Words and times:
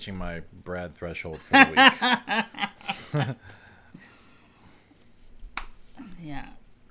Reaching 0.00 0.16
my 0.16 0.40
Brad 0.64 0.96
threshold 0.96 1.40
for 1.40 1.52
the 1.52 3.26
week. 3.26 3.36
Yeah. 6.22 6.46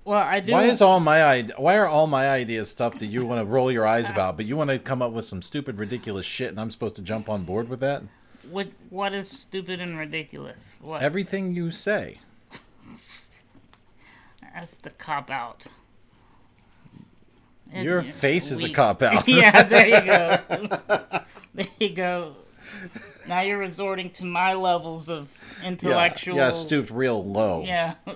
Well, 0.05 0.17
I 0.19 0.39
do. 0.39 0.51
why 0.53 0.63
is 0.63 0.81
all 0.81 0.99
my 0.99 1.47
why 1.57 1.77
are 1.77 1.87
all 1.87 2.07
my 2.07 2.27
ideas 2.27 2.67
stuff 2.67 2.97
that 2.97 3.05
you 3.05 3.23
want 3.27 3.41
to 3.41 3.45
roll 3.45 3.71
your 3.71 3.85
eyes 3.85 4.09
about, 4.09 4.37
but 4.37 4.47
you 4.47 4.57
want 4.57 4.71
to 4.71 4.79
come 4.79 5.03
up 5.03 5.11
with 5.11 5.23
some 5.25 5.43
stupid, 5.43 5.77
ridiculous 5.77 6.25
shit, 6.25 6.49
and 6.49 6.59
I'm 6.59 6.71
supposed 6.71 6.95
to 6.95 7.03
jump 7.03 7.29
on 7.29 7.43
board 7.43 7.69
with 7.69 7.79
that? 7.81 8.01
What 8.49 8.69
What 8.89 9.13
is 9.13 9.29
stupid 9.29 9.79
and 9.79 9.99
ridiculous? 9.99 10.77
What? 10.81 11.03
Everything 11.03 11.53
you 11.53 11.69
say. 11.69 12.17
That's 14.55 14.77
the 14.77 14.89
cop 14.89 15.29
out. 15.29 15.67
Your 17.71 18.01
face 18.01 18.49
is 18.51 18.63
a 18.63 18.69
cop-out. 18.69 19.27
yeah, 19.27 19.61
there 19.63 19.87
you 19.87 20.01
go. 20.01 20.79
there 21.53 21.67
you 21.79 21.89
go. 21.89 22.35
Now 23.27 23.41
you're 23.41 23.57
resorting 23.57 24.09
to 24.11 24.25
my 24.25 24.53
levels 24.53 25.09
of 25.09 25.29
intellectual. 25.63 26.35
Yeah, 26.35 26.45
yeah, 26.45 26.51
stooped 26.51 26.91
real 26.91 27.23
low. 27.23 27.63
Yeah. 27.63 27.95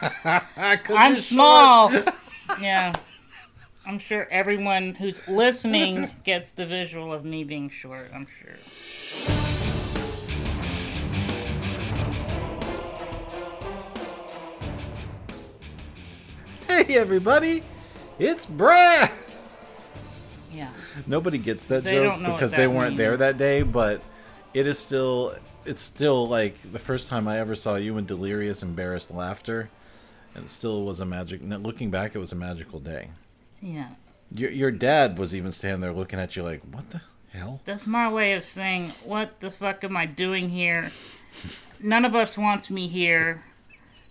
I'm 0.88 1.16
small. 1.16 1.92
yeah. 2.60 2.92
I'm 3.86 3.98
sure 3.98 4.28
everyone 4.30 4.94
who's 4.94 5.26
listening 5.26 6.10
gets 6.24 6.52
the 6.52 6.66
visual 6.66 7.12
of 7.12 7.24
me 7.24 7.44
being 7.44 7.70
short. 7.70 8.10
I'm 8.14 8.26
sure. 8.26 8.56
Hey 16.66 16.96
everybody, 16.96 17.62
it's 18.18 18.46
Brad. 18.46 19.10
Yeah. 20.52 20.70
Nobody 21.06 21.38
gets 21.38 21.66
that 21.66 21.84
They 21.84 21.92
joke 21.92 22.04
don't 22.04 22.22
know 22.22 22.30
what 22.30 22.36
because 22.36 22.52
they 22.52 22.66
weren't 22.66 22.96
there 22.96 23.16
that 23.16 23.38
day, 23.38 23.62
but 23.62 24.02
it 24.54 24.66
is 24.66 24.78
still 24.78 25.34
it's 25.64 25.82
still 25.82 26.26
like 26.28 26.72
the 26.72 26.78
first 26.78 27.08
time 27.08 27.28
I 27.28 27.38
ever 27.38 27.54
saw 27.54 27.76
you 27.76 27.98
in 27.98 28.06
delirious 28.06 28.62
embarrassed 28.62 29.10
laughter 29.10 29.68
and 30.34 30.44
it 30.44 30.50
still 30.50 30.84
was 30.84 31.00
a 31.00 31.04
magic 31.04 31.40
looking 31.42 31.90
back 31.90 32.14
it 32.14 32.18
was 32.18 32.32
a 32.32 32.36
magical 32.36 32.80
day. 32.80 33.10
Yeah. 33.60 33.88
Your 34.32 34.50
your 34.50 34.70
dad 34.70 35.18
was 35.18 35.34
even 35.34 35.52
standing 35.52 35.80
there 35.80 35.92
looking 35.92 36.18
at 36.20 36.36
you 36.36 36.42
like, 36.42 36.62
"What 36.70 36.90
the 36.90 37.02
hell?" 37.32 37.60
That's 37.64 37.86
my 37.86 38.10
way 38.10 38.34
of 38.34 38.44
saying, 38.44 38.90
what 39.04 39.40
the 39.40 39.50
fuck 39.50 39.82
am 39.82 39.96
I 39.96 40.06
doing 40.06 40.50
here? 40.50 40.92
None 41.82 42.04
of 42.04 42.14
us 42.14 42.38
wants 42.38 42.70
me 42.70 42.86
here, 42.86 43.42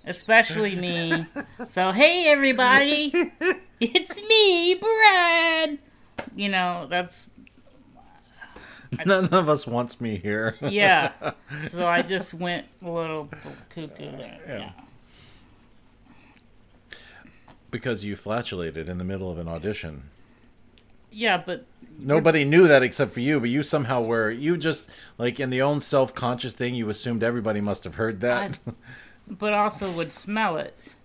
especially 0.05 0.75
me. 0.75 1.25
So, 1.67 1.91
hey, 1.91 2.27
everybody, 2.31 3.11
it's 3.81 4.21
me, 4.27 4.75
Brad. 4.75 5.77
You 6.35 6.49
know, 6.49 6.87
that's, 6.89 7.29
None 9.05 9.25
of 9.27 9.47
us 9.49 9.67
wants 9.67 10.01
me 10.01 10.17
here. 10.17 10.55
yeah. 10.61 11.11
So 11.67 11.87
I 11.87 12.01
just 12.01 12.33
went 12.33 12.65
a 12.83 12.89
little 12.89 13.29
cuckoo 13.69 14.11
there. 14.17 14.39
Yeah. 14.47 14.71
because 17.71 18.03
you 18.03 18.15
flatulated 18.15 18.89
in 18.89 18.97
the 18.97 19.03
middle 19.03 19.31
of 19.31 19.37
an 19.37 19.47
audition. 19.47 20.09
Yeah, 21.11 21.41
but 21.43 21.65
Nobody 21.97 22.45
knew 22.45 22.67
that 22.67 22.81
except 22.81 23.11
for 23.11 23.19
you, 23.19 23.39
but 23.39 23.49
you 23.49 23.61
somehow 23.61 24.01
were 24.01 24.31
you 24.31 24.55
just 24.57 24.89
like 25.17 25.39
in 25.39 25.49
the 25.49 25.61
own 25.61 25.81
self-conscious 25.81 26.53
thing 26.53 26.73
you 26.75 26.89
assumed 26.89 27.23
everybody 27.23 27.61
must 27.61 27.83
have 27.83 27.95
heard 27.95 28.21
that. 28.21 28.57
but 29.27 29.53
also 29.53 29.91
would 29.91 30.13
smell 30.13 30.57
it. 30.57 30.95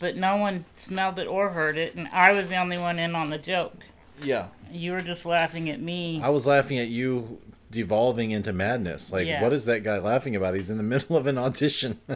But 0.00 0.16
no 0.16 0.36
one 0.36 0.64
smelled 0.74 1.18
it 1.18 1.26
or 1.28 1.50
heard 1.50 1.76
it, 1.78 1.94
and 1.94 2.08
I 2.08 2.32
was 2.32 2.48
the 2.48 2.56
only 2.56 2.78
one 2.78 2.98
in 2.98 3.14
on 3.14 3.30
the 3.30 3.38
joke. 3.38 3.76
Yeah. 4.22 4.46
You 4.72 4.92
were 4.92 5.00
just 5.00 5.26
laughing 5.26 5.68
at 5.70 5.80
me. 5.80 6.20
I 6.22 6.28
was 6.28 6.46
laughing 6.46 6.78
at 6.78 6.88
you 6.88 7.40
devolving 7.70 8.30
into 8.30 8.52
madness. 8.52 9.12
Like, 9.12 9.26
Yeah. 9.26 9.42
what 9.42 9.52
is 9.52 9.64
that 9.66 9.82
guy 9.84 9.98
laughing 9.98 10.34
about? 10.36 10.54
He's 10.54 10.70
in 10.70 10.76
the 10.76 10.82
middle 10.94 11.16
of 11.16 11.26
an 11.26 11.38
audition. 11.38 12.00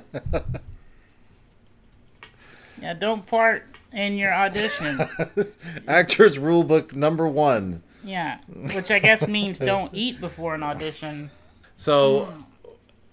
Yeah, 2.82 2.92
don't 2.94 3.24
fart 3.26 3.64
in 3.92 4.18
your 4.18 4.34
audition. 4.34 5.00
Actors 5.88 6.38
rule 6.38 6.64
book 6.64 6.94
number 6.94 7.26
one. 7.26 7.82
yeah, 8.02 8.38
which 8.74 8.90
I 8.90 8.98
guess 8.98 9.26
means 9.28 9.58
don't 9.58 9.94
eat 9.94 10.20
before 10.20 10.54
an 10.54 10.62
audition. 10.62 11.30
So, 11.76 12.34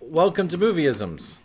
welcome 0.01 0.47
to 0.49 0.57
Movieisms. 0.57 1.37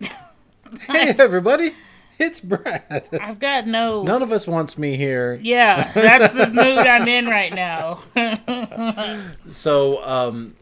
hey, 0.00 1.14
everybody. 1.18 1.72
It's 2.18 2.38
Brad. 2.40 3.08
I've 3.20 3.38
got 3.40 3.66
no. 3.66 4.02
None 4.04 4.22
of 4.22 4.30
us 4.30 4.46
wants 4.46 4.78
me 4.78 4.96
here. 4.96 5.40
Yeah, 5.42 5.90
that's 5.92 6.34
the 6.34 6.46
mood 6.46 6.78
I'm 6.86 7.08
in 7.08 7.26
right 7.26 7.52
now. 7.52 8.00
So, 9.50 10.04
um, 10.04 10.54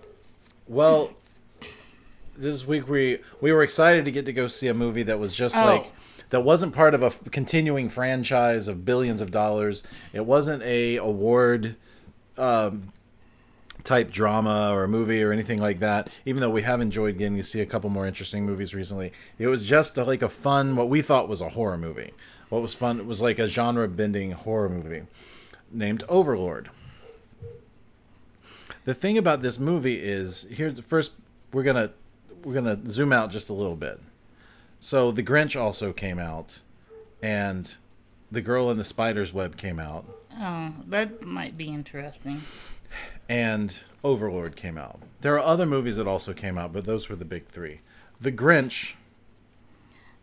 well, 0.66 1.10
this 2.36 2.66
week 2.66 2.88
we 2.88 3.18
we 3.40 3.52
were 3.52 3.62
excited 3.62 4.04
to 4.06 4.10
get 4.10 4.24
to 4.26 4.32
go 4.32 4.48
see 4.48 4.68
a 4.68 4.74
movie 4.74 5.02
that 5.02 5.18
was 5.18 5.34
just 5.34 5.56
Oh. 5.56 5.64
like 5.64 5.92
that 6.30 6.40
wasn't 6.40 6.74
part 6.74 6.94
of 6.94 7.02
a 7.02 7.06
f- 7.06 7.20
continuing 7.30 7.88
franchise 7.88 8.68
of 8.68 8.84
billions 8.84 9.20
of 9.20 9.30
dollars. 9.30 9.82
It 10.12 10.24
wasn't 10.26 10.62
a 10.62 10.96
award 10.96 11.76
um, 12.38 12.92
type 13.80 14.10
drama 14.10 14.72
or 14.72 14.86
movie 14.86 15.22
or 15.22 15.32
anything 15.32 15.60
like 15.60 15.80
that. 15.80 16.08
Even 16.24 16.40
though 16.40 16.50
we 16.50 16.62
have 16.62 16.80
enjoyed 16.80 17.18
getting 17.18 17.36
to 17.36 17.42
see 17.42 17.60
a 17.60 17.66
couple 17.66 17.90
more 17.90 18.06
interesting 18.06 18.44
movies 18.44 18.74
recently, 18.74 19.12
it 19.38 19.46
was 19.46 19.64
just 19.64 19.96
a, 19.98 20.04
like 20.04 20.22
a 20.22 20.28
fun 20.28 20.76
what 20.76 20.88
we 20.88 21.02
thought 21.02 21.28
was 21.28 21.40
a 21.40 21.50
horror 21.50 21.78
movie. 21.78 22.12
What 22.48 22.62
was 22.62 22.74
fun 22.74 23.06
was 23.06 23.22
like 23.22 23.38
a 23.38 23.48
genre 23.48 23.88
bending 23.88 24.32
horror 24.32 24.68
movie 24.68 25.02
named 25.72 26.02
Overlord 26.08 26.70
the 28.84 28.94
thing 28.94 29.18
about 29.18 29.42
this 29.42 29.58
movie 29.58 30.02
is 30.02 30.48
here's 30.50 30.80
first 30.80 31.12
we're 31.52 31.62
gonna 31.62 31.90
we're 32.42 32.54
gonna 32.54 32.78
zoom 32.88 33.12
out 33.12 33.30
just 33.30 33.48
a 33.48 33.52
little 33.52 33.76
bit 33.76 34.00
so 34.80 35.10
the 35.10 35.22
grinch 35.22 35.60
also 35.60 35.92
came 35.92 36.18
out 36.18 36.60
and 37.22 37.76
the 38.32 38.40
girl 38.40 38.70
in 38.70 38.78
the 38.78 38.84
spider's 38.84 39.32
web 39.32 39.56
came 39.56 39.78
out 39.78 40.04
oh, 40.38 40.72
that 40.86 41.24
might 41.24 41.56
be 41.56 41.68
interesting. 41.68 42.40
And 43.28 43.84
overlord 44.04 44.56
came 44.56 44.76
out 44.78 45.00
there 45.20 45.34
are 45.34 45.40
other 45.40 45.66
movies 45.66 45.96
that 45.96 46.06
also 46.06 46.32
came 46.32 46.56
out 46.58 46.72
but 46.72 46.84
those 46.84 47.08
were 47.08 47.16
the 47.16 47.24
big 47.24 47.46
three 47.46 47.80
the 48.20 48.32
grinch 48.32 48.94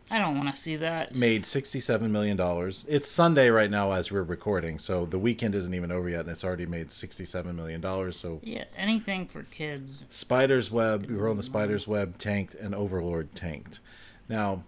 I 0.10 0.20
don't 0.20 0.38
want 0.38 0.56
to 0.56 0.62
see 0.62 0.78
that. 0.78 1.16
made 1.16 1.44
$67 1.44 2.10
million 2.10 2.40
it's 2.88 3.12
sunday 3.12 3.50
right 3.50 3.70
now 3.70 3.92
as 3.92 4.10
we're 4.10 4.24
recording 4.24 4.80
so 4.80 5.06
the 5.06 5.20
weekend 5.20 5.54
isn't 5.54 5.74
even 5.74 5.92
over 5.92 6.08
yet 6.10 6.22
and 6.22 6.30
it's 6.30 6.46
already 6.46 6.66
made 6.66 6.90
$67 6.92 7.54
million 7.54 8.12
so 8.14 8.40
Yeah, 8.42 8.64
anything 8.78 9.28
for 9.28 9.44
kids. 9.44 10.06
Spider's 10.10 10.72
Web, 10.72 11.08
Girl 11.08 11.32
in 11.32 11.38
the 11.38 11.44
Spider's 11.44 11.88
Web 11.90 12.18
tanked, 12.18 12.54
and 12.56 12.74
Overlord 12.74 13.36
tanked. 13.36 13.82
Now, 14.30 14.64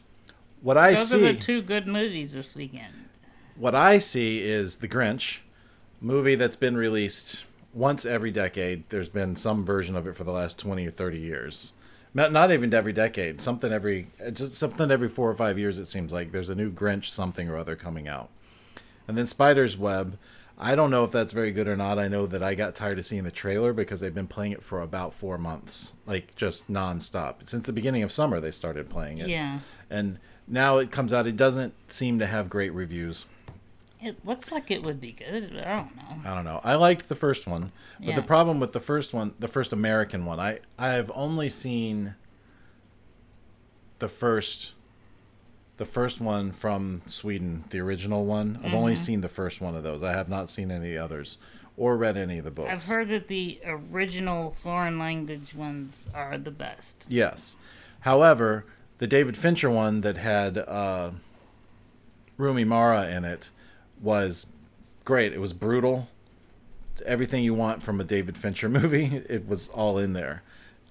what 0.61 0.77
I 0.77 0.93
Those 0.95 1.09
see 1.11 1.23
are 1.29 1.33
the 1.33 1.39
two 1.39 1.61
good 1.61 1.87
movies 1.87 2.33
this 2.33 2.53
weekend. 2.53 3.05
what 3.55 3.73
I 3.75 3.97
see 3.99 4.41
is 4.41 4.77
The 4.77 4.89
Grinch, 4.89 5.39
movie 6.01 6.35
that's 6.35 6.57
been 6.57 6.75
released 6.75 7.45
once 7.73 8.05
every 8.05 8.31
decade. 8.31 8.89
There's 8.89 9.09
been 9.09 9.35
some 9.35 9.65
version 9.65 9.95
of 9.95 10.07
it 10.07 10.15
for 10.15 10.23
the 10.23 10.31
last 10.31 10.59
20 10.59 10.87
or 10.87 10.91
30 10.91 11.19
years. 11.19 11.73
Not, 12.13 12.31
not 12.31 12.51
even 12.51 12.73
every 12.73 12.93
decade, 12.93 13.39
something 13.39 13.71
every 13.71 14.07
just 14.33 14.53
something 14.53 14.89
every 14.89 15.07
4 15.07 15.29
or 15.29 15.35
5 15.35 15.59
years 15.59 15.77
it 15.77 15.85
seems 15.85 16.11
like 16.11 16.31
there's 16.31 16.49
a 16.49 16.55
new 16.55 16.71
Grinch 16.71 17.05
something 17.05 17.47
or 17.47 17.55
other 17.55 17.75
coming 17.75 18.07
out. 18.07 18.29
And 19.07 19.15
then 19.15 19.27
Spider's 19.27 19.77
Web, 19.77 20.17
I 20.57 20.73
don't 20.73 20.89
know 20.89 21.03
if 21.03 21.11
that's 21.11 21.33
very 21.33 21.51
good 21.51 21.67
or 21.67 21.77
not. 21.77 21.99
I 21.99 22.07
know 22.07 22.25
that 22.25 22.41
I 22.41 22.55
got 22.55 22.73
tired 22.73 22.97
of 22.97 23.05
seeing 23.05 23.25
the 23.25 23.31
trailer 23.31 23.73
because 23.73 23.99
they've 23.99 24.13
been 24.13 24.27
playing 24.27 24.53
it 24.53 24.63
for 24.63 24.81
about 24.81 25.13
4 25.13 25.37
months, 25.37 25.93
like 26.07 26.35
just 26.35 26.67
nonstop. 26.67 27.47
Since 27.47 27.67
the 27.67 27.73
beginning 27.73 28.01
of 28.01 28.11
summer 28.11 28.39
they 28.39 28.51
started 28.51 28.89
playing 28.89 29.19
it. 29.19 29.29
Yeah. 29.29 29.59
And 29.87 30.17
now 30.47 30.77
it 30.77 30.91
comes 30.91 31.13
out 31.13 31.27
it 31.27 31.37
doesn't 31.37 31.75
seem 31.91 32.17
to 32.17 32.25
have 32.25 32.49
great 32.49 32.73
reviews. 32.73 33.27
It 34.01 34.25
looks 34.25 34.51
like 34.51 34.71
it 34.71 34.81
would 34.83 35.01
be 35.01 35.11
good. 35.11 35.57
I 35.57 35.75
don't 35.77 35.95
know. 35.95 36.29
I 36.29 36.33
don't 36.33 36.45
know. 36.45 36.61
I 36.63 36.75
liked 36.75 37.09
the 37.09 37.15
first 37.15 37.47
one, 37.47 37.71
but 37.99 38.07
Yeah. 38.09 38.15
the 38.15 38.21
problem 38.21 38.59
with 38.59 38.71
the 38.71 38.79
first 38.79 39.13
one, 39.13 39.33
the 39.39 39.47
first 39.49 39.73
American 39.73 40.25
one, 40.25 40.39
I 40.39 40.59
I've 40.77 41.11
only 41.13 41.49
seen 41.49 42.15
the 43.99 44.07
first 44.07 44.73
the 45.77 45.85
first 45.85 46.19
one 46.19 46.51
from 46.51 47.01
Sweden, 47.07 47.63
the 47.69 47.79
original 47.79 48.25
one. 48.25 48.59
I've 48.63 48.73
only 48.73 48.93
Mhm. 48.95 48.97
seen 48.97 49.21
the 49.21 49.29
first 49.29 49.61
one 49.61 49.75
of 49.77 49.83
those. 49.83 50.03
I 50.03 50.11
have 50.11 50.27
not 50.27 50.49
seen 50.49 50.71
any 50.71 50.97
others 50.97 51.37
or 51.77 51.95
read 51.95 52.17
any 52.17 52.37
of 52.39 52.43
the 52.43 52.51
books. 52.51 52.69
I've 52.69 52.85
heard 52.85 53.07
that 53.09 53.29
the 53.29 53.61
original 53.65 54.51
foreign 54.57 54.99
language 54.99 55.55
ones 55.55 56.09
are 56.13 56.37
the 56.37 56.51
best. 56.51 57.05
Yes. 57.07 57.55
However, 58.01 58.65
the 58.97 59.07
David 59.07 59.37
Fincher 59.37 59.69
one 59.69 60.01
that 60.01 60.17
had 60.17 60.57
uh, 60.57 61.11
Rooney 62.37 62.65
Mara 62.65 63.07
in 63.09 63.23
it 63.23 63.49
was 64.01 64.47
great. 65.05 65.33
It 65.33 65.39
was 65.39 65.53
brutal. 65.53 66.07
Everything 67.05 67.43
you 67.43 67.53
want 67.53 67.81
from 67.83 67.99
a 67.99 68.03
David 68.03 68.37
Fincher 68.37 68.69
movie, 68.79 69.23
it 69.29 69.47
was 69.47 69.69
all 69.69 69.97
in 69.97 70.13
there. 70.13 70.43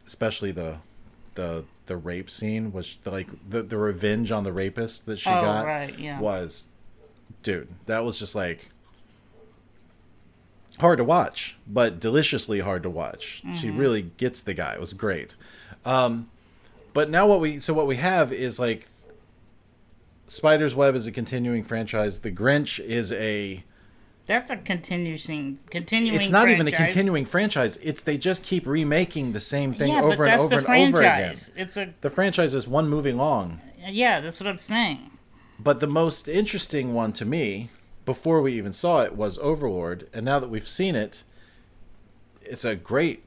Especially 0.07 0.51
the 0.53 0.79
the 1.35 1.65
the 1.87 1.97
rape 1.97 2.31
scene 2.31 2.73
was 2.73 2.99
like 3.05 3.29
the 3.49 3.63
the 3.63 3.77
revenge 3.79 4.31
on 4.33 4.45
the 4.45 4.53
rapist 4.53 5.07
that 5.07 5.19
she 5.19 5.31
Oh, 5.31 5.41
got 5.41 5.65
right, 5.67 5.99
yeah. 5.99 6.19
was 6.21 6.65
dude, 7.43 7.69
that 7.87 8.05
was 8.05 8.19
just 8.19 8.35
like 8.35 8.71
hard 10.79 10.99
to 10.99 11.05
watch, 11.05 11.57
but 11.67 11.99
deliciously 12.01 12.61
hard 12.61 12.83
to 12.85 12.91
watch. 12.91 13.43
She 13.57 13.69
Mhm. 13.69 13.79
really 13.79 14.03
gets 14.17 14.41
the 14.41 14.55
guy. 14.55 14.75
It 14.75 14.81
was 14.81 14.93
great. 14.93 15.35
Um, 15.85 16.29
but 16.93 17.11
now 17.11 17.27
what 17.27 17.41
we 17.41 17.59
so 17.59 17.75
what 17.75 17.87
we 17.87 17.97
have 17.97 18.33
is 18.33 18.59
like 18.59 18.89
Spider's 20.29 20.75
Web 20.75 20.95
is 20.95 21.07
a 21.07 21.13
continuing 21.13 21.65
franchise. 21.65 22.21
The 22.21 22.31
Grinch 22.31 22.79
is 22.85 23.11
a 23.13 23.65
That's 24.27 24.51
a 24.51 24.57
continuing, 24.59 25.59
continuing. 25.71 26.21
it's 26.21 26.31
not 26.31 26.49
even 26.51 26.69
a 26.69 26.73
continuing 26.73 27.25
franchise. 27.25 27.79
It's 27.79 28.03
they 28.03 28.19
just 28.19 28.45
keep 28.45 28.67
remaking 28.67 29.33
the 29.33 29.41
same 29.41 29.73
thing 29.73 29.93
Yeah, 29.93 30.03
over 30.03 30.25
and 30.25 30.41
over 30.41 30.59
and 30.59 30.67
over 30.67 30.69
again. 30.69 30.93
franchise. 30.93 31.51
It's 31.57 31.77
a 31.77 31.95
The 32.03 32.11
franchise 32.11 32.55
is 32.55 32.69
one 32.69 32.89
movie 32.89 33.13
long. 33.13 33.61
yeah. 33.89 34.21
That's 34.21 34.39
what 34.41 34.47
I'm 34.47 34.59
saying. 34.59 35.11
But 35.59 35.81
the 35.81 35.87
most 35.89 36.29
interesting 36.29 36.95
one 36.95 37.13
to 37.15 37.25
me, 37.25 37.71
before 38.05 38.41
we 38.43 38.53
even 38.53 38.73
saw 38.73 39.03
it, 39.03 39.17
was 39.17 39.39
Overlord. 39.39 40.09
And 40.13 40.25
now 40.25 40.39
that 40.39 40.49
we've 40.51 40.69
seen 40.69 40.95
it, 40.95 41.25
it's 42.43 42.65
a 42.65 42.77
great 42.77 43.25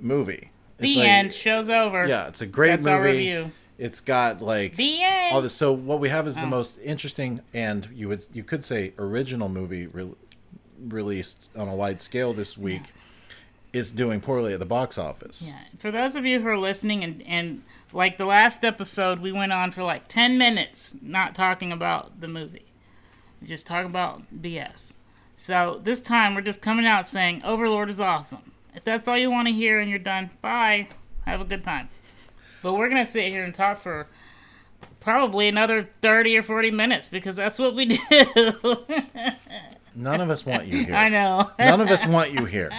movie. 0.00 0.50
The 0.78 1.02
end. 1.02 1.32
Show's 1.32 1.70
over. 1.70 2.06
Yeah, 2.08 2.26
it's 2.26 2.40
a 2.40 2.46
great 2.46 2.70
That's 2.70 2.86
movie. 2.86 2.94
our 2.96 3.02
review. 3.02 3.52
It's 3.78 4.00
got 4.00 4.40
like 4.42 4.76
The 4.76 5.02
end. 5.02 5.34
all 5.34 5.42
this. 5.42 5.54
So 5.54 5.72
what 5.72 5.98
we 6.00 6.08
have 6.10 6.26
is 6.28 6.34
the 6.36 6.42
Oh. 6.42 6.46
most 6.46 6.78
interesting 6.82 7.40
and 7.54 7.88
you 7.92 8.08
would 8.08 8.26
you 8.32 8.44
could 8.44 8.64
say 8.64 8.92
original 8.98 9.48
movie 9.48 9.86
re- 9.86 10.12
released 10.88 11.38
on 11.56 11.68
a 11.68 11.74
wide 11.74 12.00
scale 12.02 12.32
this 12.32 12.56
week 12.58 12.82
is 13.72 13.90
doing 13.90 14.20
poorly 14.20 14.52
at 14.52 14.58
the 14.58 14.66
box 14.66 14.98
office. 14.98 15.44
Yeah. 15.48 15.58
For 15.78 15.90
those 15.90 16.14
of 16.16 16.26
you 16.26 16.40
who 16.40 16.48
are 16.48 16.58
listening, 16.58 17.02
and 17.02 17.22
and 17.26 17.62
like 17.92 18.18
the 18.18 18.26
last 18.26 18.64
episode, 18.64 19.20
we 19.20 19.32
went 19.32 19.52
on 19.52 19.70
for 19.72 19.82
like 19.82 20.08
ten 20.08 20.36
minutes 20.38 20.94
not 21.00 21.34
talking 21.34 21.72
about 21.72 22.20
the 22.20 22.28
movie, 22.28 22.66
just 23.42 23.66
talk 23.66 23.86
about 23.86 24.22
BS. 24.42 24.94
So 25.38 25.80
this 25.82 26.00
time 26.00 26.34
we're 26.34 26.42
just 26.42 26.60
coming 26.62 26.86
out 26.86 27.06
saying 27.06 27.42
Overlord 27.44 27.88
is 27.90 28.00
awesome. 28.00 28.52
If 28.74 28.84
that's 28.84 29.08
all 29.08 29.18
you 29.18 29.30
want 29.30 29.48
to 29.48 29.52
hear 29.54 29.80
and 29.80 29.88
you're 29.90 29.98
done, 29.98 30.30
bye. 30.40 30.88
Have 31.26 31.40
a 31.40 31.44
good 31.44 31.62
time. 31.64 31.88
But 32.62 32.74
we're 32.74 32.88
gonna 32.88 33.06
sit 33.06 33.30
here 33.32 33.44
and 33.44 33.54
talk 33.54 33.78
for 33.78 34.06
probably 35.00 35.48
another 35.48 35.88
thirty 36.00 36.36
or 36.36 36.42
forty 36.42 36.70
minutes 36.70 37.08
because 37.08 37.36
that's 37.36 37.58
what 37.58 37.74
we 37.74 37.84
do. 38.10 38.76
None 39.94 40.20
of 40.20 40.30
us 40.30 40.46
want 40.46 40.66
you 40.66 40.84
here. 40.84 40.94
I 40.94 41.08
know. 41.08 41.50
None 41.58 41.80
of 41.80 41.90
us 41.90 42.06
want 42.06 42.32
you 42.32 42.44
here. 42.44 42.70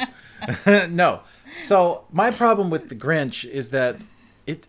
no. 0.89 1.21
So 1.59 2.05
my 2.11 2.31
problem 2.31 2.69
with 2.69 2.89
the 2.89 2.95
Grinch 2.95 3.47
is 3.49 3.69
that 3.69 3.97
it 4.47 4.67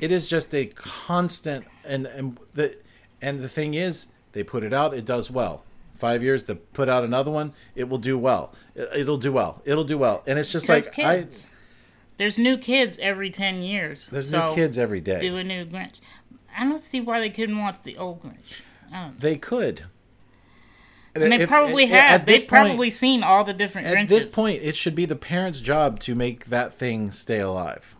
it 0.00 0.10
is 0.10 0.26
just 0.26 0.54
a 0.54 0.66
constant 0.66 1.66
and 1.84 2.06
and 2.06 2.38
the 2.54 2.76
and 3.22 3.40
the 3.40 3.48
thing 3.48 3.74
is 3.74 4.08
they 4.32 4.42
put 4.42 4.62
it 4.62 4.72
out 4.72 4.94
it 4.94 5.04
does 5.04 5.30
well. 5.30 5.64
5 5.96 6.22
years 6.22 6.44
to 6.44 6.54
put 6.54 6.88
out 6.88 7.02
another 7.02 7.32
one, 7.32 7.52
it 7.74 7.88
will 7.88 7.98
do 7.98 8.16
well. 8.16 8.54
It, 8.76 8.88
it'll 9.00 9.18
do 9.18 9.32
well. 9.32 9.60
It'll 9.64 9.82
do 9.82 9.98
well. 9.98 10.22
And 10.28 10.38
it's 10.38 10.52
just 10.52 10.68
like 10.68 10.92
kids. 10.92 11.48
There's 12.18 12.36
new 12.38 12.58
kids 12.58 12.98
every 13.00 13.30
ten 13.30 13.62
years. 13.62 14.08
There's 14.10 14.30
so 14.30 14.48
new 14.48 14.54
kids 14.54 14.76
every 14.76 15.00
day. 15.00 15.18
Do 15.20 15.36
a 15.36 15.44
new 15.44 15.64
Grinch. 15.64 16.00
I 16.56 16.64
don't 16.64 16.80
see 16.80 17.00
why 17.00 17.20
they 17.20 17.30
couldn't 17.30 17.58
watch 17.58 17.82
the 17.82 17.96
old 17.96 18.22
Grinch. 18.22 18.62
I 18.92 19.02
don't 19.02 19.08
know. 19.14 19.14
They 19.20 19.36
could. 19.36 19.84
And 21.14 21.32
they 21.32 21.36
If- 21.36 21.42
eh, 21.42 21.46
probably 21.46 21.84
eh, 21.84 21.96
at- 21.96 22.10
have. 22.10 22.26
They've 22.26 22.40
point- 22.40 22.48
probably 22.48 22.90
seen 22.90 23.22
all 23.22 23.44
the 23.44 23.52
different 23.54 23.86
At 23.88 23.94
Grinches. 23.96 24.02
At 24.02 24.08
this 24.08 24.24
point, 24.34 24.62
it 24.62 24.76
should 24.76 24.94
be 24.94 25.04
the 25.04 25.16
parents' 25.16 25.60
job 25.60 26.00
to 26.00 26.14
make 26.14 26.46
that 26.46 26.72
thing 26.72 27.10
stay 27.10 27.38
alive. 27.40 27.96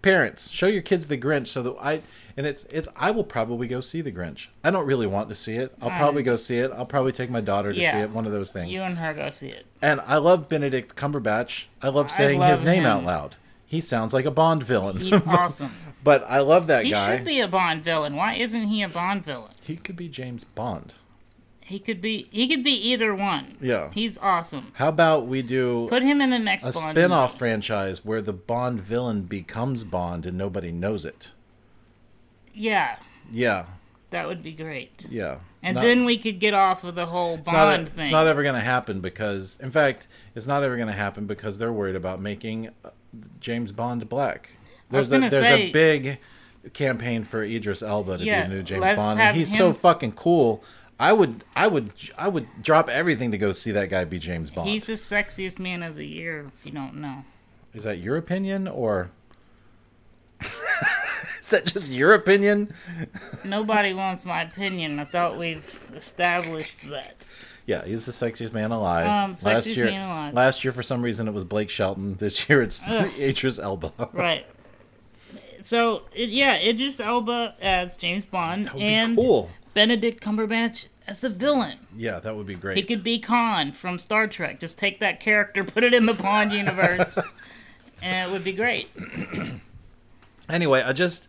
Parents, 0.00 0.48
show 0.50 0.68
your 0.68 0.82
kids 0.82 1.08
the 1.08 1.18
Grinch 1.18 1.48
so 1.48 1.62
that 1.62 1.74
I 1.80 2.02
and 2.38 2.46
it's 2.46 2.62
it's 2.70 2.88
I 2.96 3.10
will 3.10 3.24
probably 3.24 3.66
go 3.68 3.80
see 3.82 4.00
the 4.00 4.12
Grinch. 4.12 4.46
I 4.64 4.70
don't 4.70 4.86
really 4.86 5.06
want 5.06 5.28
to 5.28 5.34
see 5.34 5.56
it. 5.56 5.74
I'll 5.82 5.90
I- 5.90 5.98
probably 5.98 6.22
go 6.22 6.36
see 6.36 6.58
it. 6.58 6.70
I'll 6.74 6.86
probably 6.86 7.12
take 7.12 7.28
my 7.28 7.40
daughter 7.42 7.72
to 7.74 7.78
Yeah. 7.78 7.92
see 7.92 7.98
it. 7.98 8.10
One 8.10 8.24
of 8.26 8.32
those 8.32 8.52
things. 8.52 8.70
You 8.70 8.80
and 8.82 8.96
her 8.96 9.12
go 9.12 9.28
see 9.30 9.48
it. 9.48 9.66
and 9.82 10.00
I 10.06 10.16
love 10.16 10.48
Benedict 10.48 10.96
Cumberbatch. 10.96 11.64
I 11.82 11.88
love 11.88 12.06
I 12.06 12.08
saying 12.08 12.40
his 12.40 12.62
name 12.62 12.84
him. 12.84 12.86
out 12.90 13.04
loud. 13.04 13.36
He 13.66 13.80
sounds 13.82 14.14
like 14.14 14.24
a 14.24 14.30
Bond 14.30 14.62
villain. 14.62 14.96
He's 14.98 15.20
awesome. 15.26 15.72
but 16.02 16.24
I 16.26 16.38
love 16.38 16.68
that 16.68 16.84
he 16.86 16.92
guy. 16.92 17.10
He 17.12 17.16
should 17.18 17.26
be 17.26 17.40
a 17.40 17.48
Bond 17.48 17.82
villain. 17.84 18.16
Why 18.16 18.34
isn't 18.34 18.62
he 18.68 18.82
a 18.82 18.88
Bond 18.88 19.24
villain? 19.24 19.50
He 19.60 19.76
could 19.76 19.96
be 19.96 20.08
James 20.08 20.44
Bond. 20.44 20.94
He 21.60 21.78
could 21.78 22.00
be. 22.00 22.28
He 22.30 22.48
could 22.48 22.64
be 22.64 22.72
either 22.72 23.14
one. 23.14 23.56
Yeah. 23.60 23.90
He's 23.92 24.16
awesome. 24.16 24.72
How 24.76 24.88
about 24.88 25.26
we 25.26 25.42
do 25.42 25.86
Put 25.90 26.02
him 26.02 26.22
in 26.22 26.30
the 26.30 26.38
next 26.38 26.62
a 26.64 26.72
Bond 26.72 26.96
spin-off 26.96 27.36
franchise 27.38 28.02
where 28.06 28.22
the 28.22 28.32
Bond 28.32 28.80
villain 28.80 29.22
becomes 29.24 29.84
Bond 29.84 30.24
and 30.24 30.38
nobody 30.38 30.72
knows 30.72 31.04
it? 31.04 31.32
Yeah, 32.58 32.96
Yeah. 33.32 33.64
that 34.10 34.26
would 34.26 34.42
be 34.42 34.52
great. 34.52 35.06
Yeah. 35.10 35.38
And 35.62 35.74
Not- 35.74 35.82
then 35.82 36.04
we 36.04 36.16
could 36.18 36.38
get 36.38 36.54
off 36.54 36.84
of 36.84 36.94
the 36.94 37.06
whole 37.06 37.34
it's 37.36 37.48
not, 37.50 37.52
Bond 37.76 37.88
thing. 37.88 38.02
it's 38.02 38.10
not 38.12 38.26
ever 38.26 38.42
going 38.42 38.54
to 38.54 38.60
happen 38.60 39.00
because, 39.00 39.58
in 39.60 39.70
fact, 39.70 40.06
it's 40.34 40.46
not 40.46 40.62
ever 40.62 40.76
going 40.76 40.88
to 40.88 40.94
happen 40.94 41.26
because 41.26 41.58
they're 41.58 41.72
worried 41.72 41.96
about 41.96 42.20
making 42.20 42.68
uh, 42.84 42.90
James 43.40 43.72
Bond 43.72 44.08
black. 44.08 44.50
There's 44.90 45.10
a, 45.10 45.18
there's 45.18 45.32
say- 45.32 45.68
a 45.68 45.72
big 45.72 46.18
campaign 46.72 47.24
for 47.24 47.42
Idris 47.44 47.82
Elba 47.82 48.18
to 48.18 48.24
Yeah, 48.24 48.42
be 48.44 48.48
the 48.50 48.54
new 48.56 48.62
James 48.62 48.84
Bond, 48.96 49.20
and 49.20 49.36
he's 49.36 49.56
so 49.56 49.72
fucking 49.72 50.12
cool. 50.12 50.62
I 51.00 51.12
would, 51.12 51.44
I 51.54 51.66
would, 51.68 51.92
I 52.16 52.28
would 52.28 52.46
drop 52.62 52.88
everything 52.88 53.30
to 53.30 53.38
go 53.38 53.52
see 53.52 53.70
that 53.72 53.88
guy 53.88 54.04
be 54.04 54.18
James 54.18 54.50
Bond. 54.50 54.68
He's 54.68 54.86
the 54.86 54.94
sexiest 54.94 55.58
man 55.58 55.82
of 55.82 55.94
the 55.96 56.06
year. 56.06 56.50
If 56.58 56.66
you 56.66 56.72
don't 56.72 56.96
know. 56.96 57.24
Is 57.74 57.84
that 57.84 57.98
your 57.98 58.16
opinion 58.16 58.66
or? 58.66 59.10
Is 61.40 61.50
that 61.50 61.66
just 61.66 61.90
your 61.90 62.14
opinion? 62.14 62.74
Nobody 63.44 63.94
wants 63.94 64.24
my 64.24 64.42
opinion. 64.42 64.98
I 64.98 65.04
thought 65.04 65.38
we've 65.38 65.80
established 65.94 66.88
that. 66.90 67.24
Yeah, 67.66 67.84
he's 67.84 68.06
the 68.06 68.12
sexiest 68.12 68.52
man 68.52 68.70
alive. 68.70 69.06
Um, 69.06 69.30
last 69.30 69.44
sexiest 69.66 69.76
year, 69.76 69.84
man 69.86 70.08
alive. 70.08 70.34
last 70.34 70.64
year 70.64 70.72
for 70.72 70.82
some 70.82 71.02
reason 71.02 71.28
it 71.28 71.34
was 71.34 71.44
Blake 71.44 71.70
Shelton. 71.70 72.16
This 72.16 72.48
year 72.48 72.62
it's 72.62 72.88
Ugh. 72.88 73.10
Idris 73.18 73.58
Elba. 73.58 73.92
Right. 74.12 74.46
So 75.62 76.02
it, 76.14 76.30
yeah, 76.30 76.56
Idris 76.56 76.98
Elba 77.00 77.56
as 77.60 77.96
James 77.96 78.24
Bond 78.26 78.66
That 78.66 78.74
would 78.74 78.80
be 78.80 78.86
and 78.86 79.16
cool. 79.16 79.50
Benedict 79.74 80.22
Cumberbatch 80.22 80.86
as 81.06 81.20
the 81.20 81.28
villain. 81.28 81.78
Yeah, 81.96 82.20
that 82.20 82.36
would 82.36 82.46
be 82.46 82.54
great. 82.54 82.76
He 82.76 82.82
could 82.82 83.02
be 83.02 83.18
Khan 83.18 83.72
from 83.72 83.98
Star 83.98 84.26
Trek. 84.26 84.60
Just 84.60 84.78
take 84.78 85.00
that 85.00 85.20
character, 85.20 85.62
put 85.64 85.84
it 85.84 85.92
in 85.94 86.06
the 86.06 86.14
Bond 86.14 86.52
universe, 86.52 87.18
and 88.02 88.30
it 88.30 88.32
would 88.32 88.44
be 88.44 88.52
great. 88.52 88.88
anyway, 90.48 90.82
I 90.82 90.92
just 90.92 91.28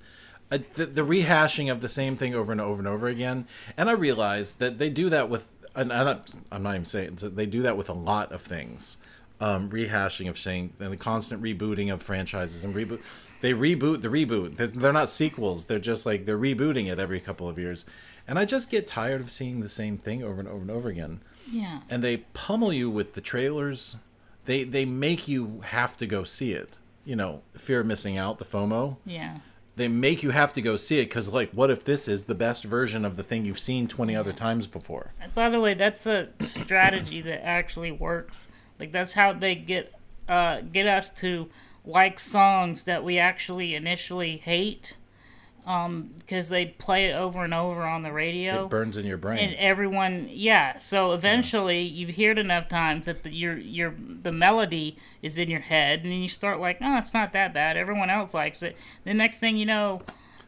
uh, 0.52 0.60
the, 0.76 0.86
the 0.86 1.02
rehashing 1.02 1.72
of 1.72 1.82
the 1.82 1.88
same 1.88 2.16
thing 2.16 2.34
over 2.34 2.52
and 2.52 2.60
over 2.60 2.80
and 2.80 2.88
over 2.88 3.08
again, 3.08 3.46
and 3.78 3.90
I 3.90 3.94
realize 3.94 4.56
that 4.56 4.80
they 4.80 4.90
do 4.90 5.10
that 5.10 5.30
with. 5.30 5.48
And 5.76 5.94
I'm 5.94 6.06
not, 6.06 6.34
I'm 6.52 6.64
not 6.64 6.72
even 6.72 6.86
saying 6.86 7.16
that 7.18 7.36
they 7.36 7.46
do 7.46 7.62
that 7.62 7.78
with 7.78 7.90
a 7.90 7.94
lot 7.94 8.32
of 8.32 8.42
things, 8.42 8.98
um, 9.40 9.70
rehashing 9.70 10.28
of 10.28 10.38
saying 10.38 10.74
and 10.80 10.92
the 10.92 10.98
constant 10.98 11.42
rebooting 11.42 11.94
of 11.94 12.02
franchises 12.02 12.64
and 12.64 12.74
reboot. 12.74 13.00
they 13.42 13.54
reboot 13.54 14.02
the 14.02 14.08
reboot. 14.08 14.58
They're, 14.58 14.68
they're 14.68 14.92
not 14.92 15.12
sequels. 15.12 15.68
They're 15.68 15.80
just 15.80 16.06
like 16.06 16.26
they're 16.26 16.40
rebooting 16.40 16.92
it 16.92 17.00
every 17.00 17.20
couple 17.20 17.48
of 17.48 17.60
years, 17.60 17.86
and 18.28 18.40
I 18.40 18.46
just 18.46 18.72
get 18.72 18.88
tired 18.88 19.22
of 19.22 19.30
seeing 19.30 19.60
the 19.60 19.70
same 19.70 19.98
thing 19.98 20.24
over 20.24 20.40
and 20.40 20.50
over 20.50 20.62
and 20.62 20.72
over 20.72 20.90
again. 20.90 21.22
Yeah. 21.50 21.82
And 21.90 22.04
they 22.04 22.18
pummel 22.34 22.74
you 22.74 22.90
with 22.90 23.14
the 23.14 23.22
trailers. 23.22 23.98
They 24.46 24.64
they 24.64 24.86
make 24.86 25.28
you 25.28 25.62
have 25.66 25.96
to 25.98 26.08
go 26.08 26.24
see 26.24 26.54
it. 26.54 26.80
You 27.10 27.16
know, 27.16 27.42
fear 27.58 27.80
of 27.80 27.88
missing 27.88 28.20
out, 28.20 28.38
the 28.38 28.46
FOMO. 28.46 28.98
Yeah. 29.04 29.40
They 29.76 29.88
make 29.88 30.22
you 30.22 30.30
have 30.30 30.54
to 30.54 30.62
go 30.62 30.76
see 30.76 31.00
it 31.00 31.06
because, 31.06 31.28
like, 31.28 31.50
what 31.54 31.72
if 31.72 31.84
this 31.84 32.08
is 32.08 32.26
the 32.26 32.36
best 32.36 32.64
version 32.66 33.04
of 33.04 33.16
the 33.16 33.24
thing 33.24 33.46
you've 33.46 33.58
seen 33.58 33.88
twenty 33.88 34.16
other 34.16 34.32
times 34.32 34.68
before? 34.68 35.14
By 35.34 35.50
the 35.50 35.60
way, 35.60 35.74
that's 35.74 36.06
a 36.06 36.30
strategy 36.40 37.22
that 37.22 37.44
actually 37.44 37.92
works. 37.92 38.50
Like 38.80 38.92
that's 38.92 39.14
how 39.14 39.34
they 39.34 39.56
get 39.56 39.92
uh, 40.28 40.62
get 40.62 40.86
us 40.86 41.10
to 41.22 41.50
like 41.84 42.20
songs 42.20 42.84
that 42.84 43.04
we 43.04 43.18
actually 43.18 43.74
initially 43.74 44.38
hate, 44.38 44.96
Um, 45.66 46.12
because 46.18 46.50
they 46.50 46.66
play 46.66 47.06
it 47.06 47.14
over 47.14 47.44
and 47.44 47.54
over 47.54 47.84
on 47.84 48.02
the 48.02 48.12
radio. 48.12 48.66
It 48.66 48.70
burns 48.70 48.98
in 48.98 49.06
your 49.06 49.18
brain. 49.18 49.38
and 49.40 49.56
everyone 49.56 50.28
yeah 50.32 50.80
so 50.80 51.14
eventually 51.14 51.82
you 51.82 52.08
hear 52.08 52.32
it 52.32 52.40
enough 52.40 52.68
times 52.70 53.06
that 53.06 53.24
the, 53.24 53.30
your 53.30 53.56
your 53.58 53.94
the 53.98 54.32
melody 54.32 54.98
is 55.22 55.38
in 55.38 55.50
your 55.50 55.60
head 55.60 56.02
and 56.02 56.12
then 56.12 56.24
you 56.24 56.30
start 56.30 56.60
like 56.60 56.78
oh 56.82 56.98
it's 56.98 57.14
not 57.14 57.34
that 57.34 57.54
bad 57.54 57.78
everyone 57.78 58.10
else 58.10 58.34
likes 58.34 58.64
it 58.64 58.76
the 59.04 59.14
next 59.14 59.38
thing 59.40 59.58
you 59.58 59.66
know 59.66 60.00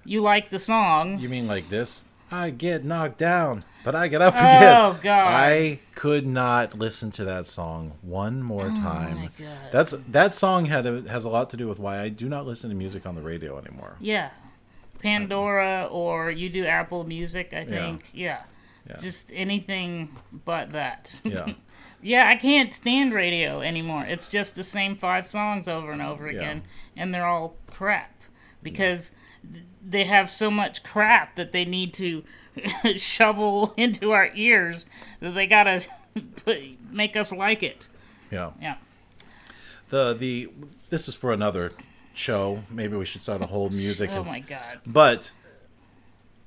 you 0.06 0.22
like 0.22 0.50
the 0.50 0.60
song 0.60 1.20
You 1.20 1.30
mean 1.30 1.48
like 1.48 1.70
this? 1.70 2.06
I 2.34 2.50
get 2.50 2.86
knocked 2.86 3.18
down, 3.18 3.65
but 3.84 3.94
I 3.94 4.08
get 4.08 4.22
up 4.22 4.34
oh, 4.36 4.39
again. 4.39 4.75
Oh, 4.77 5.00
God. 5.03 5.27
I 5.27 5.80
could 5.96 6.25
not 6.25 6.80
listen 6.80 7.12
to 7.12 7.25
that 7.25 7.46
song 7.46 7.91
one 8.01 8.41
more 8.41 8.70
time. 8.70 9.18
Oh, 9.18 9.20
my 9.20 9.30
God. 9.38 9.58
That's 9.72 9.94
that 10.08 10.34
song 10.34 10.65
had 10.65 10.86
a, 10.86 11.01
has 11.10 11.25
a 11.25 11.30
lot 11.30 11.50
to 11.50 11.58
do 11.58 11.68
with 11.68 11.77
why 11.77 12.00
I 12.00 12.08
do 12.08 12.30
not 12.30 12.46
listen 12.46 12.70
to 12.70 12.75
music 12.75 13.06
on 13.06 13.15
the 13.15 13.22
radio 13.22 13.58
anymore. 13.58 13.98
yeah 14.00 14.30
pandora 15.01 15.88
or 15.91 16.29
you 16.31 16.50
do 16.50 16.65
apple 16.65 17.03
music 17.03 17.53
i 17.53 17.63
think 17.65 18.10
yeah, 18.13 18.41
Yeah. 18.88 18.98
just 19.01 19.31
anything 19.34 20.10
but 20.46 20.72
that 20.74 21.13
Yeah. 21.24 21.53
yeah 22.01 22.27
i 22.27 22.36
can't 22.36 22.74
stand 22.74 23.13
radio 23.13 23.62
anymore 23.62 24.03
it's 24.05 24.27
just 24.27 24.55
the 24.55 24.63
same 24.63 24.96
five 24.96 25.25
songs 25.25 25.67
over 25.67 25.91
and 25.91 26.01
over 26.01 26.29
Yeah. 26.29 26.38
again 26.39 26.63
and 26.96 27.13
they're 27.13 27.25
all 27.25 27.55
crap 27.67 28.20
mm. 28.22 28.63
because 28.63 29.12
th- 29.51 29.65
they 29.84 30.03
have 30.05 30.29
so 30.29 30.50
much 30.51 30.84
crap 30.84 31.36
that 31.36 31.51
they 31.51 31.65
need 31.65 31.93
to 31.96 32.24
shovel 32.98 33.74
into 33.77 34.12
our 34.12 34.29
ears 34.36 34.86
that 35.20 35.31
they 35.31 35.48
gotta 35.48 35.86
put, 36.43 36.58
make 36.91 37.15
us 37.15 37.31
like 37.31 37.63
it 37.63 37.88
Yeah. 38.31 38.51
yeah 38.62 38.75
The 39.89 40.13
the 40.13 40.50
this 40.89 41.08
is 41.08 41.15
for 41.15 41.31
another 41.34 41.72
show. 42.13 42.63
Maybe 42.70 42.96
we 42.98 43.06
should 43.06 43.22
start 43.22 43.41
a 43.41 43.48
whole 43.48 43.70
music. 43.70 44.10
oh 44.13 44.18
and- 44.18 44.25
my 44.25 44.39
god 44.39 44.80
But 44.86 45.32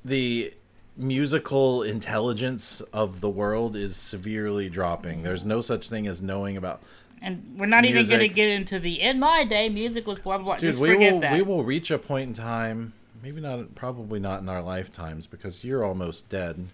the 0.04 0.52
musical 0.96 1.82
intelligence 1.82 2.80
of 2.92 3.20
the 3.20 3.30
world 3.30 3.74
is 3.74 3.96
severely 3.96 4.68
dropping. 4.68 5.22
There's 5.24 5.44
no 5.44 5.60
such 5.60 5.88
thing 5.88 6.06
as 6.06 6.22
knowing 6.22 6.56
about. 6.56 6.80
and 7.22 7.54
we're 7.58 7.66
not 7.66 7.84
even 7.84 8.06
gonna 8.08 8.28
get 8.28 8.48
into 8.48 8.78
the 8.78 9.00
in 9.00 9.18
my 9.18 9.44
day 9.44 9.68
music 9.68 10.06
was 10.06 10.18
blah 10.18 10.36
blah 10.36 10.44
blah 10.44 10.54
Dude, 10.56 10.70
just 10.70 10.80
we 10.80 10.92
forget 10.92 11.14
will 11.14 11.20
that 11.20 11.32
we 11.32 11.42
will 11.42 11.64
reach 11.64 11.90
a 11.90 11.98
point 11.98 12.28
in 12.28 12.34
time, 12.34 12.92
maybe 13.22 13.40
not, 13.40 13.74
probably 13.74 14.20
not 14.20 14.40
in 14.42 14.48
our 14.48 14.62
lifetimes, 14.62 15.26
because 15.26 15.64
you're 15.64 15.84
almost 15.84 16.28
dead, 16.28 16.66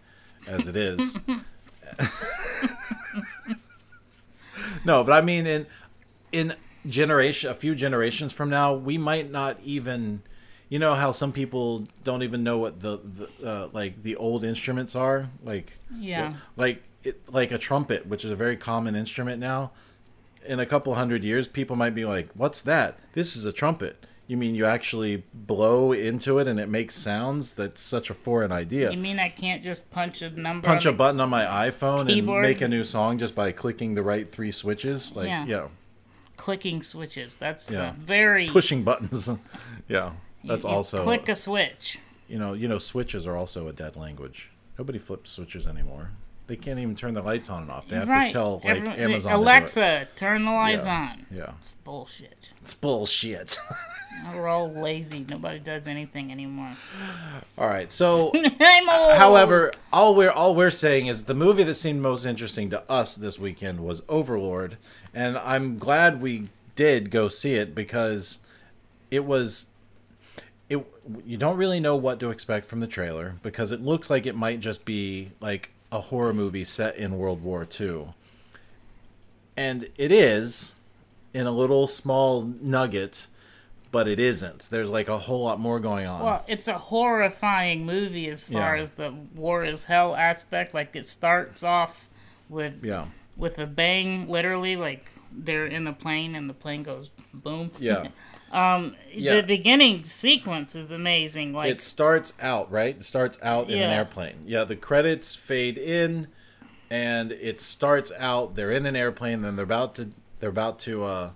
as 0.48 0.66
it 0.68 0.76
is. 0.76 1.18
no, 4.84 5.04
but 5.04 5.12
I 5.12 5.20
mean 5.20 5.46
in 5.46 5.66
in 6.32 6.54
generation, 6.86 7.50
a 7.50 7.54
few 7.54 7.74
generations 7.74 8.32
from 8.32 8.50
now, 8.50 8.72
we 8.74 8.98
might 8.98 9.30
not 9.30 9.58
even. 9.64 10.22
You 10.68 10.78
know 10.78 10.94
how 10.94 11.10
some 11.10 11.32
people 11.32 11.88
don't 12.04 12.22
even 12.22 12.44
know 12.44 12.56
what 12.58 12.80
the, 12.80 13.00
the 13.02 13.28
uh, 13.48 13.68
like 13.72 14.04
the 14.04 14.14
old 14.14 14.44
instruments 14.44 14.94
are, 14.94 15.28
like 15.42 15.78
Yeah. 15.92 16.34
like 16.56 16.84
it, 17.02 17.20
like 17.32 17.50
a 17.50 17.58
trumpet, 17.58 18.06
which 18.06 18.24
is 18.24 18.30
a 18.30 18.36
very 18.36 18.56
common 18.56 18.94
instrument 18.94 19.40
now. 19.40 19.72
In 20.46 20.60
a 20.60 20.66
couple 20.66 20.94
hundred 20.94 21.24
years, 21.24 21.48
people 21.48 21.74
might 21.74 21.94
be 21.94 22.04
like, 22.04 22.28
"What's 22.34 22.60
that? 22.62 22.98
This 23.14 23.34
is 23.36 23.44
a 23.44 23.52
trumpet." 23.52 24.06
You 24.28 24.36
mean 24.36 24.54
you 24.54 24.64
actually 24.64 25.24
blow 25.34 25.90
into 25.90 26.38
it 26.38 26.46
and 26.46 26.60
it 26.60 26.68
makes 26.68 26.94
sounds? 26.94 27.54
That's 27.54 27.80
such 27.80 28.08
a 28.10 28.14
foreign 28.14 28.52
idea. 28.52 28.92
you 28.92 28.96
mean 28.96 29.18
i 29.18 29.28
can't 29.28 29.60
just 29.60 29.90
punch 29.90 30.22
a 30.22 30.30
number 30.30 30.64
Punch 30.68 30.86
a 30.86 30.92
button 30.92 31.20
on 31.20 31.28
my 31.30 31.42
iPhone 31.44 32.06
keyboard? 32.06 32.44
and 32.44 32.52
make 32.54 32.60
a 32.60 32.68
new 32.68 32.84
song 32.84 33.18
just 33.18 33.34
by 33.34 33.50
clicking 33.50 33.96
the 33.96 34.04
right 34.04 34.28
three 34.30 34.52
switches, 34.52 35.16
like 35.16 35.26
Yeah. 35.26 35.46
yeah, 35.46 35.68
clicking 36.40 36.82
switches 36.82 37.34
that's 37.34 37.70
Yeah. 37.70 37.92
very 37.98 38.48
pushing 38.48 38.82
buttons. 38.82 39.28
yeah, 39.88 40.12
that's 40.44 40.64
you 40.64 40.70
also 40.70 41.02
click 41.04 41.28
a 41.28 41.36
switch 41.36 41.98
you 42.28 42.38
know 42.38 42.54
you 42.54 42.66
know 42.68 42.78
switches 42.78 43.26
are 43.26 43.36
also 43.36 43.68
a 43.68 43.72
dead 43.72 43.94
language. 43.96 44.50
Nobody 44.78 44.98
flips 44.98 45.32
switches 45.32 45.66
anymore. 45.66 46.10
They 46.50 46.56
can't 46.56 46.80
even 46.80 46.96
turn 46.96 47.14
the 47.14 47.22
lights 47.22 47.48
on 47.48 47.62
and 47.62 47.70
off. 47.70 47.86
They 47.86 47.94
have 47.94 48.08
right 48.08 48.26
to 48.26 48.32
tell 48.32 48.54
like 48.64 48.78
Everyone- 48.78 48.98
Amazon. 48.98 49.30
to 49.30 49.36
do 49.36 49.40
it. 49.42 49.44
alexa 49.46 50.08
turn 50.16 50.44
the 50.44 50.50
lights 50.50 50.84
Yeah. 50.84 51.00
on 51.12 51.26
Yeah. 51.30 51.52
it's 51.62 51.74
bullshit 51.74 52.52
It's 52.60 52.74
bullshit. 52.74 53.56
we're 54.34 54.48
all 54.48 54.68
lazy 54.72 55.24
nobody 55.28 55.60
does 55.60 55.86
anything 55.86 56.32
anymore 56.32 56.72
All 57.56 57.68
right. 57.68 57.92
So, 57.92 58.32
however, 58.58 59.70
all 59.92 60.16
we're 60.16 60.32
all 60.32 60.56
we're 60.56 60.70
saying 60.70 61.06
is 61.06 61.26
the 61.26 61.34
movie 61.34 61.62
that 61.62 61.74
seemed 61.74 62.02
most 62.02 62.24
interesting 62.26 62.68
to 62.70 62.82
us 62.90 63.14
this 63.14 63.38
weekend 63.38 63.78
was 63.78 64.02
Overlord, 64.08 64.76
and 65.14 65.38
I'm 65.38 65.78
glad 65.78 66.20
we 66.20 66.48
did 66.74 67.12
go 67.12 67.28
see 67.28 67.54
it 67.54 67.76
because 67.76 68.40
it 69.12 69.24
was 69.24 69.68
it 70.68 70.84
you 71.24 71.36
don't 71.36 71.56
really 71.56 71.78
know 71.78 71.94
what 71.94 72.18
to 72.18 72.30
expect 72.32 72.66
from 72.66 72.80
the 72.80 72.86
trailer 72.88 73.36
because 73.44 73.70
it 73.70 73.80
looks 73.80 74.10
like 74.10 74.26
it 74.26 74.34
might 74.34 74.58
just 74.58 74.84
be 74.84 75.30
like 75.40 75.70
a 75.92 76.00
horror 76.00 76.32
movie 76.32 76.64
set 76.64 76.96
in 76.96 77.18
World 77.18 77.42
War 77.42 77.66
II. 77.80 78.14
And 79.56 79.88
it 79.96 80.12
is 80.12 80.74
in 81.34 81.46
a 81.46 81.50
little 81.50 81.86
small 81.86 82.42
nugget, 82.42 83.26
but 83.92 84.08
it 84.08 84.18
isn't. 84.20 84.68
There's 84.70 84.90
like 84.90 85.08
a 85.08 85.18
whole 85.18 85.42
lot 85.44 85.58
more 85.60 85.80
going 85.80 86.06
on. 86.06 86.22
well 86.22 86.44
it's 86.48 86.68
a 86.68 86.78
horrifying 86.78 87.84
movie 87.84 88.28
as 88.28 88.44
far 88.44 88.76
Yeah. 88.76 88.82
as 88.82 88.90
the 88.90 89.12
war 89.34 89.64
is 89.64 89.84
hell 89.84 90.14
aspect 90.14 90.74
like 90.74 90.94
it 90.96 91.06
starts 91.06 91.62
off 91.62 92.08
with 92.48 92.84
yeah. 92.84 93.06
with 93.36 93.58
a 93.58 93.66
bang 93.66 94.28
literally 94.28 94.76
like 94.76 95.10
they're 95.32 95.66
in 95.66 95.86
a 95.86 95.92
plane 95.92 96.34
and 96.36 96.48
the 96.48 96.54
plane 96.54 96.82
goes 96.82 97.10
boom 97.34 97.70
Yeah. 97.78 98.08
Yeah. 98.52 99.36
the 99.36 99.42
beginning 99.42 100.04
sequence 100.04 100.74
is 100.74 100.90
amazing 100.90 101.52
like 101.52 101.70
it 101.70 101.80
starts 101.80 102.34
out 102.40 102.70
right 102.70 102.96
it 102.96 103.04
starts 103.04 103.38
out 103.42 103.70
in 103.70 103.80
an 103.80 103.90
airplane 103.90 104.42
yeah 104.46 104.64
the 104.64 104.76
credits 104.76 105.34
fade 105.34 105.78
in 105.78 106.26
and 106.90 107.30
it 107.32 107.60
starts 107.60 108.10
out 108.18 108.56
they're 108.56 108.72
in 108.72 108.86
an 108.86 108.96
airplane 108.96 109.42
then 109.42 109.56
they're 109.56 109.64
about 109.64 109.94
to 109.94 110.10
they're 110.40 110.50
about 110.50 110.78
to 110.80 111.04
uh, 111.04 111.30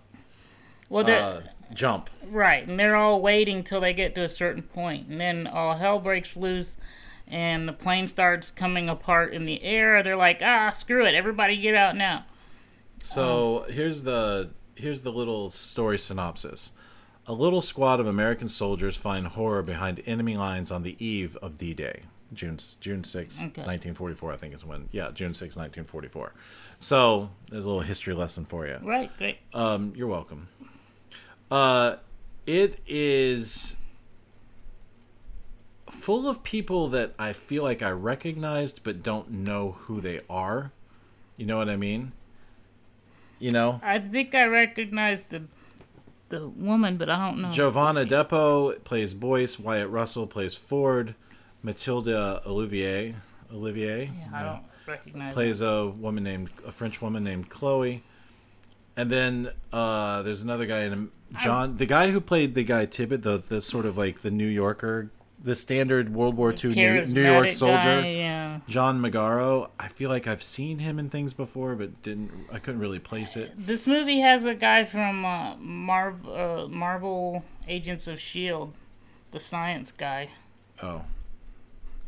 well 0.88 1.08
uh 1.08 1.40
jump 1.72 2.10
Right, 2.26 2.66
and 2.66 2.78
they're 2.78 2.96
all 2.96 3.20
waiting 3.20 3.62
till 3.62 3.80
they 3.80 3.92
get 3.92 4.14
to 4.14 4.22
a 4.22 4.28
certain 4.28 4.62
point, 4.62 5.08
and 5.08 5.20
then 5.20 5.46
all 5.46 5.76
hell 5.76 5.98
breaks 5.98 6.36
loose, 6.36 6.76
and 7.28 7.68
the 7.68 7.72
plane 7.72 8.08
starts 8.08 8.50
coming 8.50 8.88
apart 8.88 9.34
in 9.34 9.44
the 9.44 9.62
air. 9.62 10.02
They're 10.02 10.16
like, 10.16 10.40
"Ah, 10.42 10.70
screw 10.70 11.04
it! 11.04 11.14
Everybody 11.14 11.56
get 11.56 11.74
out 11.74 11.96
now!" 11.96 12.24
so 12.98 13.66
here's 13.68 14.02
the 14.02 14.50
here's 14.76 15.02
the 15.02 15.12
little 15.12 15.50
story 15.50 15.98
synopsis 15.98 16.72
a 17.26 17.32
little 17.32 17.62
squad 17.62 18.00
of 18.00 18.06
american 18.06 18.48
soldiers 18.48 18.96
find 18.96 19.26
horror 19.28 19.62
behind 19.62 20.02
enemy 20.06 20.36
lines 20.36 20.70
on 20.70 20.82
the 20.82 20.96
eve 21.04 21.36
of 21.42 21.56
d-day 21.58 22.00
june 22.32 22.58
june 22.80 23.02
6 23.04 23.38
1944 23.40 24.32
i 24.32 24.36
think 24.36 24.54
is 24.54 24.64
when 24.64 24.88
yeah 24.92 25.10
june 25.12 25.32
6 25.34 25.56
1944 25.56 26.32
so 26.78 27.30
there's 27.50 27.64
a 27.64 27.68
little 27.68 27.82
history 27.82 28.12
lesson 28.14 28.44
for 28.44 28.66
you 28.66 28.78
Right, 28.82 29.10
great. 29.16 29.38
Um, 29.54 29.92
you're 29.96 30.08
welcome. 30.08 30.48
Uh, 31.50 31.96
it 32.46 32.78
is 32.86 33.76
full 35.88 36.28
of 36.28 36.42
people 36.42 36.88
that 36.88 37.14
I 37.18 37.32
feel 37.32 37.62
like 37.62 37.80
I 37.82 37.90
recognized 37.90 38.80
but 38.82 39.02
don't 39.02 39.30
know 39.30 39.72
who 39.72 40.00
they 40.00 40.20
are. 40.28 40.72
You 41.36 41.46
know 41.46 41.56
what 41.56 41.68
I 41.70 41.76
mean? 41.76 42.12
You 43.38 43.50
know, 43.52 43.80
I 43.82 43.98
think 43.98 44.34
I 44.34 44.44
recognize 44.44 45.24
the 45.24 45.44
the 46.38 46.48
woman, 46.48 46.96
but 46.96 47.08
I 47.08 47.26
don't 47.28 47.40
know. 47.40 47.50
Jovan 47.50 47.96
Adepo 47.96 48.82
plays 48.84 49.14
Boyce. 49.14 49.58
Wyatt 49.58 49.88
Russell 49.90 50.26
plays 50.26 50.54
Ford. 50.54 51.14
Matilda 51.62 52.42
Olivier, 52.46 53.14
Olivier, 53.50 54.10
I 54.34 54.42
don't 54.42 54.64
recognize. 54.86 55.32
plays 55.32 55.60
a 55.62 55.86
woman 55.86 56.22
named 56.22 56.50
a 56.66 56.70
French 56.70 57.00
woman 57.00 57.24
named 57.24 57.48
Chloe. 57.48 58.02
And 58.98 59.10
then 59.10 59.50
uh, 59.72 60.20
there's 60.22 60.42
another 60.42 60.66
guy 60.66 60.82
in 60.82 61.10
John, 61.40 61.78
the 61.78 61.86
guy 61.86 62.10
who 62.10 62.20
played 62.20 62.54
the 62.54 62.64
guy 62.64 62.84
Tibbet, 62.84 63.22
the 63.22 63.38
the 63.38 63.62
sort 63.62 63.86
of 63.86 63.96
like 63.96 64.20
the 64.20 64.30
New 64.30 64.46
Yorker 64.46 65.10
the 65.44 65.54
standard 65.54 66.12
World 66.14 66.36
War 66.36 66.52
II 66.52 66.74
New, 66.74 67.04
New 67.04 67.22
York 67.22 67.52
soldier, 67.52 68.00
guy, 68.00 68.08
yeah. 68.08 68.60
John 68.66 69.00
Magaro. 69.00 69.68
I 69.78 69.88
feel 69.88 70.08
like 70.08 70.26
I've 70.26 70.42
seen 70.42 70.78
him 70.78 70.98
in 70.98 71.10
things 71.10 71.34
before, 71.34 71.74
but 71.76 72.02
didn't. 72.02 72.32
I 72.50 72.58
couldn't 72.58 72.80
really 72.80 72.98
place 72.98 73.36
it. 73.36 73.52
This 73.56 73.86
movie 73.86 74.20
has 74.20 74.46
a 74.46 74.54
guy 74.54 74.84
from 74.84 75.24
uh, 75.24 75.54
Marv, 75.56 76.26
uh, 76.26 76.66
Marvel 76.68 77.44
Agents 77.68 78.06
of 78.08 78.18
Shield, 78.18 78.72
the 79.32 79.38
science 79.40 79.92
guy, 79.92 80.30
Oh, 80.82 81.02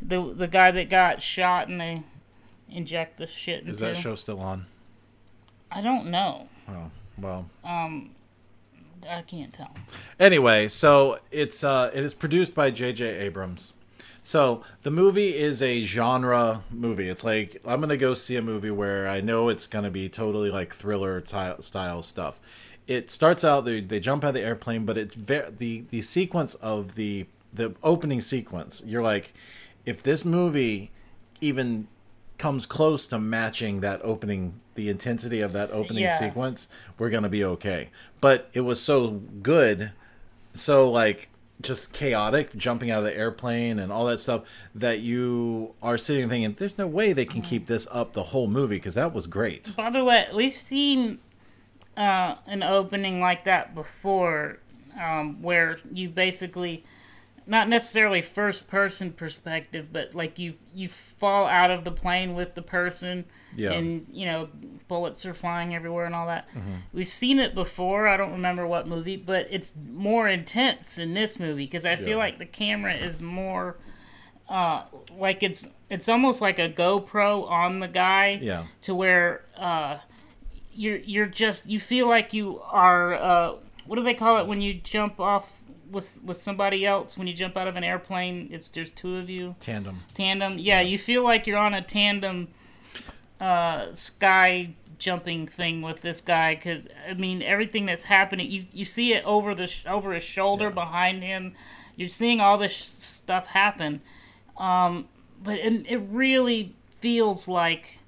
the 0.01 0.33
the 0.33 0.47
guy 0.47 0.71
that 0.71 0.89
got 0.89 1.21
shot 1.21 1.67
and 1.69 1.79
they 1.79 2.03
inject 2.69 3.17
the 3.17 3.27
shit 3.27 3.59
into. 3.59 3.71
is 3.71 3.79
that 3.79 3.95
show 3.95 4.15
still 4.15 4.39
on? 4.39 4.65
I 5.71 5.81
don't 5.81 6.07
know. 6.07 6.47
Oh, 6.67 6.89
well. 7.17 7.49
Um, 7.63 8.11
I 9.07 9.21
can't 9.21 9.53
tell. 9.53 9.71
Anyway, 10.19 10.67
so 10.67 11.19
it's 11.31 11.63
uh, 11.63 11.91
it 11.93 12.03
is 12.03 12.13
produced 12.13 12.53
by 12.53 12.71
J.J. 12.71 13.05
Abrams. 13.19 13.73
So 14.21 14.61
the 14.81 14.91
movie 14.91 15.37
is 15.37 15.61
a 15.61 15.83
genre 15.83 16.63
movie. 16.69 17.07
It's 17.07 17.23
like 17.23 17.61
I'm 17.65 17.79
gonna 17.79 17.95
go 17.95 18.13
see 18.13 18.35
a 18.35 18.41
movie 18.41 18.71
where 18.71 19.07
I 19.07 19.21
know 19.21 19.47
it's 19.47 19.67
gonna 19.67 19.89
be 19.89 20.09
totally 20.09 20.51
like 20.51 20.73
thriller 20.73 21.21
ty- 21.21 21.55
style 21.61 22.01
stuff. 22.03 22.39
It 22.87 23.09
starts 23.09 23.43
out 23.43 23.65
they, 23.65 23.79
they 23.81 23.99
jump 23.99 24.23
out 24.23 24.29
of 24.29 24.33
the 24.33 24.41
airplane, 24.41 24.85
but 24.85 24.97
it's 24.97 25.15
very 25.15 25.49
the 25.51 25.85
the 25.91 26.01
sequence 26.01 26.55
of 26.55 26.95
the 26.95 27.27
the 27.53 27.75
opening 27.83 28.19
sequence. 28.19 28.83
You're 28.85 29.01
like, 29.01 29.33
if 29.85 30.03
this 30.03 30.25
movie 30.25 30.91
even 31.39 31.87
comes 32.37 32.65
close 32.65 33.07
to 33.07 33.19
matching 33.19 33.79
that 33.79 34.01
opening 34.03 34.59
the 34.77 34.87
intensity 34.89 35.41
of 35.41 35.51
that 35.51 35.69
opening 35.71 36.03
Yeah. 36.03 36.17
sequence 36.17 36.69
we're 36.97 37.09
gonna 37.09 37.27
be 37.27 37.43
okay 37.43 37.89
but 38.21 38.49
it 38.53 38.61
was 38.61 38.79
so 38.81 39.09
good 39.41 39.91
so 40.53 40.89
like 40.89 41.27
just 41.59 41.91
chaotic 41.91 42.55
jumping 42.55 42.91
out 42.91 42.99
of 42.99 43.03
the 43.05 43.17
airplane 43.17 43.79
and 43.79 43.91
all 43.91 44.05
that 44.05 44.19
stuff 44.19 44.43
that 44.75 44.99
you 44.99 45.73
are 45.81 45.97
sitting 45.97 46.29
thinking 46.29 46.55
there's 46.59 46.77
no 46.77 46.85
way 46.87 47.11
they 47.11 47.25
can 47.25 47.41
keep 47.41 47.65
this 47.65 47.87
up 47.91 48.13
the 48.13 48.23
whole 48.25 48.47
movie 48.47 48.75
because 48.75 48.93
that 48.93 49.11
was 49.13 49.25
great 49.27 49.75
By 49.75 49.89
the 49.89 50.03
way, 50.05 50.27
we've 50.33 50.53
seen 50.53 51.17
uh, 51.97 52.35
an 52.45 52.61
opening 52.61 53.19
like 53.19 53.43
that 53.45 53.73
before, 53.73 54.59
um, 55.01 55.41
where 55.41 55.79
you 55.91 56.09
basically, 56.09 56.83
not 57.47 57.67
necessarily 57.67 58.21
first 58.21 58.67
person 58.69 59.11
perspective, 59.11 59.87
but 59.91 60.13
like 60.13 60.37
you 60.37 60.53
you 60.75 60.89
fall 60.89 61.47
out 61.47 61.71
of 61.71 61.83
the 61.85 61.91
plane 61.91 62.35
with 62.35 62.53
the 62.53 62.61
person, 62.61 63.25
Yeah. 63.57 63.71
and 63.73 64.05
you 64.11 64.25
know 64.25 64.47
bullets 64.87 65.25
are 65.25 65.33
flying 65.33 65.75
everywhere 65.75 66.05
and 66.05 66.15
all 66.15 66.27
that. 66.27 66.47
Mhm. 66.55 66.81
We've 66.93 67.07
seen 67.07 67.39
it 67.39 67.53
before. 67.53 68.07
I 68.07 68.15
don't 68.15 68.31
remember 68.31 68.65
what 68.65 68.87
movie, 68.87 69.17
but 69.17 69.47
it's 69.49 69.73
more 69.91 70.29
intense 70.29 70.97
in 70.97 71.13
this 71.13 71.39
movie 71.39 71.65
because 71.65 71.85
I 71.85 71.95
feel 71.97 72.17
like 72.17 72.37
the 72.37 72.45
camera 72.45 72.93
is 72.93 73.19
more. 73.19 73.77
Uh, 74.47 74.83
like 75.17 75.43
it's 75.43 75.67
it's 75.89 76.07
almost 76.07 76.39
like 76.39 76.57
a 76.57 76.69
GoPro 76.69 77.49
on 77.51 77.79
the 77.81 77.87
guy 77.89 78.39
Yeah. 78.41 78.63
to 78.83 78.95
where 78.95 79.41
uh, 79.57 79.97
you're 80.73 80.97
you're 80.99 81.25
just 81.25 81.69
you 81.69 81.79
feel 81.81 82.07
like 82.07 82.31
you 82.33 82.61
are 82.61 83.13
uh, 83.15 83.53
what 83.85 83.97
do 83.97 84.03
they 84.03 84.13
call 84.13 84.37
it 84.37 84.47
when 84.47 84.61
you 84.61 84.75
jump 84.75 85.19
off 85.19 85.61
with 85.91 86.21
with 86.23 86.37
somebody 86.37 86.85
else 86.85 87.17
when 87.17 87.27
you 87.27 87.33
jump 87.33 87.57
out 87.57 87.67
of 87.67 87.75
an 87.77 87.83
airplane 87.83 88.47
it's 88.51 88.67
there's 88.69 88.91
two 88.91 89.15
of 89.17 89.29
you 89.29 89.55
tandem 89.61 90.01
tandem 90.13 90.57
yeah 90.59 90.81
you 90.81 90.97
feel 90.97 91.23
like 91.23 91.47
you're 91.47 91.57
on 91.57 91.73
a 91.73 91.81
tandem 91.81 92.47
uh, 93.39 93.93
sky 93.93 94.73
jumping 94.97 95.47
thing 95.47 95.81
with 95.83 96.01
this 96.01 96.21
guy 96.21 96.55
because 96.55 96.87
I 97.07 97.13
mean 97.13 97.43
everything 97.43 97.85
that's 97.85 98.03
happening 98.03 98.49
you 98.49 98.65
you 98.73 98.83
see 98.83 99.13
it 99.13 99.23
over 99.25 99.53
the 99.53 99.67
sh- 99.67 99.85
over 99.85 100.11
his 100.13 100.23
shoulder 100.23 100.71
behind 100.71 101.21
him 101.23 101.53
you're 101.95 102.09
seeing 102.09 102.39
all 102.41 102.57
this 102.57 102.71
sh- 102.73 102.83
stuff 102.85 103.45
happen 103.45 104.01
um, 104.57 105.07
but 105.43 105.59
it, 105.59 105.85
it 105.87 105.97
really 106.09 106.75
feels 106.89 107.47
like 107.47 107.99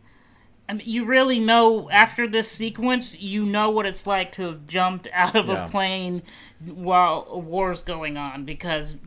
I 0.67 0.74
mean, 0.74 0.88
you 0.88 1.05
really 1.05 1.39
know 1.39 1.89
after 1.91 2.27
this 2.27 2.50
sequence, 2.51 3.19
you 3.19 3.43
know 3.45 3.69
what 3.71 3.86
it's 3.88 4.05
like 4.07 4.31
to 4.33 4.43
have 4.43 4.65
jumped 4.67 5.07
out 5.13 5.36
of 5.36 5.48
Yeah. 5.48 5.65
a 5.65 5.69
plane 5.69 6.24
while 6.65 7.27
a 7.29 7.38
war's 7.38 7.81
going 7.81 8.17
on 8.17 8.45
because 8.45 8.98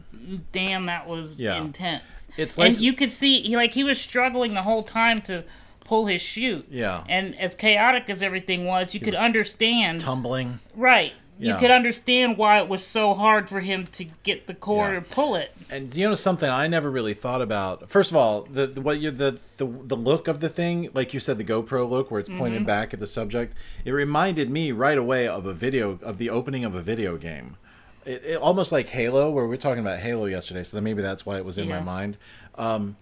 damn, 0.52 0.86
that 0.86 1.08
was 1.08 1.40
Yeah. 1.40 1.60
intense. 1.60 2.28
It's 2.36 2.56
and 2.58 2.74
like- 2.76 2.80
you 2.82 2.92
could 2.92 3.10
see 3.10 3.40
he 3.42 3.56
like 3.56 3.74
he 3.74 3.82
was 3.82 4.00
struggling 4.00 4.54
the 4.54 4.62
whole 4.62 4.84
time 4.84 5.20
to 5.22 5.42
pull 5.84 6.06
his 6.06 6.20
chute. 6.22 6.66
Yeah. 6.70 7.04
and 7.08 7.38
as 7.38 7.54
chaotic 7.54 8.08
as 8.08 8.22
everything 8.22 8.66
was, 8.66 8.94
you 8.94 9.00
He 9.00 9.04
could 9.04 9.14
was 9.14 9.20
understand 9.22 10.00
tumbling 10.00 10.58
right. 10.74 11.12
You 11.38 11.56
could 11.56 11.72
understand 11.72 12.38
why 12.38 12.60
it 12.60 12.68
was 12.68 12.84
so 12.86 13.14
hard 13.14 13.48
for 13.48 13.58
him 13.58 13.86
to 13.92 14.04
get 14.22 14.46
the 14.46 14.54
cord 14.54 14.92
Yeah. 14.92 14.98
and 14.98 15.10
pull 15.10 15.34
it. 15.34 15.52
And 15.70 15.92
you 15.96 16.08
know 16.08 16.14
something 16.14 16.48
I 16.48 16.68
never 16.68 16.88
really 16.88 17.14
thought 17.14 17.42
about. 17.42 17.90
First 17.90 18.12
of 18.12 18.16
all, 18.16 18.42
the, 18.42 18.68
the 18.68 18.80
what 18.80 19.00
you 19.00 19.10
the, 19.10 19.40
the 19.56 19.66
the 19.66 19.96
look 19.96 20.28
of 20.28 20.38
the 20.38 20.48
thing, 20.48 20.90
like 20.94 21.12
you 21.12 21.18
said, 21.18 21.38
the 21.38 21.44
GoPro 21.44 21.88
look 21.90 22.12
where 22.12 22.20
it's 22.20 22.28
pointed 22.28 22.62
Mhm. 22.62 22.66
back 22.66 22.94
at 22.94 23.00
the 23.00 23.08
subject. 23.08 23.54
It 23.84 23.90
reminded 23.90 24.50
me 24.50 24.70
right 24.70 24.96
away 24.96 25.26
of 25.26 25.44
a 25.44 25.52
video 25.52 25.98
of 26.02 26.18
the 26.18 26.30
opening 26.30 26.64
of 26.64 26.76
a 26.76 26.80
video 26.80 27.16
game. 27.16 27.56
It, 28.04 28.22
it 28.24 28.36
almost 28.36 28.70
like 28.70 28.88
Halo, 28.90 29.28
where 29.28 29.42
we 29.44 29.48
were 29.50 29.56
talking 29.56 29.80
about 29.80 29.98
Halo 29.98 30.26
yesterday, 30.26 30.62
so 30.62 30.76
then 30.76 30.84
maybe 30.84 31.02
that's 31.02 31.26
why 31.26 31.38
it 31.38 31.44
was 31.44 31.58
in 31.58 31.68
my 31.68 31.80
mind. 31.80 32.18
Um, 32.56 32.96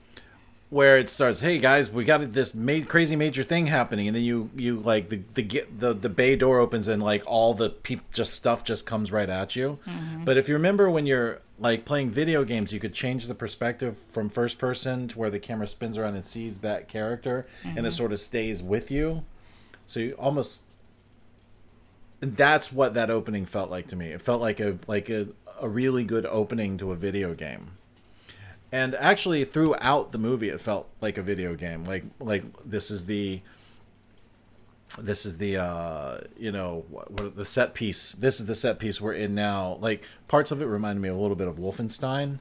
where 0.71 0.97
it 0.99 1.11
starts, 1.11 1.41
hey 1.41 1.59
guys, 1.59 1.91
we 1.91 2.05
got 2.05 2.33
this 2.33 2.55
ma- 2.55 2.85
crazy 2.87 3.17
major 3.17 3.43
thing 3.43 3.67
happening, 3.67 4.07
and 4.07 4.15
then 4.17 4.23
you 4.23 4.51
you 4.57 4.79
like 4.79 5.09
the 5.09 5.21
the 5.35 5.65
the 5.79 5.93
the 5.95 6.09
bay 6.09 6.37
door 6.37 6.59
opens 6.61 6.87
and 6.89 7.03
like 7.03 7.23
all 7.27 7.55
the 7.55 7.69
peop 7.71 8.01
just 8.13 8.35
stuff 8.35 8.65
just 8.65 8.87
comes 8.87 9.11
right 9.13 9.29
at 9.29 9.57
you. 9.57 9.79
Mhm. 9.87 10.25
But 10.25 10.37
if 10.39 10.49
you 10.49 10.55
remember 10.55 10.89
when 10.91 11.07
you're 11.07 11.41
like 11.59 11.85
playing 11.85 12.11
video 12.11 12.45
games, 12.45 12.73
you 12.73 12.81
could 12.81 12.95
change 12.95 13.27
the 13.27 13.35
perspective 13.35 13.99
from 13.99 14.29
first 14.31 14.59
person 14.59 15.09
to 15.09 15.19
where 15.19 15.29
the 15.29 15.39
camera 15.41 15.67
spins 15.67 15.99
around 15.99 16.15
and 16.15 16.25
sees 16.25 16.61
that 16.61 16.89
character, 16.89 17.47
and 17.65 17.79
it 17.87 17.91
Mhm. 17.91 17.93
sort 17.93 18.13
of 18.13 18.21
stays 18.21 18.63
with 18.63 18.91
you. 18.91 19.25
So 19.87 20.01
you 20.01 20.13
almost 20.13 20.63
that's 22.21 22.71
what 22.73 22.95
that 22.95 23.11
opening 23.11 23.45
felt 23.47 23.71
like 23.71 23.89
to 23.89 23.97
me. 23.97 24.09
It 24.09 24.23
felt 24.23 24.41
like 24.41 24.61
a 24.61 24.79
like 24.87 25.09
a, 25.11 25.29
a 25.61 25.69
really 25.69 26.05
good 26.05 26.27
opening 26.27 26.79
to 26.79 26.93
a 26.93 26.97
video 26.97 27.35
game. 27.35 27.73
And 28.73 28.95
actually 28.95 29.45
throughout 29.45 30.13
the 30.13 30.19
movie 30.19 30.49
it 30.49 30.61
felt 30.61 30.89
like 31.01 31.19
a 31.19 31.23
video 31.23 31.55
game. 31.55 31.85
Like 31.85 32.05
like 32.21 32.45
this 32.65 32.91
is 32.91 33.07
the 33.07 33.41
this 34.99 35.25
is 35.25 35.39
the 35.39 35.57
uh 35.57 36.19
you 36.37 36.51
know 36.51 36.85
what, 36.89 37.11
what 37.11 37.37
the 37.37 37.45
set 37.45 37.75
piece. 37.75 38.13
This 38.13 38.41
is 38.41 38.47
the 38.47 38.55
set 38.55 38.79
piece 38.79 39.01
we're 39.01 39.13
in 39.15 39.35
now. 39.35 39.79
Like 39.81 40.03
parts 40.29 40.51
of 40.51 40.61
it 40.61 40.67
reminded 40.67 41.01
me 41.01 41.09
a 41.09 41.15
little 41.17 41.37
bit 41.37 41.49
of 41.49 41.57
Wolfenstein 41.57 42.39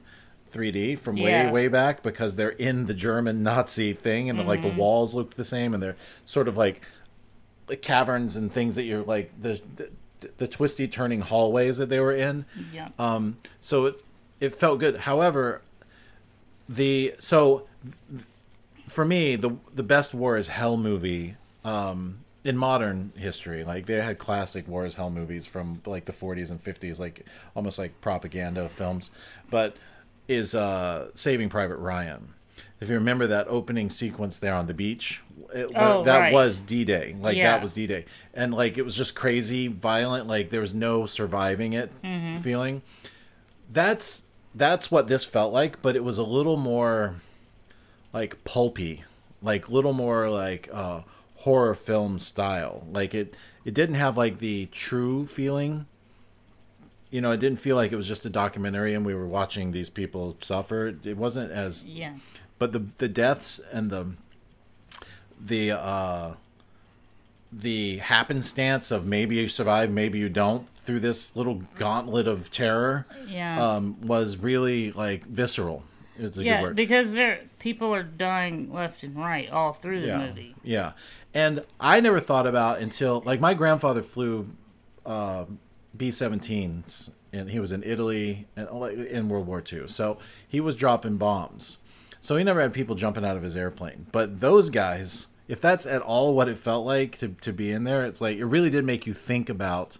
3D 0.52 0.98
from 0.98 1.16
way 1.16 1.30
Yeah. 1.30 1.50
way 1.52 1.68
back 1.68 2.02
because 2.02 2.34
they're 2.36 2.48
in 2.50 2.86
the 2.86 2.94
German 2.94 3.42
Nazi 3.44 3.92
thing 3.92 4.28
and 4.28 4.38
the, 4.38 4.42
like 4.42 4.62
the 4.62 4.68
Mhm. 4.70 4.76
walls 4.76 5.14
looked 5.14 5.36
the 5.36 5.44
same 5.44 5.74
and 5.74 5.82
they're 5.82 5.96
sort 6.24 6.48
of 6.48 6.56
like 6.56 6.82
like 7.68 7.82
caverns 7.82 8.34
and 8.34 8.52
things 8.52 8.74
that 8.74 8.82
you're 8.82 9.02
like 9.04 9.30
the 9.40 9.60
the, 9.76 9.90
the 10.38 10.48
twisty 10.48 10.86
turning 10.88 11.20
hallways 11.22 11.78
that 11.78 11.88
they 11.88 12.00
were 12.00 12.12
in. 12.12 12.44
Yeah. 12.72 12.88
Um. 12.98 13.38
So 13.60 13.86
it 13.86 14.04
it 14.40 14.54
felt 14.54 14.80
good. 14.80 14.96
However, 15.00 15.62
the 16.70 17.14
so 17.18 17.66
for 18.88 19.04
me 19.04 19.36
the 19.36 19.56
the 19.74 19.82
best 19.82 20.14
war 20.14 20.36
is 20.36 20.48
hell 20.48 20.76
movie. 20.76 21.36
Um. 21.64 22.20
In 22.42 22.56
modern 22.56 23.12
history, 23.18 23.64
like 23.64 23.84
they 23.84 24.00
had 24.00 24.16
classic 24.16 24.66
war 24.66 24.86
is 24.86 24.94
hell 24.94 25.10
movies 25.10 25.46
from 25.46 25.82
like 25.84 26.06
the 26.06 26.12
40s 26.12 26.48
and 26.50 26.58
50s, 26.64 26.98
like 26.98 27.26
almost 27.54 27.78
like 27.78 28.00
propaganda 28.00 28.66
films, 28.70 29.10
but 29.50 29.76
is 30.26 30.54
uh 30.54 31.08
Saving 31.14 31.50
Private 31.50 31.76
Ryan. 31.76 32.32
If 32.80 32.88
you 32.88 32.94
remember 32.94 33.26
that 33.26 33.46
opening 33.48 33.90
sequence 33.90 34.38
there 34.38 34.54
on 34.54 34.68
the 34.68 34.72
beach, 34.72 35.20
it, 35.52 35.70
Oh, 35.76 36.02
that 36.04 36.16
right. 36.16 36.32
was 36.32 36.60
D-Day. 36.60 37.14
Like 37.20 37.36
Yeah. 37.36 37.52
that 37.52 37.62
was 37.62 37.74
D-Day, 37.74 38.06
and 38.32 38.54
like 38.54 38.78
it 38.78 38.86
was 38.86 38.96
just 38.96 39.14
crazy, 39.14 39.66
violent. 39.68 40.26
Like 40.26 40.48
there 40.48 40.62
was 40.62 40.72
no 40.72 41.04
surviving 41.04 41.74
it 41.74 41.92
Mhm. 42.02 42.38
feeling. 42.38 42.80
That's 43.70 44.22
that's 44.54 44.90
what 44.90 45.08
this 45.08 45.24
felt 45.24 45.52
like, 45.52 45.80
but 45.82 45.96
it 45.96 46.04
was 46.04 46.18
a 46.18 46.22
little 46.24 46.56
more 46.56 47.16
like 48.12 48.42
pulpy, 48.44 49.04
like 49.42 49.68
little 49.68 49.92
more 49.92 50.28
like 50.30 50.68
uh, 50.72 51.02
horror 51.36 51.74
film 51.74 52.18
style. 52.18 52.86
Like 52.90 53.14
it 53.14 53.34
it 53.64 53.74
didn't 53.74 53.94
have 53.96 54.16
like 54.16 54.38
the 54.38 54.66
true 54.66 55.26
feeling. 55.26 55.86
You 57.10 57.20
know, 57.20 57.32
it 57.32 57.40
didn't 57.40 57.58
feel 57.60 57.74
like 57.76 57.90
it 57.92 57.96
was 57.96 58.06
just 58.08 58.24
a 58.26 58.30
documentary 58.30 58.94
and 58.94 59.04
we 59.04 59.14
were 59.14 59.26
watching 59.26 59.72
these 59.72 59.90
people 59.90 60.36
suffer. 60.42 60.94
It 61.04 61.16
wasn't 61.16 61.50
as 61.50 61.86
Yeah. 61.86 62.14
but 62.58 62.72
the 62.72 62.84
the 62.98 63.08
deaths 63.08 63.60
and 63.72 63.90
the 63.90 64.06
the 65.40 65.72
uh 65.72 66.34
the 67.52 67.98
happenstance 67.98 68.90
of 68.90 69.04
maybe 69.06 69.36
you 69.36 69.48
survive 69.48 69.90
maybe 69.90 70.18
you 70.18 70.28
don't 70.28 70.68
through 70.78 71.00
this 71.00 71.34
little 71.34 71.62
gauntlet 71.76 72.28
of 72.28 72.50
terror 72.50 73.06
Yeah. 73.26 73.60
um 73.76 73.96
was 74.00 74.36
really 74.36 74.92
like 74.92 75.24
visceral 75.26 75.82
is 76.16 76.36
a 76.36 76.40
good 76.40 76.46
yeah, 76.46 76.62
word 76.62 76.76
because 76.76 77.12
there 77.12 77.40
people 77.58 77.92
are 77.94 78.02
dying 78.04 78.72
left 78.72 79.02
and 79.02 79.16
right 79.16 79.50
all 79.50 79.72
through 79.72 80.00
the 80.02 80.06
yeah 80.08 80.26
movie. 80.26 80.54
yeah 80.62 80.92
and 81.34 81.64
i 81.80 81.98
never 81.98 82.20
thought 82.20 82.46
about 82.46 82.78
until 82.78 83.20
like 83.26 83.40
my 83.40 83.54
grandfather 83.54 84.02
flew 84.02 84.48
uh 85.04 85.44
b-17s 85.96 87.10
and 87.32 87.50
he 87.50 87.60
was 87.60 87.70
in 87.72 87.82
Italy 87.84 88.46
and 88.56 88.68
in 89.06 89.28
World 89.28 89.46
War 89.46 89.62
II. 89.72 89.86
So 89.86 90.18
he 90.48 90.60
was 90.60 90.74
dropping 90.74 91.16
bombs. 91.16 91.76
So 92.20 92.36
he 92.36 92.42
never 92.42 92.60
had 92.60 92.72
people 92.74 92.96
jumping 92.96 93.24
out 93.24 93.36
of 93.36 93.44
his 93.44 93.54
airplane. 93.56 94.06
But 94.10 94.40
those 94.40 94.68
guys, 94.68 95.28
if 95.50 95.60
that's 95.60 95.84
at 95.84 96.00
all 96.00 96.32
what 96.32 96.48
it 96.48 96.56
felt 96.56 96.86
like 96.86 97.18
to, 97.18 97.28
to 97.40 97.52
be 97.52 97.72
in 97.72 97.82
there, 97.82 98.04
it's 98.04 98.20
like 98.20 98.38
it 98.38 98.44
really 98.44 98.70
did 98.70 98.84
make 98.84 99.04
you 99.04 99.12
think 99.12 99.48
about, 99.48 99.98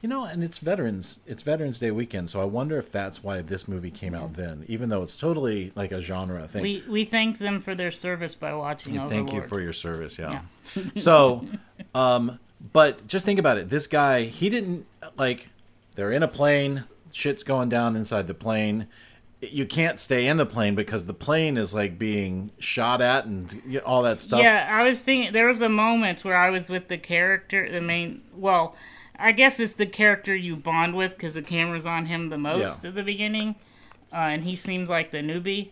you 0.00 0.08
know, 0.08 0.24
and 0.24 0.42
it's 0.42 0.56
Veterans 0.56 1.20
it's 1.26 1.42
Veterans 1.42 1.78
Day 1.78 1.90
weekend, 1.90 2.30
so 2.30 2.40
I 2.40 2.44
wonder 2.44 2.78
if 2.78 2.90
that's 2.90 3.22
why 3.22 3.42
this 3.42 3.68
movie 3.68 3.90
came 3.90 4.14
out 4.14 4.34
then, 4.34 4.64
even 4.68 4.88
though 4.88 5.02
it's 5.02 5.18
totally 5.18 5.70
like 5.74 5.92
a 5.92 6.00
genre 6.00 6.48
thing. 6.48 6.62
We 6.62 6.82
we 6.88 7.04
thank 7.04 7.36
them 7.36 7.60
for 7.60 7.74
their 7.74 7.90
service 7.90 8.34
by 8.34 8.54
watching 8.54 8.94
Yeah. 8.94 9.06
Thank 9.06 9.34
you 9.34 9.42
for 9.42 9.60
your 9.60 9.74
service. 9.74 10.18
Yeah. 10.18 10.40
so, 10.96 11.46
um, 11.94 12.38
but 12.72 13.06
just 13.06 13.26
think 13.26 13.38
about 13.38 13.58
it. 13.58 13.68
This 13.68 13.86
guy, 13.86 14.22
he 14.22 14.48
didn't 14.48 14.86
like. 15.18 15.50
They're 15.94 16.12
in 16.12 16.22
a 16.22 16.28
plane. 16.28 16.84
Shit's 17.12 17.42
going 17.42 17.68
down 17.68 17.96
inside 17.96 18.28
the 18.28 18.34
plane. 18.34 18.86
You 19.42 19.66
can't 19.66 20.00
stay 20.00 20.26
in 20.26 20.38
the 20.38 20.46
plane 20.46 20.74
because 20.74 21.04
the 21.06 21.12
plane 21.14 21.56
is 21.58 21.74
like 21.74 21.98
being 21.98 22.50
shot 22.58 23.02
at 23.02 23.26
and 23.26 23.80
all 23.84 24.02
that 24.02 24.18
stuff. 24.20 24.40
Yeah, 24.40 24.66
I 24.70 24.82
was 24.82 25.02
thinking 25.02 25.32
there 25.32 25.46
was 25.46 25.60
a 25.60 25.68
moment 25.68 26.24
where 26.24 26.36
I 26.36 26.48
was 26.50 26.70
with 26.70 26.88
the 26.88 26.96
character, 26.96 27.70
the 27.70 27.82
main. 27.82 28.22
Well, 28.34 28.74
I 29.18 29.32
guess 29.32 29.60
it's 29.60 29.74
the 29.74 29.86
character 29.86 30.34
you 30.34 30.56
bond 30.56 30.94
with 30.96 31.12
because 31.12 31.34
the 31.34 31.42
camera's 31.42 31.86
on 31.86 32.06
him 32.06 32.30
the 32.30 32.38
most 32.38 32.82
Yeah. 32.82 32.88
at 32.88 32.94
the 32.94 33.02
beginning, 33.02 33.56
uh, 34.12 34.16
and 34.16 34.44
he 34.44 34.56
seems 34.56 34.88
like 34.88 35.10
the 35.10 35.18
newbie. 35.18 35.68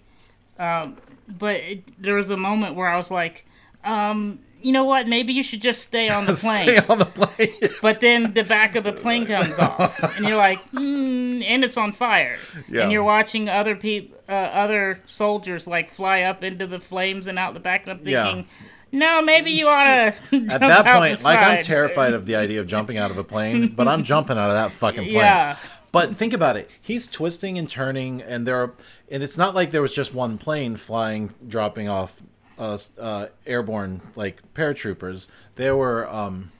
Um, 0.58 0.98
but 1.26 1.56
it, 1.56 2.02
there 2.02 2.14
was 2.14 2.28
a 2.30 2.36
moment 2.36 2.74
where 2.76 2.88
I 2.88 2.96
was 2.96 3.10
like, 3.10 3.46
um, 3.82 4.40
you 4.64 4.72
know 4.72 4.84
what? 4.84 5.06
Maybe 5.06 5.32
you 5.32 5.42
should 5.42 5.60
just 5.60 5.82
stay 5.82 6.08
on 6.08 6.26
the 6.26 6.32
plane. 6.40 6.62
Stay 6.68 6.78
on 6.78 6.98
the 6.98 7.04
plane. 7.04 7.70
but 7.82 8.00
then 8.00 8.32
the 8.32 8.42
back 8.44 8.74
of 8.76 8.84
the 8.84 8.92
plane 8.92 9.26
comes 9.26 9.58
off, 9.58 10.16
and 10.16 10.26
you're 10.26 10.36
like, 10.38 10.58
hmm, 10.70 11.42
and 11.42 11.62
it's 11.62 11.76
on 11.76 11.92
fire. 11.92 12.38
Yeah. 12.68 12.82
And 12.84 12.92
you're 12.92 13.04
watching 13.04 13.48
other 13.48 13.76
people, 13.76 14.18
uh, 14.28 14.32
other 14.32 15.00
soldiers, 15.06 15.66
like 15.66 15.90
fly 15.90 16.22
up 16.22 16.42
into 16.42 16.66
the 16.66 16.80
flames 16.80 17.26
and 17.26 17.38
out 17.38 17.54
the 17.54 17.60
back. 17.60 17.86
And 17.86 18.00
I'm 18.00 18.08
Yeah. 18.08 18.24
thinking, 18.24 18.48
no, 18.90 19.20
maybe 19.22 19.50
you 19.50 19.68
ought 19.68 19.82
to. 20.30 20.36
At 20.52 20.60
that 20.60 20.98
point, 20.98 21.22
like 21.22 21.38
I'm 21.38 21.62
terrified 21.62 22.12
of 22.14 22.26
the 22.26 22.36
idea 22.36 22.60
of 22.60 22.66
jumping 22.66 22.96
out 22.96 23.10
of 23.10 23.18
a 23.18 23.24
plane, 23.24 23.68
but 23.68 23.86
I'm 23.88 24.02
jumping 24.04 24.38
out 24.38 24.50
of 24.50 24.56
that 24.56 24.72
fucking 24.72 25.02
plane. 25.04 25.14
Yeah. 25.14 25.56
But 25.92 26.16
think 26.16 26.32
about 26.32 26.56
it. 26.56 26.68
He's 26.80 27.06
twisting 27.06 27.56
and 27.58 27.68
turning, 27.68 28.20
and 28.22 28.48
there 28.48 28.56
are, 28.60 28.74
and 29.10 29.22
it's 29.22 29.38
not 29.38 29.54
like 29.54 29.70
there 29.70 29.82
was 29.82 29.94
just 29.94 30.12
one 30.12 30.38
plane 30.38 30.74
flying, 30.76 31.32
dropping 31.46 31.88
off, 31.88 32.20
uh, 32.58 32.78
uh 32.98 33.26
airborne 33.46 34.00
like 34.14 34.42
paratroopers. 34.54 35.28
There 35.56 35.76
were 35.76 36.08
um, 36.08 36.50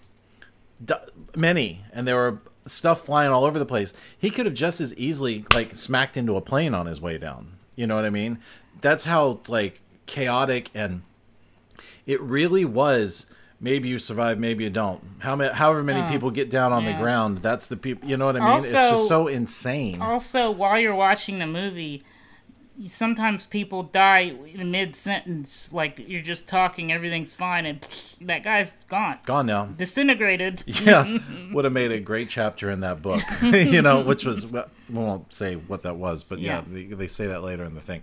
d- 0.85 0.95
many, 1.37 1.81
and 1.93 2.07
there 2.07 2.17
were 2.17 2.39
stuff 2.67 3.05
flying 3.05 3.31
all 3.31 3.45
over 3.45 3.59
the 3.59 3.67
place. 3.67 3.93
He 4.19 4.31
could 4.31 4.47
have 4.47 4.55
just 4.55 4.81
as 4.81 4.95
easily 4.97 5.45
like 5.55 5.77
smacked 5.77 6.17
into 6.17 6.37
a 6.37 6.41
plane 6.41 6.75
on 6.75 6.87
his 6.87 7.01
way 7.01 7.19
down. 7.19 7.53
You 7.77 7.87
know 7.87 7.97
what 7.97 8.05
I 8.05 8.11
mean? 8.11 8.39
That's 8.81 9.05
how 9.05 9.41
like 9.49 9.81
chaotic 10.07 10.71
and 10.75 11.03
it 12.07 12.21
really 12.21 12.65
was 12.65 13.27
maybe 13.59 13.89
you 13.89 13.99
survive 13.99 14.39
maybe 14.39 14.65
you 14.65 14.69
don't 14.71 15.03
how 15.21 15.35
many 15.35 15.55
however 15.55 15.83
many 15.83 16.03
Oh, 16.03 16.11
people 16.11 16.31
get 16.31 16.51
down 16.51 16.73
on 16.75 16.85
the 16.85 16.93
ground 16.93 17.39
that's 17.39 17.67
the 17.69 17.77
people 17.77 18.07
you 18.07 18.19
know 18.19 18.27
what 18.27 18.37
i 18.37 18.41
mean 18.41 18.59
it's 18.59 18.71
just 18.73 19.09
so 19.09 19.27
insane 19.27 20.03
Also, 20.03 20.51
while 20.51 20.79
you're 20.79 20.95
watching 20.95 21.39
the 21.39 21.47
movie, 21.47 22.05
sometimes 22.87 23.47
people 23.47 23.83
die 23.85 24.35
in 24.53 24.71
mid 24.71 24.97
sentence. 24.97 25.73
Like 25.73 26.01
you're 26.09 26.23
just 26.23 26.47
talking, 26.49 26.91
everything's 26.93 27.33
fine, 27.35 27.67
and 27.67 27.87
that 28.23 28.43
guy's 28.43 28.77
gone, 28.89 29.19
gone 29.27 29.47
now 29.47 29.67
disintegrated. 29.67 30.63
yeah 30.67 31.19
would 31.53 31.65
have 31.65 31.73
made 31.73 31.93
a 31.93 32.01
great 32.01 32.29
chapter 32.29 32.71
in 32.71 32.81
that 32.81 33.01
book 33.03 33.21
you 33.43 33.81
know 33.83 34.01
which 34.01 34.25
was 34.25 34.47
we 34.51 34.61
won't 34.91 35.33
say 35.33 35.55
what 35.55 35.83
that 35.83 35.97
was 35.97 36.25
but 36.25 36.39
yeah, 36.39 36.57
Yeah. 36.59 36.65
they, 36.69 36.85
they 36.85 37.07
say 37.09 37.27
that 37.27 37.43
later 37.43 37.65
in 37.65 37.75
the 37.75 37.81
thing 37.81 38.03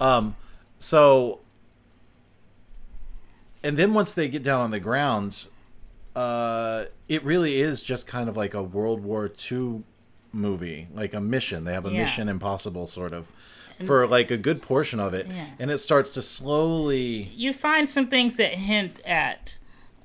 um 0.00 0.36
so 0.78 1.40
and 3.62 3.76
then 3.76 3.94
once 3.94 4.12
they 4.12 4.28
get 4.28 4.42
down 4.42 4.60
on 4.60 4.70
the 4.70 4.80
ground 4.80 5.46
uh 6.16 6.84
it 7.08 7.24
really 7.24 7.60
is 7.60 7.82
just 7.82 8.06
kind 8.06 8.28
of 8.28 8.36
like 8.36 8.54
a 8.54 8.62
world 8.62 9.02
war 9.02 9.30
ii 9.52 9.82
movie 10.32 10.88
like 10.94 11.12
a 11.14 11.20
mission 11.20 11.64
they 11.64 11.72
have 11.72 11.86
a 11.86 11.90
Yeah. 11.90 11.98
mission 12.02 12.28
impossible 12.28 12.86
sort 12.86 13.12
of 13.12 13.30
for 13.86 14.06
like 14.06 14.30
a 14.30 14.36
good 14.36 14.60
portion 14.62 15.00
of 15.00 15.14
it 15.14 15.26
Yeah. 15.26 15.46
and 15.58 15.70
it 15.70 15.78
starts 15.78 16.10
to 16.10 16.22
slowly 16.22 17.30
you 17.34 17.52
find 17.52 17.88
some 17.88 18.06
things 18.08 18.36
that 18.36 18.52
hint 18.54 19.00
at 19.04 19.58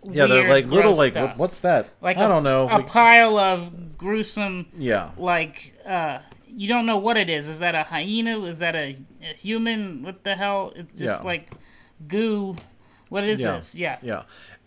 yeah 0.03 0.27
they're 0.27 0.49
like 0.49 0.65
little 0.67 0.95
like 0.95 1.13
stuff. 1.13 1.37
what's 1.37 1.59
that 1.61 1.89
like 2.01 2.17
i 2.17 2.25
a- 2.25 2.27
don't 2.27 2.43
know 2.43 2.69
a 2.69 2.77
We- 2.77 2.83
pile 2.83 3.37
of 3.37 3.97
gruesome 3.97 4.67
Yeah. 4.77 5.11
like 5.17 5.73
uh 5.85 6.19
you 6.47 6.67
don't 6.69 6.85
know 6.85 6.97
what 6.97 7.17
it 7.17 7.29
is 7.29 7.47
is 7.49 7.59
that 7.59 7.75
a 7.75 7.83
hyena 7.83 8.41
is 8.45 8.59
that 8.59 8.75
a, 8.75 8.95
a 9.21 9.33
human 9.35 10.03
what 10.03 10.23
the 10.23 10.35
hell 10.35 10.71
it's 10.75 10.91
just 10.99 11.21
Yeah. 11.21 11.25
like 11.25 11.51
goo 12.07 12.55
what 13.09 13.23
is 13.23 13.41
this 13.41 13.75
yeah 13.75 13.97
Yeah. 14.01 14.23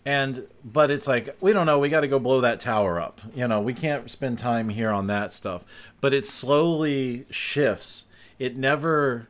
And 0.09 0.47
but 0.65 0.89
it's 0.89 1.07
like 1.07 1.35
we 1.39 1.53
don't 1.53 1.67
know, 1.67 1.77
we 1.77 1.87
got 1.89 2.01
to 2.01 2.07
go 2.07 2.17
blow 2.17 2.41
that 2.41 2.59
tower 2.59 2.99
up. 2.99 3.21
You 3.35 3.47
know, 3.47 3.61
we 3.61 3.75
can't 3.75 4.09
spend 4.09 4.39
time 4.39 4.69
here 4.69 4.89
on 4.89 5.05
that 5.05 5.31
stuff. 5.31 5.63
But 6.01 6.13
it 6.15 6.25
slowly 6.25 7.27
shifts. 7.29 8.07
It 8.39 8.57
never 8.57 9.27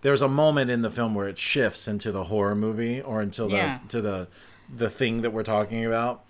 there's 0.00 0.22
a 0.22 0.28
moment 0.28 0.70
in 0.70 0.80
the 0.80 0.90
film 0.90 1.14
where 1.14 1.28
it 1.28 1.36
shifts 1.36 1.86
into 1.86 2.10
the 2.10 2.24
horror 2.24 2.54
movie 2.54 3.02
or 3.02 3.20
until 3.20 3.48
the 3.50 3.56
Yeah. 3.56 3.78
to 3.90 4.00
the 4.00 4.28
the 4.74 4.88
thing 4.88 5.20
that 5.20 5.30
we're 5.34 5.42
talking 5.42 5.84
about. 5.84 6.24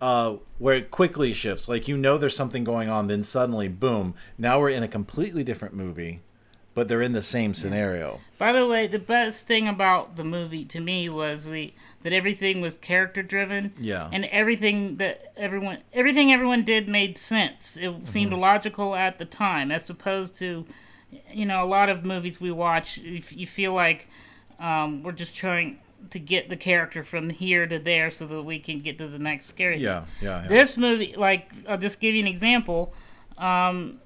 Uh, 0.00 0.36
where 0.58 0.76
it 0.76 0.92
quickly 0.92 1.32
shifts. 1.32 1.68
Like 1.68 1.88
you 1.88 1.96
know 1.96 2.18
there's 2.18 2.36
something 2.36 2.62
going 2.62 2.88
on, 2.88 3.08
then 3.08 3.24
suddenly 3.24 3.66
boom, 3.66 4.14
now 4.38 4.60
we're 4.60 4.70
in 4.70 4.84
a 4.84 4.88
completely 4.88 5.42
different 5.44 5.74
movie, 5.74 6.20
but 6.72 6.86
they're 6.88 7.02
in 7.02 7.12
the 7.12 7.20
same 7.20 7.52
scenario. 7.52 8.20
By 8.38 8.52
the 8.52 8.66
way, 8.66 8.86
the 8.86 8.98
best 9.00 9.46
thing 9.46 9.66
about 9.68 10.14
the 10.16 10.24
movie 10.24 10.64
to 10.66 10.80
me 10.80 11.08
was 11.10 11.50
the 11.50 11.74
that 12.02 12.12
everything 12.12 12.60
was 12.60 12.78
character 12.78 13.22
driven. 13.22 13.72
Yeah. 13.78 14.08
And 14.12 14.24
everything 14.26 14.96
that 14.96 15.32
everyone 15.36 15.78
everything 15.92 16.32
everyone 16.32 16.62
did 16.64 16.88
made 16.88 17.18
sense. 17.18 17.76
It 17.76 17.84
Mm-hmm. 17.90 18.06
seemed 18.06 18.32
logical 18.32 18.94
at 18.94 19.18
the 19.18 19.24
time, 19.24 19.70
as 19.70 19.90
opposed 19.90 20.36
to, 20.36 20.64
you 21.32 21.44
know, 21.46 21.62
a 21.62 21.66
lot 21.66 21.88
of 21.88 22.04
movies 22.04 22.40
we 22.40 22.50
watch. 22.50 22.98
If 22.98 23.32
you 23.36 23.46
feel 23.46 23.72
like 23.74 24.08
um, 24.58 25.02
we're 25.02 25.12
just 25.12 25.34
trying 25.36 25.78
to 26.10 26.18
get 26.18 26.48
the 26.48 26.56
character 26.56 27.02
from 27.02 27.28
here 27.30 27.66
to 27.66 27.78
there 27.78 28.10
so 28.10 28.26
that 28.26 28.42
we 28.42 28.58
can 28.58 28.80
get 28.80 28.96
to 28.98 29.06
the 29.06 29.18
next 29.18 29.46
scary. 29.46 29.78
Yeah, 29.78 30.04
yeah, 30.22 30.42
yeah. 30.42 30.48
This 30.48 30.78
movie, 30.78 31.14
like, 31.16 31.50
I'll 31.68 31.76
just 31.78 32.00
give 32.00 32.14
you 32.14 32.20
an 32.22 32.26
example. 32.26 32.94
Um, 33.36 34.00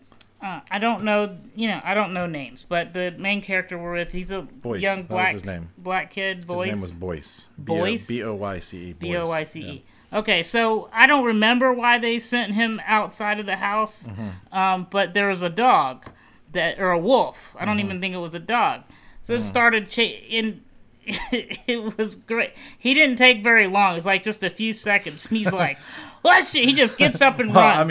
uh, 0.44 0.60
I 0.70 0.78
don't 0.78 1.02
know, 1.04 1.36
you 1.56 1.68
know, 1.68 1.80
I 1.82 1.94
don't 1.94 2.12
know 2.12 2.26
names, 2.26 2.64
but 2.68 2.92
the 2.92 3.14
main 3.18 3.40
character 3.40 3.78
we're 3.78 3.94
with, 3.94 4.12
he's 4.12 4.30
a 4.30 4.42
Boyce, 4.42 4.82
young 4.82 5.04
black 5.04 5.32
his 5.32 5.44
name. 5.44 5.70
black 5.78 6.10
kid. 6.10 6.46
Boyce. 6.46 6.66
His 6.68 6.74
name 6.74 6.80
was 6.82 6.94
Boyce. 6.94 7.46
Boyce? 7.56 8.06
B 8.06 8.22
O 8.22 8.34
Y 8.34 8.58
C 8.58 8.78
E. 8.88 8.92
B 8.92 9.16
O 9.16 9.24
Y 9.26 9.44
C 9.44 9.60
E. 9.60 9.84
Okay, 10.12 10.42
so 10.44 10.88
I 10.92 11.06
don't 11.08 11.24
remember 11.24 11.72
why 11.72 11.98
they 11.98 12.18
sent 12.20 12.52
him 12.52 12.80
outside 12.86 13.40
of 13.40 13.46
the 13.46 13.56
house, 13.56 14.06
Mm-hmm. 14.06 14.54
um, 14.56 14.86
but 14.90 15.14
there 15.14 15.28
was 15.28 15.42
a 15.42 15.50
dog 15.50 16.04
that, 16.52 16.78
or 16.78 16.90
a 16.92 16.98
wolf. 16.98 17.56
I 17.58 17.64
don't 17.64 17.78
Mm-hmm. 17.78 17.86
even 17.86 18.00
think 18.00 18.14
it 18.14 18.18
was 18.18 18.34
a 18.34 18.38
dog. 18.38 18.82
So 19.22 19.32
it 19.32 19.42
started 19.42 19.88
cha- 19.88 20.02
in. 20.02 20.60
it 21.06 21.96
was 21.98 22.16
great. 22.16 22.52
He 22.78 22.94
didn't 22.94 23.16
take 23.16 23.42
very 23.42 23.66
long. 23.66 23.96
It's 23.96 24.06
like 24.06 24.22
just 24.22 24.44
a 24.44 24.50
few 24.50 24.72
seconds, 24.72 25.26
and 25.26 25.36
he's 25.36 25.52
like, 25.52 25.78
"What?" 26.22 26.46
shit?" 26.46 26.64
He 26.64 26.72
just 26.74 26.96
gets 26.98 27.20
up 27.20 27.38
and 27.40 27.54
runs. 27.54 27.90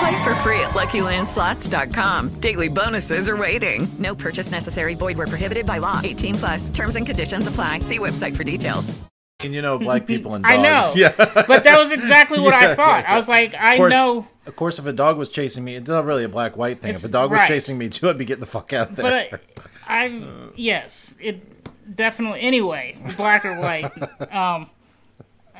Play 0.00 0.24
for 0.24 0.34
free 0.36 0.60
at 0.60 0.70
LuckyLandSlots.com. 0.70 2.40
Daily 2.40 2.68
bonuses 2.68 3.28
are 3.28 3.36
waiting. 3.36 3.86
No 3.98 4.14
purchase 4.14 4.50
necessary. 4.50 4.94
Void 4.94 5.16
where 5.18 5.26
prohibited 5.26 5.66
by 5.66 5.78
law. 5.78 6.00
18 6.02 6.34
plus. 6.36 6.70
Terms 6.70 6.96
and 6.96 7.04
conditions 7.04 7.46
apply. 7.46 7.80
See 7.80 7.98
website 7.98 8.34
for 8.36 8.42
details. 8.44 8.98
And 9.44 9.52
you 9.54 9.60
know, 9.62 9.78
black 9.78 10.06
people 10.06 10.34
and 10.34 10.44
dogs. 10.48 10.52
I 10.58 10.62
dogs. 10.62 10.94
know. 10.96 11.00
Yeah. 11.00 11.42
But 11.46 11.64
that 11.64 11.78
was 11.78 11.92
exactly 11.92 12.40
what 12.40 12.54
I 12.54 12.74
thought. 12.74 13.04
yeah, 13.04 13.12
I 13.12 13.16
was 13.16 13.28
like, 13.28 13.54
I 13.54 13.74
of 13.74 13.78
course, 13.78 13.92
know. 13.92 14.28
Of 14.46 14.56
course, 14.56 14.78
if 14.78 14.86
a 14.86 14.92
dog 14.92 15.18
was 15.18 15.28
chasing 15.28 15.64
me, 15.64 15.76
it's 15.76 15.88
not 15.88 16.04
really 16.06 16.24
a 16.24 16.28
black 16.28 16.56
white 16.56 16.80
thing. 16.80 16.90
It's- 16.90 17.04
if 17.04 17.08
a 17.08 17.12
dog 17.12 17.30
was 17.30 17.46
chasing 17.46 17.76
me 17.78 17.88
too, 17.90 18.08
I'd 18.08 18.16
be 18.18 18.24
getting 18.24 18.40
the 18.40 18.46
fuck 18.46 18.72
out 18.72 18.90
of 18.90 18.96
there. 18.96 19.28
But 19.30 19.40
I, 19.88 20.04
I 20.06 20.24
yes, 20.56 21.14
it 21.20 21.94
definitely. 21.94 22.40
Anyway, 22.40 22.96
black 23.16 23.44
or 23.44 23.58
white. 23.60 23.90
Um, 24.32 24.70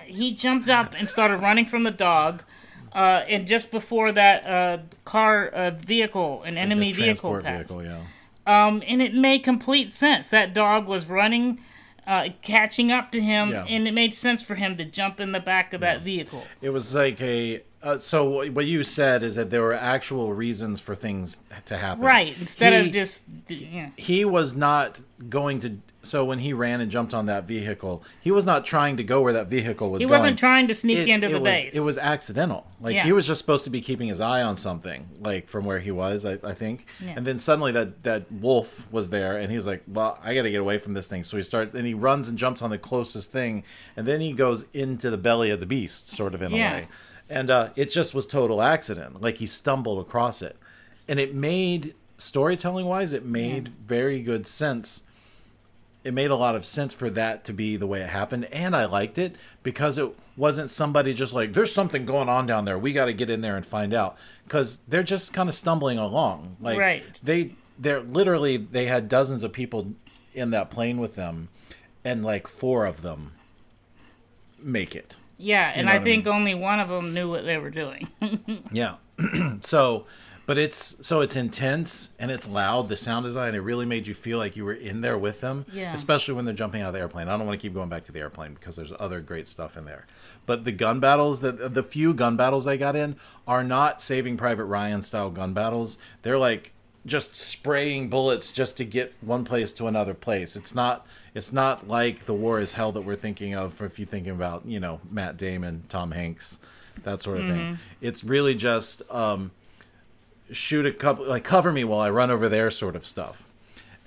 he 0.06 0.32
jumped 0.34 0.68
up 0.70 0.94
and 0.96 1.08
started 1.08 1.38
running 1.38 1.66
from 1.66 1.82
the 1.84 1.90
dog, 1.90 2.42
uh, 2.92 3.24
and 3.28 3.46
just 3.46 3.70
before 3.70 4.12
that, 4.12 4.46
uh, 4.46 4.78
car, 5.04 5.48
uh, 5.48 5.70
vehicle, 5.70 6.42
an 6.42 6.56
enemy 6.58 6.92
vehicle 6.92 7.40
passed. 7.40 7.70
vehicle, 7.70 7.84
yeah. 7.84 8.00
Um, 8.46 8.82
and 8.86 9.00
it 9.02 9.14
made 9.14 9.44
complete 9.44 9.92
sense. 9.92 10.30
That 10.30 10.54
dog 10.54 10.86
was 10.86 11.06
running. 11.06 11.60
uh, 12.06 12.30
catching 12.42 12.90
up 12.90 13.12
to 13.12 13.20
him, 13.20 13.50
Yeah. 13.50 13.64
and 13.68 13.86
it 13.86 13.92
made 13.94 14.14
sense 14.14 14.42
for 14.42 14.56
him 14.56 14.76
to 14.78 14.84
jump 14.84 15.20
in 15.20 15.30
the 15.30 15.38
back 15.38 15.72
of 15.72 15.80
that 15.82 16.00
vehicle. 16.02 16.42
It 16.60 16.70
was 16.70 16.92
like 16.92 17.20
a. 17.20 17.60
Uh, 17.84 17.98
so 17.98 18.50
what 18.50 18.66
you 18.66 18.82
said 18.82 19.22
is 19.22 19.36
that 19.36 19.50
there 19.50 19.60
were 19.62 19.74
actual 19.74 20.32
reasons 20.32 20.80
for 20.80 20.96
things 20.96 21.38
to 21.66 21.76
happen. 21.76 22.02
Right, 22.02 22.36
instead 22.40 22.72
He- 22.72 22.88
of 22.88 22.92
just 22.92 23.24
yeah. 23.46 23.90
he 23.96 24.24
was 24.24 24.56
not 24.56 25.00
going 25.28 25.60
to. 25.60 25.76
So 26.02 26.24
when 26.24 26.38
he 26.38 26.54
ran 26.54 26.80
and 26.80 26.90
jumped 26.90 27.12
on 27.12 27.26
that 27.26 27.44
vehicle, 27.44 28.02
he 28.22 28.30
was 28.30 28.46
not 28.46 28.64
trying 28.64 28.96
to 28.96 29.04
go 29.04 29.20
where 29.20 29.34
that 29.34 29.48
vehicle 29.48 29.90
was. 29.90 30.00
He 30.00 30.06
wasn't 30.06 30.38
trying 30.38 30.66
to 30.68 30.74
sneak 30.74 31.06
into 31.08 31.28
the 31.28 31.34
was, 31.40 31.42
base. 31.42 31.74
It 31.74 31.80
was 31.80 31.98
accidental. 31.98 32.66
Like 32.80 32.94
Yeah. 32.94 33.04
he 33.04 33.12
was 33.12 33.26
just 33.26 33.38
supposed 33.38 33.64
to 33.64 33.70
be 33.70 33.82
keeping 33.82 34.08
his 34.08 34.18
eye 34.18 34.40
on 34.42 34.56
something, 34.56 35.08
like 35.20 35.48
from 35.48 35.66
where 35.66 35.78
he 35.80 35.90
was, 35.90 36.24
I, 36.24 36.38
I 36.42 36.54
think. 36.54 36.86
Yeah. 37.04 37.14
And 37.16 37.26
then 37.26 37.38
suddenly 37.38 37.70
that 37.72 38.02
that 38.04 38.32
wolf 38.32 38.90
was 38.90 39.10
there, 39.10 39.36
and 39.36 39.50
he 39.50 39.56
was 39.56 39.66
like, 39.66 39.82
"Well, 39.86 40.18
I 40.24 40.34
got 40.34 40.42
to 40.42 40.50
get 40.50 40.60
away 40.60 40.78
from 40.78 40.94
this 40.94 41.06
thing." 41.06 41.22
So 41.22 41.36
he 41.36 41.42
starts, 41.42 41.74
and 41.74 41.86
he 41.86 41.92
runs 41.92 42.30
and 42.30 42.38
jumps 42.38 42.62
on 42.62 42.70
the 42.70 42.78
closest 42.78 43.30
thing, 43.30 43.62
and 43.94 44.06
then 44.08 44.22
he 44.22 44.32
goes 44.32 44.64
into 44.72 45.10
the 45.10 45.18
belly 45.18 45.50
of 45.50 45.60
the 45.60 45.66
beast, 45.66 46.08
sort 46.08 46.34
of 46.34 46.40
in 46.40 46.52
Yeah. 46.52 46.70
a 46.70 46.74
way. 46.76 46.88
And 47.28 47.50
uh, 47.50 47.68
it 47.76 47.90
just 47.90 48.14
was 48.14 48.26
total 48.26 48.62
accident. 48.62 49.20
Like 49.20 49.36
he 49.36 49.46
stumbled 49.46 50.00
across 50.00 50.40
it, 50.40 50.56
and 51.06 51.20
it 51.20 51.34
made 51.34 51.94
storytelling 52.16 52.86
wise, 52.86 53.12
it 53.12 53.24
made 53.26 53.68
very 53.86 54.22
good 54.22 54.46
sense 54.46 55.02
it 56.02 56.14
made 56.14 56.30
a 56.30 56.36
lot 56.36 56.54
of 56.54 56.64
sense 56.64 56.94
for 56.94 57.10
that 57.10 57.44
to 57.44 57.52
be 57.52 57.76
the 57.76 57.86
way 57.86 58.00
it 58.00 58.08
happened 58.10 58.44
and 58.46 58.74
i 58.74 58.84
liked 58.84 59.18
it 59.18 59.36
because 59.62 59.98
it 59.98 60.10
wasn't 60.36 60.70
somebody 60.70 61.12
just 61.12 61.32
like 61.32 61.52
there's 61.52 61.72
something 61.72 62.06
going 62.06 62.28
on 62.28 62.46
down 62.46 62.64
there 62.64 62.78
we 62.78 62.92
got 62.92 63.04
to 63.06 63.12
get 63.12 63.28
in 63.30 63.40
there 63.42 63.56
and 63.56 63.66
find 63.66 63.92
out 63.92 64.16
because 64.44 64.78
they're 64.88 65.02
just 65.02 65.32
kind 65.32 65.48
of 65.48 65.54
stumbling 65.54 65.98
along 65.98 66.56
like 66.60 66.78
Right. 66.78 67.04
they 67.22 67.54
they're 67.78 68.00
literally 68.00 68.56
they 68.56 68.86
had 68.86 69.08
dozens 69.08 69.42
of 69.44 69.52
people 69.52 69.92
in 70.34 70.50
that 70.50 70.70
plane 70.70 70.98
with 70.98 71.16
them 71.16 71.48
and 72.04 72.24
like 72.24 72.46
four 72.46 72.86
of 72.86 73.02
them 73.02 73.32
make 74.62 74.94
it 74.94 75.16
yeah, 75.42 75.72
and 75.74 75.86
know 75.86 75.92
I 75.92 75.94
what 75.96 76.02
I 76.02 76.04
think 76.04 76.26
only 76.26 76.54
one 76.54 76.80
of 76.80 76.90
them 76.90 77.14
knew 77.14 77.26
what 77.30 77.46
they 77.46 77.56
were 77.56 77.70
doing. 77.70 78.08
Yeah. 78.72 78.96
so, 79.60 80.04
but 80.50 80.58
it's 80.58 80.96
so 81.06 81.20
it's 81.20 81.36
intense 81.36 82.10
and 82.18 82.28
it's 82.28 82.48
loud. 82.48 82.88
The 82.88 82.96
sound 82.96 83.24
design 83.24 83.54
it 83.54 83.58
really 83.58 83.86
made 83.86 84.08
you 84.08 84.14
feel 84.14 84.36
like 84.36 84.56
you 84.56 84.64
were 84.64 84.72
in 84.72 85.00
there 85.00 85.16
with 85.16 85.40
them. 85.40 85.64
Yeah. 85.72 85.94
Especially 85.94 86.34
when 86.34 86.44
they're 86.44 86.52
jumping 86.52 86.82
out 86.82 86.88
of 86.88 86.94
the 86.94 86.98
airplane. 86.98 87.28
I 87.28 87.36
don't 87.36 87.46
want 87.46 87.60
to 87.60 87.62
keep 87.64 87.72
going 87.72 87.88
back 87.88 88.02
to 88.06 88.12
the 88.12 88.18
airplane 88.18 88.54
because 88.54 88.74
there's 88.74 88.92
other 88.98 89.20
great 89.20 89.46
stuff 89.46 89.76
in 89.76 89.84
there. 89.84 90.08
But 90.46 90.64
the 90.64 90.72
gun 90.72 90.98
battles, 90.98 91.40
the 91.40 91.52
the 91.52 91.84
few 91.84 92.12
gun 92.14 92.36
battles 92.36 92.66
I 92.66 92.76
got 92.76 92.96
in 92.96 93.14
are 93.46 93.62
not 93.62 94.02
Saving 94.02 94.36
Private 94.36 94.64
Ryan 94.64 95.02
style 95.02 95.30
gun 95.30 95.52
battles. 95.52 95.98
They're 96.22 96.36
like 96.36 96.72
just 97.06 97.36
spraying 97.36 98.10
bullets 98.10 98.50
just 98.50 98.76
to 98.78 98.84
get 98.84 99.14
one 99.20 99.44
place 99.44 99.70
to 99.74 99.86
another 99.86 100.14
place. 100.14 100.56
It's 100.56 100.74
not 100.74 101.06
it's 101.32 101.52
not 101.52 101.86
like 101.86 102.24
the 102.24 102.34
war 102.34 102.58
is 102.58 102.72
hell 102.72 102.90
that 102.90 103.02
we're 103.02 103.14
thinking 103.14 103.54
of 103.54 103.80
if 103.80 104.00
you're 104.00 104.06
thinking 104.08 104.32
about, 104.32 104.66
you 104.66 104.80
know, 104.80 104.98
Matt 105.12 105.36
Damon, 105.36 105.84
Tom 105.88 106.10
Hanks, 106.10 106.58
that 107.04 107.22
sort 107.22 107.38
of 107.38 107.46
thing. 107.46 107.78
It's 108.00 108.24
really 108.24 108.56
just 108.56 109.02
um, 109.12 109.52
shoot 110.52 110.86
a 110.86 110.92
couple 110.92 111.26
like 111.26 111.44
cover 111.44 111.72
me 111.72 111.84
while 111.84 112.00
I 112.00 112.10
run 112.10 112.30
over 112.30 112.48
there 112.48 112.70
sort 112.70 112.96
of 112.96 113.06
stuff. 113.06 113.46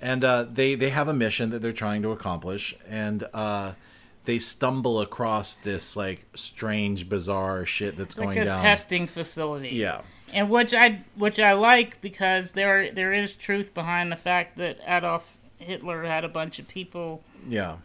And 0.00 0.22
uh, 0.24 0.44
they 0.52 0.74
they 0.74 0.90
have 0.90 1.08
a 1.08 1.14
mission 1.14 1.50
that 1.50 1.60
they're 1.62 1.72
trying 1.72 2.02
to 2.02 2.10
accomplish 2.10 2.74
and 2.88 3.26
uh, 3.32 3.72
they 4.26 4.38
stumble 4.38 5.00
across 5.00 5.54
this 5.54 5.96
like 5.96 6.24
strange 6.34 7.08
bizarre 7.08 7.64
shit 7.64 7.96
that's 7.96 8.16
like 8.18 8.26
going 8.26 8.38
a 8.38 8.44
down. 8.44 8.60
testing 8.60 9.06
facility. 9.06 9.70
Yeah. 9.70 10.02
and 10.32 10.50
which 10.50 10.74
I 10.74 11.00
which 11.16 11.38
I 11.40 11.52
like 11.52 12.00
because 12.00 12.52
there 12.52 12.92
there 12.92 13.12
is 13.12 13.32
truth 13.32 13.72
behind 13.72 14.12
the 14.12 14.16
fact 14.16 14.56
that 14.56 14.78
Adolf 14.86 15.38
Hitler 15.58 16.04
had 16.04 16.24
a 16.24 16.28
bunch 16.28 16.58
of 16.58 16.68
people 16.68 17.22
Yeah. 17.48 17.76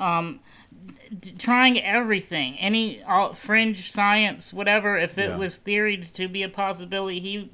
d- 1.20 1.34
trying 1.38 1.82
everything, 1.82 2.58
any 2.60 3.02
all, 3.04 3.34
fringe 3.34 3.92
science, 3.92 4.54
whatever. 4.54 4.98
If 4.98 5.18
it 5.18 5.30
Yeah. 5.30 5.38
was 5.38 5.58
theoried 5.58 6.04
to 6.16 6.28
be 6.28 6.44
a 6.44 6.50
possibility, 6.50 7.20
he 7.20 7.50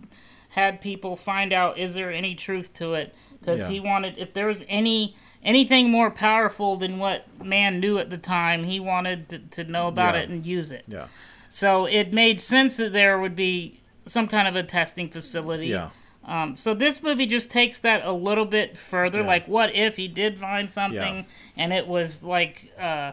had 0.55 0.79
people 0.81 1.15
find 1.17 1.51
out 1.51 1.77
is 1.77 1.95
there 1.95 2.11
any 2.11 2.33
truth 2.33 2.73
to 2.73 2.93
it 2.93 3.13
because 3.39 3.59
Yeah. 3.59 3.67
he 3.69 3.79
wanted 3.81 4.17
if 4.17 4.33
there 4.33 4.47
was 4.47 4.63
any 4.69 5.15
anything 5.43 5.91
more 5.91 6.09
powerful 6.09 6.75
than 6.77 6.97
what 6.97 7.25
man 7.43 7.79
knew 7.79 7.99
at 7.99 8.09
the 8.09 8.17
time, 8.17 8.63
he 8.63 8.79
wanted 8.79 9.29
to, 9.29 9.37
to 9.37 9.63
know 9.65 9.87
about 9.87 10.15
Yeah. 10.15 10.21
it 10.21 10.29
and 10.29 10.45
use 10.45 10.71
it. 10.71 10.85
yeah. 10.87 11.07
So 11.49 11.85
it 11.85 12.11
made 12.11 12.39
sense 12.39 12.77
that 12.77 12.93
there 12.93 13.19
would 13.19 13.35
be 13.35 13.81
some 14.07 14.27
kind 14.27 14.47
of 14.47 14.55
a 14.55 14.63
testing 14.63 15.09
facility. 15.09 15.67
Yeah. 15.67 15.89
Um, 16.23 16.55
so 16.55 16.73
this 16.73 17.03
movie 17.03 17.27
just 17.27 17.51
takes 17.51 17.79
that 17.81 18.03
a 18.03 18.11
little 18.11 18.45
bit 18.45 18.75
further. 18.75 19.19
Yeah. 19.21 19.27
Like, 19.27 19.47
what 19.47 19.75
if 19.75 19.95
he 19.97 20.07
did 20.07 20.39
find 20.39 20.71
something 20.71 21.27
and 21.55 21.71
it 21.71 21.85
was 21.87 22.23
like 22.23 22.71
uh, 22.79 23.11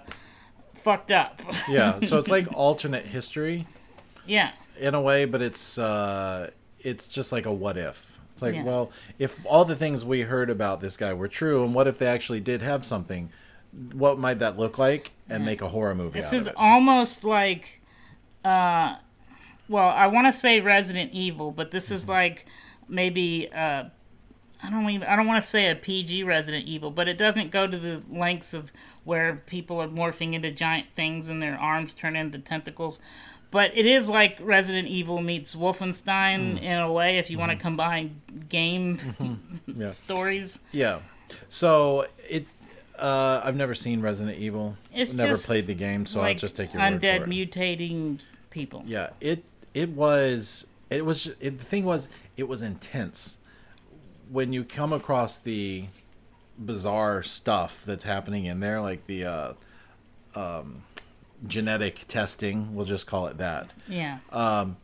fucked 0.74 1.10
up? 1.12 1.42
Yeah. 1.68 2.00
So 2.00 2.16
it's 2.18 2.30
like 2.36 2.46
alternate 2.54 3.04
history 3.06 3.66
yeah, 4.26 4.52
in 4.80 4.94
a 4.94 5.00
way, 5.02 5.24
but 5.26 5.42
it's 5.42 5.76
uh, 5.76 6.50
it's 6.84 7.08
just 7.08 7.32
like 7.32 7.46
a 7.46 7.52
what 7.52 7.76
if. 7.76 8.18
It's 8.32 8.42
like, 8.42 8.54
Yeah. 8.54 8.64
well, 8.64 8.90
if 9.18 9.44
all 9.46 9.64
the 9.64 9.76
things 9.76 10.04
we 10.04 10.22
heard 10.22 10.48
about 10.50 10.80
this 10.80 10.96
guy 10.96 11.12
were 11.12 11.28
true, 11.28 11.62
and 11.64 11.74
what 11.74 11.86
if 11.86 11.98
they 11.98 12.06
actually 12.06 12.40
did 12.40 12.62
have 12.62 12.84
something? 12.84 13.30
What 13.92 14.18
might 14.18 14.38
that 14.40 14.58
look 14.58 14.78
like? 14.78 15.12
And 15.28 15.44
make 15.46 15.62
a 15.62 15.68
horror 15.68 15.94
movie 15.94 16.20
this 16.20 16.26
out 16.28 16.34
is 16.34 16.40
of 16.42 16.48
it. 16.48 16.54
almost 16.56 17.24
like, 17.24 17.80
uh, 18.44 18.96
well, 19.68 19.88
I 19.88 20.06
want 20.08 20.26
to 20.32 20.38
say 20.38 20.60
Resident 20.60 21.12
Evil, 21.12 21.50
but 21.52 21.70
this 21.70 21.90
is 21.90 22.06
like 22.08 22.46
maybe 22.88 23.48
uh, 23.52 23.84
I 24.62 24.70
don't 24.70 24.88
even 24.90 25.06
I 25.08 25.16
don't 25.16 25.26
want 25.26 25.42
to 25.42 25.48
say 25.48 25.70
a 25.70 25.74
PG 25.74 26.24
Resident 26.24 26.66
Evil, 26.66 26.90
but 26.90 27.08
it 27.08 27.16
doesn't 27.16 27.50
go 27.50 27.66
to 27.66 27.78
the 27.78 28.02
lengths 28.10 28.52
of 28.52 28.72
where 29.04 29.36
people 29.46 29.80
are 29.80 29.88
morphing 29.88 30.34
into 30.34 30.50
giant 30.50 30.86
things 30.94 31.28
and 31.28 31.40
their 31.42 31.56
arms 31.56 31.92
turn 31.92 32.14
into 32.14 32.38
tentacles. 32.38 32.98
But 33.52 33.76
it 33.76 33.86
is 33.86 34.08
like 34.08 34.38
Resident 34.40 34.88
Evil 34.88 35.20
meets 35.20 35.54
Wolfenstein 35.54 36.60
in 36.60 36.78
a 36.78 36.90
way, 36.90 37.18
if 37.18 37.30
you 37.30 37.38
want 37.38 37.52
to 37.52 37.56
combine 37.56 38.20
game 38.48 38.98
Yeah. 39.66 39.90
stories. 39.92 40.58
Yeah. 40.72 40.98
So 41.48 42.06
it. 42.28 42.46
Uh, 42.98 43.40
I've 43.44 43.56
never 43.56 43.74
seen 43.74 44.00
Resident 44.00 44.38
Evil. 44.38 44.76
It's 44.94 45.12
never 45.12 45.36
played 45.36 45.66
the 45.66 45.74
game, 45.74 46.06
so 46.06 46.20
I'll 46.20 46.34
just 46.34 46.56
take 46.56 46.72
your 46.72 46.82
word 46.82 47.00
undead 47.00 47.24
for 47.24 47.24
it. 47.24 47.30
mutating 47.30 48.20
people. 48.50 48.84
Yeah, 48.86 49.10
it 49.20 49.44
it 49.74 49.90
was 49.90 50.68
it 50.88 51.04
was 51.04 51.26
it, 51.40 51.58
the 51.58 51.64
thing 51.64 51.84
was 51.84 52.08
it 52.36 52.48
was 52.48 52.62
intense 52.62 53.36
when 54.30 54.52
you 54.52 54.64
come 54.64 54.92
across 54.92 55.36
the 55.38 55.86
bizarre 56.58 57.22
stuff 57.22 57.84
that's 57.84 58.04
happening 58.04 58.44
in 58.46 58.60
there, 58.60 58.80
like 58.80 59.06
the 59.06 59.24
uh, 59.24 59.52
um, 60.34 60.84
genetic 61.46 62.06
testing. 62.08 62.74
We'll 62.74 62.86
just 62.86 63.06
call 63.06 63.26
it 63.26 63.38
that. 63.38 63.72
Yeah. 63.88 64.18
Um, 64.30 64.76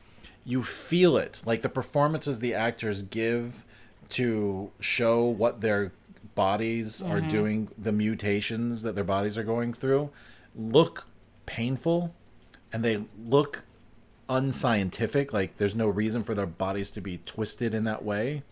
you 0.45 0.63
feel 0.63 1.17
it, 1.17 1.43
like 1.45 1.63
the 1.63 1.69
performances 1.69 2.39
the 2.41 2.55
actors 2.55 3.03
give 3.03 3.65
to 4.11 4.71
show 4.81 5.25
what 5.25 5.61
their 5.61 5.93
bodies 6.35 7.03
are 7.03 7.21
Mhm. 7.21 7.29
doing, 7.31 7.69
the 7.77 7.93
mutations 7.93 8.83
that 8.83 8.95
their 8.95 9.05
bodies 9.05 9.37
are 9.37 9.45
going 9.45 9.73
through, 9.73 10.11
look 10.57 11.07
painful, 11.47 12.15
and 12.73 12.85
they 12.85 13.05
look 13.27 13.65
unscientific. 14.29 15.33
Like 15.33 15.57
there's 15.59 15.75
no 15.75 15.89
reason 15.89 16.23
for 16.23 16.35
their 16.35 16.47
bodies 16.47 16.91
to 16.93 17.01
be 17.01 17.19
twisted 17.27 17.75
in 17.75 17.85
that 17.85 18.05
way. 18.05 18.43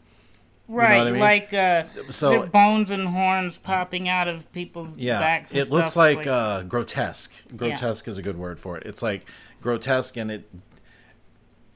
Right, 0.68 0.98
what 0.98 1.06
I 1.06 1.10
mean? 1.12 1.20
like 1.20 1.54
uh, 1.54 1.84
So- 2.10 2.46
bones 2.46 2.90
and 2.90 3.08
horns 3.08 3.56
popping 3.58 4.08
out 4.08 4.26
of 4.28 4.50
people's 4.52 4.98
yeah 4.98 5.20
backs. 5.20 5.52
And 5.52 5.60
it 5.60 5.70
looks 5.70 5.92
stuff, 5.92 5.96
like, 6.16 6.26
uh 6.26 6.62
grotesque 6.62 7.32
grotesque 7.56 8.08
is 8.08 8.18
a 8.18 8.22
good 8.22 8.36
word 8.36 8.58
for 8.58 8.76
it 8.76 8.84
it's 8.84 9.02
like 9.02 9.26
grotesque 9.60 10.16
and 10.16 10.30
it 10.30 10.48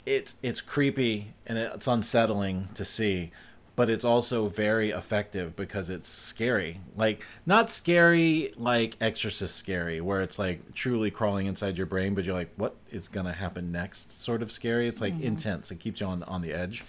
it's 0.07 0.37
it's 0.43 0.61
creepy 0.61 1.35
and 1.47 1.59
it's 1.59 1.87
unsettling 1.87 2.69
to 2.75 2.85
see 2.85 3.31
but 3.77 3.89
it's 3.89 4.05
also 4.05 4.49
very 4.49 4.91
effective 4.91 5.55
because 5.55 5.89
it's 5.89 6.09
scary 6.09 6.81
like 6.97 7.25
not 7.47 7.71
scary 7.71 8.53
like 8.57 8.97
exorcist 9.01 9.55
scary 9.57 10.01
where 10.01 10.21
it's 10.21 10.39
like 10.39 10.75
truly 10.75 11.11
crawling 11.11 11.47
inside 11.47 11.77
your 11.77 11.87
brain 11.87 12.15
but 12.15 12.25
you're 12.25 12.35
like 12.35 12.51
what 12.57 12.75
is 12.91 13.09
gonna 13.09 13.33
happen 13.33 13.71
next 13.71 14.11
sort 14.21 14.43
of 14.43 14.51
scary 14.51 14.89
it's 14.89 15.01
like 15.01 15.15
Mhm. 15.17 15.23
intense 15.23 15.71
it 15.71 15.77
keeps 15.79 16.01
you 16.01 16.07
on 16.07 16.23
on 16.25 16.41
the 16.43 16.53
edge 16.53 16.83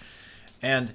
and 0.60 0.94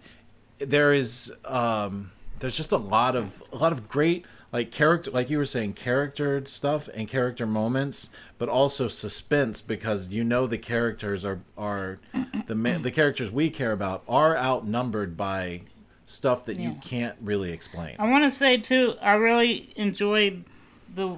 there 0.59 0.93
is 0.93 1.33
um 1.45 2.11
there's 2.39 2.57
just 2.57 2.71
a 2.71 2.77
lot 2.77 3.15
of 3.15 3.41
a 3.51 3.57
lot 3.57 3.71
of 3.71 3.87
great 3.87 4.25
like 4.51 4.71
character 4.71 5.11
like 5.11 5.29
you 5.29 5.37
were 5.37 5.45
saying 5.45 5.73
character 5.73 6.43
stuff 6.45 6.87
and 6.93 7.07
character 7.07 7.45
moments 7.45 8.09
but 8.37 8.47
also 8.49 8.87
suspense 8.87 9.61
because 9.61 10.09
you 10.09 10.23
know 10.23 10.47
the 10.47 10.57
characters 10.57 11.25
are 11.25 11.39
are 11.57 11.99
the 12.47 12.55
ma- 12.55 12.77
the 12.77 12.91
characters 12.91 13.31
we 13.31 13.49
care 13.49 13.71
about 13.71 14.03
are 14.07 14.37
outnumbered 14.37 15.17
by 15.17 15.61
stuff 16.05 16.45
that 16.45 16.57
you 16.57 16.75
can't 16.81 17.15
really 17.21 17.51
explain 17.51 17.95
I 17.99 18.09
want 18.09 18.23
to 18.23 18.31
say 18.31 18.57
too, 18.57 18.95
I 19.01 19.13
really 19.13 19.73
enjoyed 19.75 20.45
the 20.93 21.17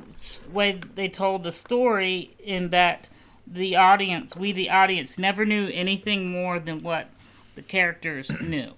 way 0.52 0.80
they 0.96 1.08
told 1.08 1.44
the 1.44 1.52
story 1.52 2.36
in 2.44 2.70
that 2.70 3.08
the 3.46 3.76
audience, 3.76 4.36
we 4.36 4.52
the 4.52 4.70
audience, 4.70 5.18
never 5.18 5.46
knew 5.46 5.70
anything 5.74 6.32
more 6.32 6.60
than 6.60 6.80
what 6.80 7.08
the 7.56 7.62
characters 7.62 8.30
knew. 8.42 8.74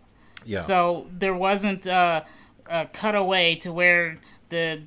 Yeah. 0.46 0.60
So 0.62 1.08
there 1.12 1.34
wasn't 1.36 1.86
a, 1.86 2.26
a 2.70 2.86
cutaway 2.88 3.56
to 3.56 3.72
where 3.72 4.18
the 4.50 4.82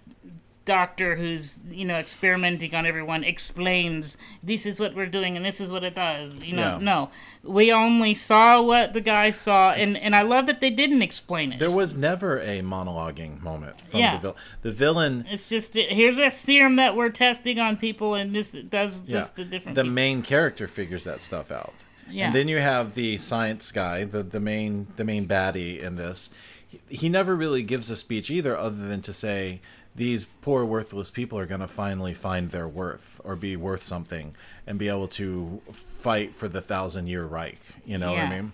doctor 0.67 1.15
who's 1.15 1.61
you 1.71 1.85
know 1.85 1.97
experimenting 1.97 2.75
on 2.75 2.87
everyone 2.87 3.23
explains 3.23 4.17
this 4.43 4.65
is 4.65 4.81
what 4.81 4.95
we're 4.95 5.05
doing 5.05 5.37
and 5.37 5.45
this 5.45 5.61
is 5.61 5.71
what 5.71 5.85
it 5.85 5.95
does 5.95 6.43
you 6.43 6.55
know 6.57 6.63
Yeah. 6.63 6.79
no 6.81 7.11
we 7.43 7.71
only 7.71 8.15
saw 8.15 8.63
what 8.63 8.95
the 8.95 9.03
guy 9.03 9.31
saw 9.31 9.73
and 9.73 9.95
and 9.99 10.17
i 10.17 10.23
love 10.23 10.47
that 10.47 10.63
they 10.63 10.71
didn't 10.71 11.03
explain 11.03 11.53
it 11.53 11.59
There 11.59 11.71
was 11.71 11.95
never 11.95 12.41
a 12.41 12.63
monologuing 12.63 13.43
moment 13.43 13.79
from 13.83 14.01
Yeah. 14.01 14.17
the 14.17 14.21
villain. 14.23 14.37
The 14.63 14.73
villain, 14.73 15.27
it's 15.29 15.47
just 15.51 15.75
here's 15.75 16.17
a 16.19 16.31
serum 16.31 16.77
that 16.77 16.97
we're 16.97 17.11
testing 17.11 17.59
on 17.59 17.77
people 17.77 18.15
and 18.15 18.35
this 18.35 18.53
does 18.53 19.05
yeah, 19.07 19.19
this 19.19 19.29
to 19.33 19.45
different 19.45 19.77
the 19.77 19.83
people. 19.83 19.95
main 19.95 20.23
character 20.23 20.67
figures 20.67 21.05
that 21.05 21.21
stuff 21.21 21.51
out. 21.53 21.75
Yeah. 22.11 22.27
And 22.27 22.35
then 22.35 22.49
you 22.49 22.59
have 22.59 22.95
the 22.95 23.19
science 23.19 23.71
guy, 23.73 24.05
the 24.05 24.23
the 24.23 24.41
main 24.41 24.87
the 24.97 25.05
main 25.05 25.27
baddie 25.27 25.81
in 25.81 25.97
this. 25.97 26.31
He, 26.67 26.81
he 26.89 27.09
never 27.09 27.35
really 27.35 27.63
gives 27.63 27.91
a 27.91 27.97
speech 27.97 28.31
either, 28.31 28.57
other 28.57 28.87
than 28.89 29.03
to 29.03 29.13
say 29.13 29.61
these 29.97 30.25
poor 30.25 30.65
worthless 30.65 31.11
people 31.11 31.39
are 31.39 31.47
going 31.47 31.61
to 31.61 31.69
finally 31.69 32.15
find 32.15 32.51
their 32.51 32.67
worth 32.67 33.21
or 33.23 33.37
be 33.37 33.57
worth 33.57 33.85
something 33.85 34.35
and 34.67 34.79
be 34.79 34.89
able 34.89 35.07
to 35.07 35.63
fight 35.73 36.35
for 36.35 36.49
the 36.49 36.61
thousand 36.61 37.07
year 37.07 37.25
Reich. 37.25 37.61
You 37.87 37.99
know 37.99 38.11
what 38.11 38.21
I 38.21 38.31
mean? 38.31 38.53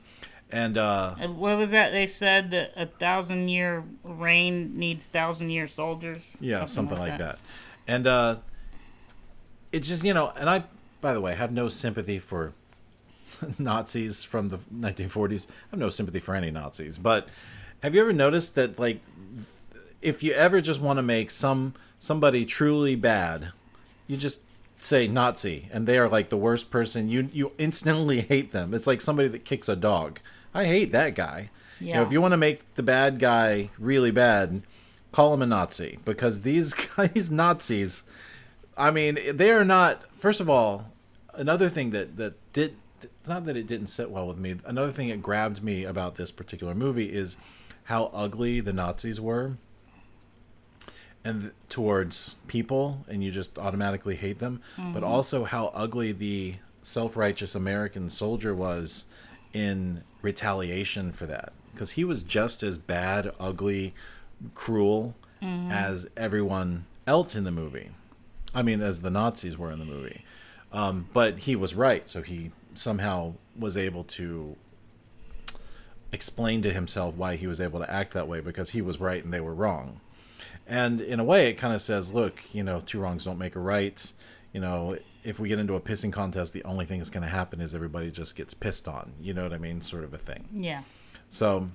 And 0.53 0.77
uh, 0.77 1.15
what 1.15 1.57
was 1.57 1.71
that 1.71 1.93
they 1.93 2.07
said 2.07 2.51
that 2.51 2.73
a 2.77 2.87
thousand 2.87 3.49
year 3.49 3.85
reign 4.03 4.79
needs 4.79 5.07
thousand 5.07 5.51
year 5.51 5.69
soldiers 5.69 6.37
Yeah, 6.41 6.65
something, 6.65 6.99
like, 6.99 7.19
that. 7.19 7.39
And 7.87 8.07
uh 8.07 8.37
it's 9.73 9.89
just, 9.89 10.03
you 10.05 10.13
know, 10.13 10.33
and 10.37 10.51
I 10.51 10.65
by 11.01 11.15
the 11.15 11.21
way, 11.21 11.35
have 11.35 11.53
no 11.53 11.69
sympathy 11.69 12.19
for 12.19 12.53
Nazis 13.59 14.23
from 14.23 14.49
the 14.49 14.59
1940s. 14.75 15.47
I 15.49 15.53
have 15.73 15.81
no 15.81 15.91
sympathy 15.91 16.19
for 16.19 16.35
any 16.35 16.51
Nazis, 16.51 16.99
but 16.99 17.29
have 17.83 17.95
you 17.95 18.01
ever 18.01 18.13
noticed 18.13 18.55
that 18.57 18.79
like 18.79 19.01
if 20.03 20.23
you 20.23 20.33
ever 20.33 20.61
just 20.61 20.81
want 20.81 20.99
to 20.99 21.03
make 21.03 21.31
some 21.31 21.75
somebody 21.99 22.45
truly 22.45 22.95
bad, 22.97 23.53
you 24.07 24.17
just 24.17 24.41
say 24.79 25.07
Nazi 25.07 25.69
and 25.73 25.87
they 25.87 25.99
are 25.99 26.09
like 26.09 26.31
the 26.31 26.37
worst 26.37 26.71
person. 26.71 27.09
You 27.09 27.29
you 27.33 27.53
instantly 27.59 28.21
hate 28.33 28.53
them. 28.53 28.73
It's 28.75 28.87
like 28.87 29.01
somebody 29.01 29.29
that 29.29 29.45
kicks 29.45 29.69
a 29.69 29.77
dog. 29.77 30.21
I 30.55 30.65
hate 30.65 30.93
that 30.93 31.15
guy. 31.15 31.51
You 31.79 31.95
know, 31.95 32.01
Yeah. 32.01 32.07
if 32.07 32.13
you 32.13 32.21
want 32.21 32.33
to 32.33 32.37
make 32.39 32.75
the 32.75 32.83
bad 32.83 33.19
guy 33.19 33.71
really 33.79 34.11
bad, 34.11 34.63
call 35.13 35.33
him 35.35 35.43
a 35.43 35.47
Nazi 35.47 35.99
because 36.05 36.43
these 36.43 36.75
guys 36.97 37.31
Nazis 37.31 38.05
I 38.79 38.91
mean, 38.91 39.19
they 39.35 39.51
are 39.51 39.65
not 39.65 40.05
first 40.17 40.41
of 40.41 40.49
all, 40.49 40.87
another 41.35 41.69
thing 41.69 41.91
that 41.91 42.17
that 42.17 42.35
did 42.53 42.77
it's 43.05 43.29
not 43.29 43.45
that 43.47 43.57
it 43.57 43.67
didn't 43.67 43.89
sit 43.89 44.11
well 44.11 44.27
with 44.27 44.39
me. 44.39 44.57
Another 44.65 44.93
thing 44.93 45.09
that 45.09 45.23
grabbed 45.23 45.63
me 45.63 45.85
about 45.85 46.17
this 46.17 46.31
particular 46.31 46.75
movie 46.75 47.13
is 47.13 47.37
how 47.85 48.11
ugly 48.15 48.61
the 48.61 48.73
Nazis 48.73 49.21
were 49.21 49.57
and 51.25 51.41
th- 51.43 51.53
towards 51.69 52.37
people 52.47 53.05
and 53.09 53.23
you 53.23 53.31
just 53.31 53.59
automatically 53.59 54.17
hate 54.17 54.39
them 54.39 54.61
but 54.77 55.03
Mhm. 55.03 55.07
also 55.07 55.45
how 55.45 55.67
ugly 55.75 56.13
the 56.13 56.55
self-righteous 56.83 57.55
american 57.55 58.09
soldier 58.09 58.55
was 58.55 59.05
in 59.53 60.03
retaliation 60.23 61.13
for 61.13 61.27
that 61.27 61.53
because 61.75 61.91
he 61.93 62.05
was 62.05 62.23
just 62.23 62.63
as 62.63 62.79
bad 62.79 63.31
ugly 63.39 63.93
cruel 64.55 65.15
Mhm. 65.43 65.71
as 65.71 66.07
everyone 66.17 66.87
else 67.07 67.37
in 67.37 67.45
the 67.45 67.51
movie 67.53 67.91
i 68.55 68.63
mean 68.63 68.81
as 68.81 69.03
the 69.03 69.11
nazis 69.11 69.59
were 69.59 69.71
in 69.71 69.79
the 69.79 69.85
movie 69.85 70.25
um, 70.73 71.09
but 71.13 71.41
he 71.41 71.55
was 71.57 71.75
right 71.75 72.09
so 72.09 72.23
he 72.23 72.51
somehow 72.75 73.35
was 73.59 73.77
able 73.77 74.05
to 74.05 74.57
explain 76.13 76.63
to 76.63 76.73
himself 76.73 77.17
why 77.17 77.37
he 77.37 77.47
was 77.47 77.61
able 77.61 77.79
to 77.79 77.91
act 77.91 78.13
that 78.15 78.27
way 78.27 78.41
because 78.41 78.71
he 78.71 78.83
was 78.83 78.99
right 79.01 79.23
and 79.23 79.33
they 79.33 79.41
were 79.41 79.55
wrong 79.55 80.01
and 80.71 81.01
in 81.01 81.19
a 81.19 81.25
way, 81.25 81.49
it 81.49 81.55
kind 81.55 81.75
of 81.75 81.81
says, 81.83 82.15
look, 82.15 82.43
you 82.53 82.63
know, 82.63 82.81
two 82.81 83.01
wrongs 83.01 83.25
don't 83.25 83.39
make 83.39 83.57
a 83.57 83.61
right. 83.61 84.13
You 84.53 84.61
know, 84.61 84.97
if 85.25 85.41
we 85.41 85.49
get 85.49 85.59
into 85.59 85.75
a 85.75 85.81
pissing 85.81 86.13
contest, 86.13 86.53
the 86.53 86.63
only 86.63 86.85
thing 86.85 86.99
that's 86.99 87.11
going 87.11 87.25
to 87.25 87.29
happen 87.29 87.61
is 87.61 87.75
everybody 87.75 88.11
just 88.13 88.37
gets 88.37 88.55
pissed 88.55 88.87
on. 88.87 89.13
You 89.21 89.35
know 89.35 89.43
what 89.43 89.53
I 89.53 89.59
mean? 89.59 89.81
Sort 89.81 90.05
of 90.05 90.15
a 90.15 90.19
thing. 90.19 90.49
Yeah. 90.55 90.83
So 91.29 91.71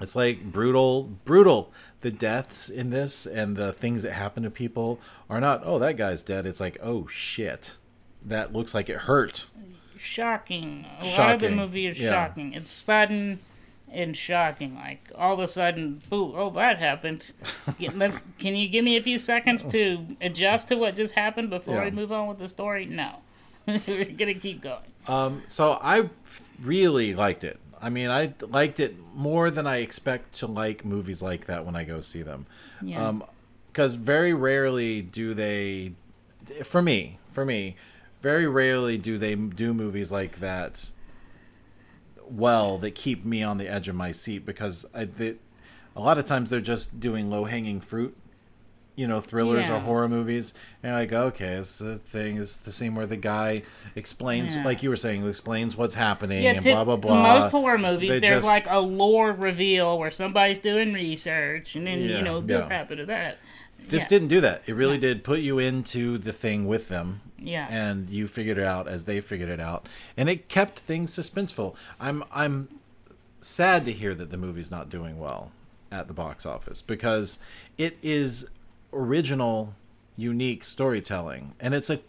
it's 0.00 0.16
like 0.16 0.42
brutal, 0.42 1.10
brutal. 1.24 1.72
The 2.00 2.10
deaths 2.10 2.68
in 2.68 2.90
this 2.90 3.24
and 3.24 3.56
the 3.56 3.72
things 3.72 4.02
that 4.02 4.14
happen 4.14 4.42
to 4.42 4.50
people 4.50 4.98
are 5.30 5.40
not, 5.40 5.62
oh, 5.64 5.78
that 5.78 5.96
guy's 5.96 6.22
dead. 6.22 6.44
It's 6.44 6.60
like, 6.60 6.78
oh, 6.82 7.06
shit. 7.06 7.76
That 8.24 8.52
looks 8.52 8.74
like 8.74 8.88
it 8.88 8.98
hurt. 8.98 9.46
Shocking. 10.02 10.86
A 11.00 11.06
lot 11.16 11.34
of 11.34 11.40
the 11.40 11.50
movie 11.50 11.86
is 11.86 12.00
yeah. 12.00 12.10
shocking. 12.10 12.52
It's 12.54 12.70
sudden 12.70 13.38
and 13.92 14.16
shocking. 14.16 14.74
Like 14.74 15.10
all 15.14 15.34
of 15.34 15.38
a 15.38 15.48
sudden, 15.48 16.00
boo! 16.08 16.34
Oh, 16.36 16.50
that 16.50 16.78
happened. 16.78 17.26
Can 17.78 18.56
you 18.56 18.68
give 18.68 18.84
me 18.84 18.96
a 18.96 19.02
few 19.02 19.18
seconds 19.18 19.64
to 19.64 20.06
adjust 20.20 20.68
to 20.68 20.76
what 20.76 20.96
just 20.96 21.14
happened 21.14 21.50
before 21.50 21.76
Yeah. 21.76 21.84
we 21.84 21.90
move 21.90 22.12
on 22.12 22.28
with 22.28 22.38
the 22.38 22.48
story? 22.48 22.86
No, 22.86 23.16
we're 23.66 24.04
gonna 24.04 24.34
keep 24.34 24.62
going. 24.62 24.82
Um, 25.06 25.42
so 25.48 25.78
I 25.82 26.08
really 26.60 27.14
liked 27.14 27.44
it. 27.44 27.58
I 27.80 27.90
mean, 27.90 28.10
I 28.10 28.34
liked 28.40 28.78
it 28.78 28.94
more 29.14 29.50
than 29.50 29.66
I 29.66 29.78
expect 29.78 30.34
to 30.34 30.46
like 30.46 30.84
movies 30.84 31.20
like 31.20 31.46
that 31.46 31.66
when 31.66 31.74
I 31.74 31.84
go 31.84 32.00
see 32.00 32.22
them. 32.22 32.46
Yeah. 32.80 33.08
Um, 33.08 33.24
because 33.72 33.94
very 33.94 34.34
rarely 34.34 35.00
do 35.00 35.32
they, 35.32 35.94
for 36.62 36.82
me, 36.82 37.18
for 37.32 37.46
me, 37.46 37.74
very 38.22 38.46
rarely 38.46 38.96
do 38.96 39.18
they 39.18 39.34
do 39.34 39.74
movies 39.74 40.10
like 40.12 40.38
that 40.40 40.90
well 42.24 42.78
that 42.78 42.92
keep 42.94 43.24
me 43.24 43.42
on 43.42 43.58
the 43.58 43.68
edge 43.68 43.88
of 43.88 43.94
my 43.94 44.12
seat 44.12 44.46
because 44.46 44.86
I, 44.94 45.04
they, 45.04 45.34
a 45.96 46.00
lot 46.00 46.18
of 46.18 46.24
times 46.24 46.48
they're 46.50 46.60
just 46.60 47.00
doing 47.00 47.28
low 47.30 47.44
hanging 47.44 47.80
fruit 47.80 48.16
you 48.94 49.06
know 49.08 49.20
thrillers 49.22 49.70
or 49.70 49.78
horror 49.80 50.06
movies 50.08 50.52
and 50.82 50.92
like 50.94 51.12
okay 51.14 51.54
it's 51.54 51.78
the 51.78 51.96
thing 51.96 52.36
it's 52.36 52.58
the 52.58 52.70
scene 52.70 52.94
where 52.94 53.06
the 53.06 53.16
guy 53.16 53.62
explains 53.96 54.54
Yeah. 54.54 54.64
like 54.64 54.82
you 54.82 54.90
were 54.90 54.96
saying 54.96 55.26
explains 55.26 55.76
what's 55.76 55.94
happening 55.94 56.42
Yeah, 56.44 56.52
and 56.52 56.62
blah 56.62 56.84
blah 56.84 56.96
blah 56.96 57.22
Most 57.40 57.52
horror 57.52 57.78
movies, 57.78 58.10
They 58.10 58.18
there's 58.20 58.42
just- 58.42 58.46
like 58.46 58.66
a 58.68 58.78
lore 58.80 59.32
reveal 59.32 59.98
where 59.98 60.10
somebody's 60.10 60.58
doing 60.58 60.92
research, 60.92 61.74
and 61.74 61.86
then 61.86 62.02
Yeah, 62.02 62.18
you 62.18 62.22
know 62.22 62.40
this 62.42 62.66
yeah. 62.68 62.72
happened 62.76 62.98
to 62.98 63.06
that. 63.06 63.38
This 63.88 64.04
Yeah. 64.04 64.08
didn't 64.08 64.28
do 64.28 64.40
that. 64.40 64.62
It 64.66 64.74
really 64.74 64.98
did 64.98 65.22
put 65.24 65.40
you 65.40 65.58
into 65.58 66.18
the 66.18 66.32
thing 66.32 66.66
with 66.66 66.88
them. 66.88 67.20
Yeah. 67.38 67.66
And 67.70 68.08
you 68.08 68.26
figured 68.28 68.58
it 68.58 68.64
out 68.64 68.86
as 68.88 69.04
they 69.04 69.20
figured 69.20 69.48
it 69.48 69.60
out. 69.60 69.86
And 70.16 70.28
it 70.28 70.48
kept 70.48 70.78
things 70.78 71.12
suspenseful. 71.12 71.74
I'm 72.00 72.22
I'm 72.32 72.68
sad 73.40 73.84
to 73.86 73.92
hear 73.92 74.14
that 74.14 74.30
the 74.30 74.36
movie's 74.36 74.70
not 74.70 74.88
doing 74.88 75.18
well 75.18 75.50
at 75.90 76.06
the 76.08 76.14
box 76.14 76.46
office 76.46 76.80
because 76.80 77.38
it 77.76 77.98
is 78.02 78.48
original, 78.92 79.74
unique 80.16 80.64
storytelling. 80.64 81.54
And 81.60 81.74
it's 81.74 81.90
a 81.90 82.00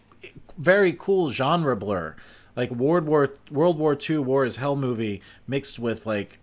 very 0.58 0.94
cool 0.98 1.32
genre 1.32 1.76
blur. 1.76 2.16
Like 2.56 2.70
World 2.70 3.06
War 3.06 3.34
World 3.50 3.80
War 3.80 3.98
II 4.10 4.20
War 4.20 4.46
is 4.46 4.58
Hell 4.58 4.76
movie 4.76 5.22
mixed 5.48 5.80
with 5.80 6.06
like 6.06 6.38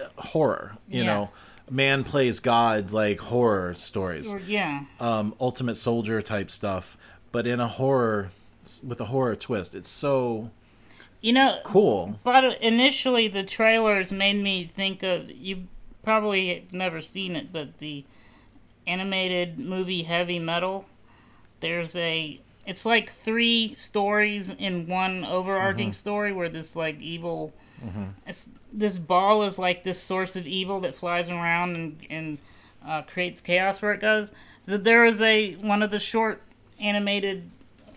uh, 0.00 0.04
horror, 0.18 0.76
you 0.88 1.00
Yeah. 1.04 1.06
know. 1.06 1.30
Man 1.70 2.04
plays 2.04 2.40
God 2.40 2.90
like 2.92 3.20
horror 3.20 3.74
stories. 3.74 4.32
Yeah. 4.46 4.84
Um 5.00 5.34
Ultimate 5.40 5.76
Soldier 5.76 6.22
type 6.22 6.50
stuff, 6.50 6.96
but 7.32 7.46
in 7.46 7.60
a 7.60 7.68
horror 7.68 8.30
with 8.82 9.00
a 9.00 9.06
horror 9.06 9.36
twist. 9.36 9.74
It's 9.74 9.88
so 9.90 10.50
You 11.20 11.32
know, 11.32 11.58
cool. 11.64 12.18
But 12.22 12.60
initially, 12.62 13.26
the 13.28 13.42
trailers 13.42 14.12
made 14.12 14.36
me 14.42 14.64
think 14.64 15.02
of 15.02 15.30
you. 15.30 15.64
Probably 16.04 16.54
have 16.54 16.72
never 16.72 17.00
seen 17.00 17.34
it, 17.36 17.52
but 17.52 17.78
the 17.78 18.04
animated 18.86 19.58
movie 19.58 20.02
Heavy 20.04 20.38
Metal. 20.38 20.86
There's 21.60 21.96
a. 21.96 22.40
It's 22.66 22.84
like 22.84 23.10
three 23.10 23.74
stories 23.74 24.50
in 24.50 24.86
one 24.86 25.24
overarching 25.24 25.90
Mhm. 25.90 25.94
story 25.94 26.32
where 26.32 26.48
this 26.48 26.76
like 26.76 27.00
evil. 27.00 27.52
Mhm. 27.82 28.12
It's, 28.26 28.46
this 28.72 28.98
ball 28.98 29.42
is 29.42 29.58
like 29.58 29.84
this 29.84 30.00
source 30.00 30.36
of 30.36 30.46
evil 30.46 30.80
that 30.80 30.94
flies 30.94 31.30
around 31.30 31.76
and 31.76 32.00
and 32.10 32.38
uh, 32.86 33.02
creates 33.02 33.40
chaos 33.40 33.82
where 33.82 33.92
it 33.92 34.00
goes. 34.00 34.32
So 34.62 34.76
there 34.76 35.04
is 35.04 35.20
a 35.22 35.54
one 35.54 35.82
of 35.82 35.90
the 35.90 36.00
short 36.00 36.42
animated 36.80 37.50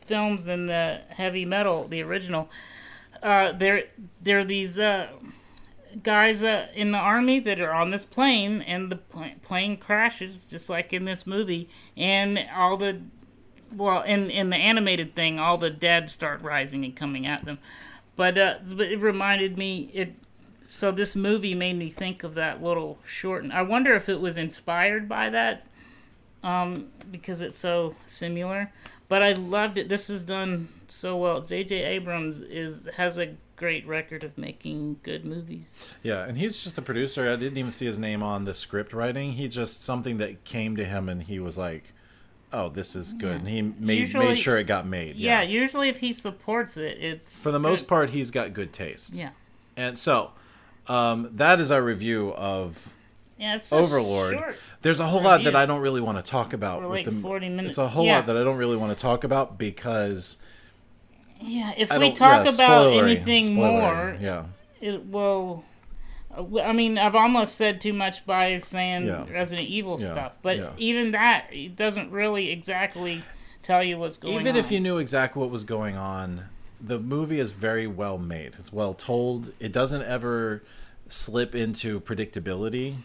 films 0.06 0.48
in 0.48 0.66
the 0.66 1.02
Heavy 1.10 1.46
Metal, 1.46 1.88
the 1.88 2.02
original 2.02 2.50
uh, 3.22 3.52
there 3.52 3.84
there 4.22 4.40
are 4.40 4.46
these 4.46 4.80
uh, 4.80 5.08
guys 6.02 6.44
uh, 6.44 6.68
in 6.74 6.92
the 6.92 6.98
army 6.98 7.40
that 7.40 7.60
are 7.60 7.74
on 7.74 7.92
this 7.92 8.06
plane, 8.06 8.62
and 8.62 8.92
the 8.92 8.96
pl- 8.96 9.32
plane 9.42 9.78
crashes 9.78 10.46
just 10.46 10.70
like 10.70 10.94
in 10.94 11.06
this 11.06 11.28
movie, 11.28 11.70
and 11.96 12.40
all 12.56 12.78
the 12.78 13.02
well, 13.76 14.02
in 14.02 14.30
in 14.30 14.50
the 14.50 14.58
animated 14.58 15.16
thing, 15.16 15.39
all 15.39 15.58
the 15.58 15.70
dead 15.70 16.10
start 16.10 16.41
rising 16.41 16.84
and 16.84 16.95
coming 16.95 17.28
at 17.28 17.45
them. 17.45 17.60
But 18.16 18.38
uh, 18.38 18.56
but 18.76 18.88
it 18.88 19.00
reminded 19.00 19.58
me 19.58 19.91
it. 19.93 20.16
So 20.64 20.91
this 20.91 21.16
movie 21.16 21.55
made 21.55 21.78
me 21.78 21.89
think 21.89 22.24
of 22.24 22.36
that 22.36 22.62
little 22.64 22.99
short. 23.05 23.45
I 23.51 23.62
wonder 23.62 23.93
if 23.95 24.07
it 24.09 24.22
was 24.22 24.38
inspired 24.38 25.09
by 25.09 25.30
that, 25.30 25.66
um, 26.43 26.88
because 27.12 27.41
it's 27.41 27.57
so 27.57 27.95
similar. 28.07 28.72
But 29.09 29.22
I 29.22 29.34
loved 29.34 29.78
it. 29.78 29.89
This 29.89 30.09
is 30.09 30.24
done 30.24 30.70
so 30.88 31.18
well. 31.18 31.41
J.J. 31.41 31.84
Abrams 31.84 32.41
is 32.41 32.88
has 32.95 33.18
a 33.18 33.36
great 33.57 33.86
record 33.86 34.24
of 34.24 34.38
making 34.38 34.97
good 35.03 35.26
movies. 35.26 35.93
Yeah, 36.01 36.24
and 36.26 36.38
he's 36.38 36.64
just 36.64 36.78
a 36.78 36.82
producer. 36.82 37.30
I 37.32 37.36
didn't 37.36 37.57
even 37.57 37.72
see 37.72 37.86
his 37.86 37.99
name 37.99 38.24
on 38.24 38.45
the 38.45 38.53
script 38.53 38.93
writing. 38.93 39.34
He 39.34 39.47
just 39.49 39.84
something 39.84 40.18
that 40.20 40.43
came 40.45 40.76
to 40.78 40.86
him, 40.86 41.09
and 41.09 41.24
he 41.24 41.39
was 41.39 41.57
like, 41.57 41.84
"Oh, 42.53 42.70
this 42.70 42.95
is 42.95 43.12
good." 43.14 43.38
And 43.41 43.47
he 43.49 43.62
made 43.62 43.99
Usually- 43.99 44.28
made 44.30 44.39
sure 44.39 44.57
it 44.57 44.64
got 44.64 44.88
made. 44.88 45.18
Yeah. 45.18 45.41
usually 45.41 45.89
if 45.89 45.97
he 45.99 46.14
supports 46.14 46.78
it, 46.78 46.97
it's 47.01 47.41
for 47.43 47.51
the 47.51 47.59
most 47.59 47.82
good. 47.82 47.88
part, 47.89 48.09
he's 48.12 48.32
got 48.32 48.53
good 48.53 48.72
taste. 48.72 49.16
Yeah, 49.16 49.32
And 49.76 49.99
so, 49.99 50.32
um, 50.88 51.30
that 51.34 51.60
is 51.60 51.72
our 51.72 51.82
review 51.82 52.34
of 52.34 52.94
yeah, 53.38 53.56
it's 53.56 53.72
Overlord. 53.74 54.36
short 54.38 54.56
There's 54.82 55.00
a 55.00 55.08
whole 55.08 55.22
lot 55.22 55.44
that. 55.46 55.56
I 55.56 55.66
don't 55.66 55.82
really 55.82 56.02
want 56.02 56.18
to 56.18 56.24
talk 56.24 56.54
about. 56.54 56.82
We're 56.82 56.90
with 56.90 57.06
like 57.08 57.16
the, 57.16 57.22
40 57.22 57.50
minutes. 57.50 57.70
It's 57.70 57.78
a 57.78 57.88
whole 57.88 58.06
Yeah. 58.06 58.18
lot 58.18 58.28
that 58.28 58.38
I 58.38 58.44
don't 58.44 58.58
really 58.58 58.78
want 58.78 58.96
to 58.96 59.02
talk 59.02 59.24
about 59.24 59.58
because 59.58 60.38
Yeah, 61.40 61.72
if 61.76 61.92
I 61.92 61.98
we 61.98 62.12
talk 62.12 62.46
yeah, 62.46 62.54
about 62.54 62.88
spoilery, 62.92 63.04
anything 63.04 63.56
spoilery, 63.56 63.56
more, 63.58 64.18
yeah. 64.22 64.44
it 64.80 65.06
will. 65.08 65.64
uh, 66.38 66.60
I 66.62 66.72
mean, 66.72 66.98
I've 67.00 67.16
almost 67.16 67.56
said 67.56 67.82
too 67.82 67.94
much 67.94 68.26
by 68.28 68.60
saying 68.60 69.08
Yeah. 69.08 69.26
Resident 69.32 69.68
Evil 69.70 69.98
stuff, 69.98 70.34
but 70.44 70.74
even 70.78 71.12
that 71.12 71.48
it 71.52 71.76
doesn't 71.76 72.12
really 72.12 72.52
exactly 72.52 73.24
tell 73.64 73.84
you 73.84 73.98
what's 73.98 74.18
going 74.18 74.36
on. 74.36 74.42
Even 74.42 74.56
if 74.56 74.72
you 74.72 74.80
knew 74.80 74.98
exactly 75.00 75.40
what 75.40 75.50
was 75.50 75.64
going 75.64 75.96
on, 75.98 76.46
the 76.84 77.00
movie 77.00 77.40
is 77.40 77.52
very 77.52 77.88
well 77.88 78.18
made. 78.18 78.54
It's 78.58 78.74
well 78.74 78.94
told. 78.94 79.54
It 79.60 79.72
doesn't 79.72 80.04
ever 80.04 80.64
slip 81.08 81.54
into 81.56 82.00
predictability. 82.02 82.96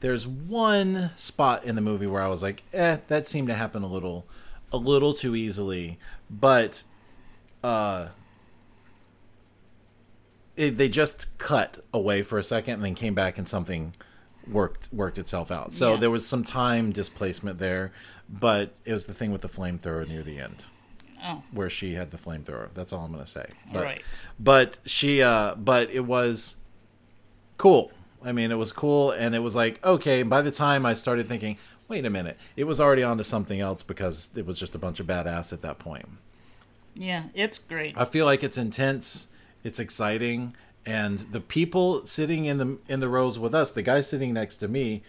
There's 0.00 0.26
one 0.26 1.10
spot 1.16 1.64
in 1.64 1.74
the 1.74 1.82
movie 1.82 2.06
where 2.06 2.22
I 2.22 2.28
was 2.28 2.42
like, 2.42 2.62
"Eh, 2.72 2.98
that 3.08 3.26
seemed 3.26 3.48
to 3.48 3.54
happen 3.54 3.82
a 3.82 3.86
little 3.86 4.26
a 4.72 4.76
little 4.78 5.12
too 5.14 5.36
easily." 5.36 5.98
But 6.30 6.82
uh 7.62 8.08
it, 10.56 10.76
they 10.78 10.88
just 10.88 11.26
cut 11.38 11.78
away 11.92 12.22
for 12.22 12.38
a 12.38 12.42
second 12.42 12.74
and 12.74 12.84
then 12.84 12.94
came 12.94 13.14
back 13.14 13.38
and 13.38 13.48
something 13.48 13.94
worked 14.50 14.88
worked 14.92 15.18
itself 15.18 15.50
out. 15.50 15.72
So 15.72 15.92
Yeah. 15.94 16.00
there 16.00 16.10
was 16.10 16.26
some 16.26 16.44
time 16.44 16.92
displacement 16.92 17.58
there, 17.58 17.92
but 18.28 18.74
it 18.84 18.92
was 18.92 19.06
the 19.06 19.14
thing 19.14 19.32
with 19.32 19.42
the 19.42 19.48
flamethrower 19.48 20.06
near 20.08 20.22
the 20.22 20.38
end 20.38 20.64
Oh. 21.22 21.42
where 21.52 21.68
she 21.70 21.94
had 21.94 22.10
the 22.10 22.16
flamethrower. 22.16 22.68
That's 22.74 22.92
all 22.92 23.04
I'm 23.04 23.12
gonna 23.12 23.26
say. 23.26 23.46
But, 23.72 23.84
Right. 23.84 24.02
But 24.38 24.78
she, 24.86 25.22
uh, 25.22 25.54
but 25.54 25.90
it 25.90 26.06
was 26.06 26.56
cool. 27.58 27.92
I 28.24 28.32
mean, 28.32 28.50
it 28.50 28.56
was 28.56 28.72
cool, 28.72 29.10
and 29.10 29.34
it 29.34 29.40
was 29.40 29.54
like 29.56 29.84
okay. 29.84 30.22
By 30.22 30.42
the 30.42 30.50
time 30.50 30.84
I 30.86 30.92
started 30.94 31.28
thinking, 31.28 31.58
wait 31.88 32.04
a 32.04 32.10
minute, 32.10 32.38
it 32.56 32.64
was 32.64 32.80
already 32.80 33.02
onto 33.02 33.24
something 33.24 33.60
else 33.60 33.82
because 33.82 34.30
it 34.36 34.46
was 34.46 34.58
just 34.58 34.74
a 34.74 34.78
bunch 34.78 35.00
of 35.00 35.06
badass 35.06 35.52
at 35.52 35.62
that 35.62 35.78
point. 35.78 36.06
yeah, 36.94 37.24
it's 37.34 37.58
great. 37.58 37.96
I 37.96 38.04
feel 38.04 38.24
like 38.26 38.42
it's 38.42 38.58
intense, 38.58 39.28
it's 39.64 39.78
exciting, 39.78 40.54
and 40.86 41.20
the 41.20 41.40
people 41.40 42.04
sitting 42.06 42.44
in 42.46 42.58
the 42.58 42.78
in 42.88 43.00
the 43.00 43.08
rows 43.08 43.38
with 43.38 43.54
us, 43.54 43.72
the 43.72 43.82
guy 43.82 44.00
sitting 44.00 44.32
next 44.32 44.56
to 44.56 44.68
me, 44.68 45.02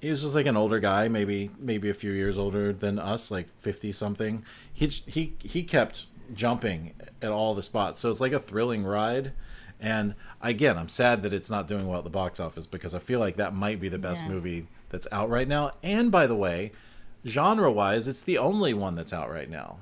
he 0.00 0.10
was 0.10 0.22
just 0.22 0.34
like 0.34 0.46
an 0.46 0.56
older 0.56 0.80
guy, 0.80 1.08
maybe 1.08 1.50
maybe 1.58 1.88
a 1.90 1.94
few 1.94 2.12
years 2.12 2.36
older 2.38 2.72
than 2.72 2.98
us, 2.98 3.30
like 3.30 3.48
fifty 3.60 3.92
something. 3.92 4.44
He 4.72 4.86
he 4.86 5.34
he 5.40 5.62
kept 5.62 6.06
jumping 6.34 6.94
at 7.20 7.30
all 7.30 7.54
the 7.54 7.62
spots, 7.62 8.00
so 8.00 8.10
it's 8.10 8.20
like 8.20 8.32
a 8.32 8.40
thrilling 8.40 8.84
ride. 8.84 9.32
And 9.80 10.14
again, 10.40 10.78
I'm 10.78 10.88
sad 10.88 11.22
that 11.22 11.32
it's 11.32 11.50
not 11.50 11.66
doing 11.66 11.88
well 11.88 11.98
at 11.98 12.04
the 12.04 12.10
box 12.10 12.38
office 12.40 12.66
because 12.66 12.94
I 12.94 12.98
feel 13.00 13.18
like 13.20 13.36
that 13.36 13.52
might 13.52 13.80
be 13.80 13.88
the 13.88 13.98
best 13.98 14.22
Yeah. 14.22 14.28
movie 14.30 14.66
that's 14.90 15.08
out 15.10 15.28
right 15.28 15.48
now. 15.48 15.72
And 15.82 16.10
by 16.12 16.26
the 16.28 16.36
way, 16.36 16.70
genre 17.26 17.70
wise, 17.70 18.06
it's 18.06 18.22
the 18.22 18.38
only 18.38 18.72
one 18.72 18.94
that's 18.94 19.12
out 19.12 19.28
right 19.30 19.50
now. 19.50 19.78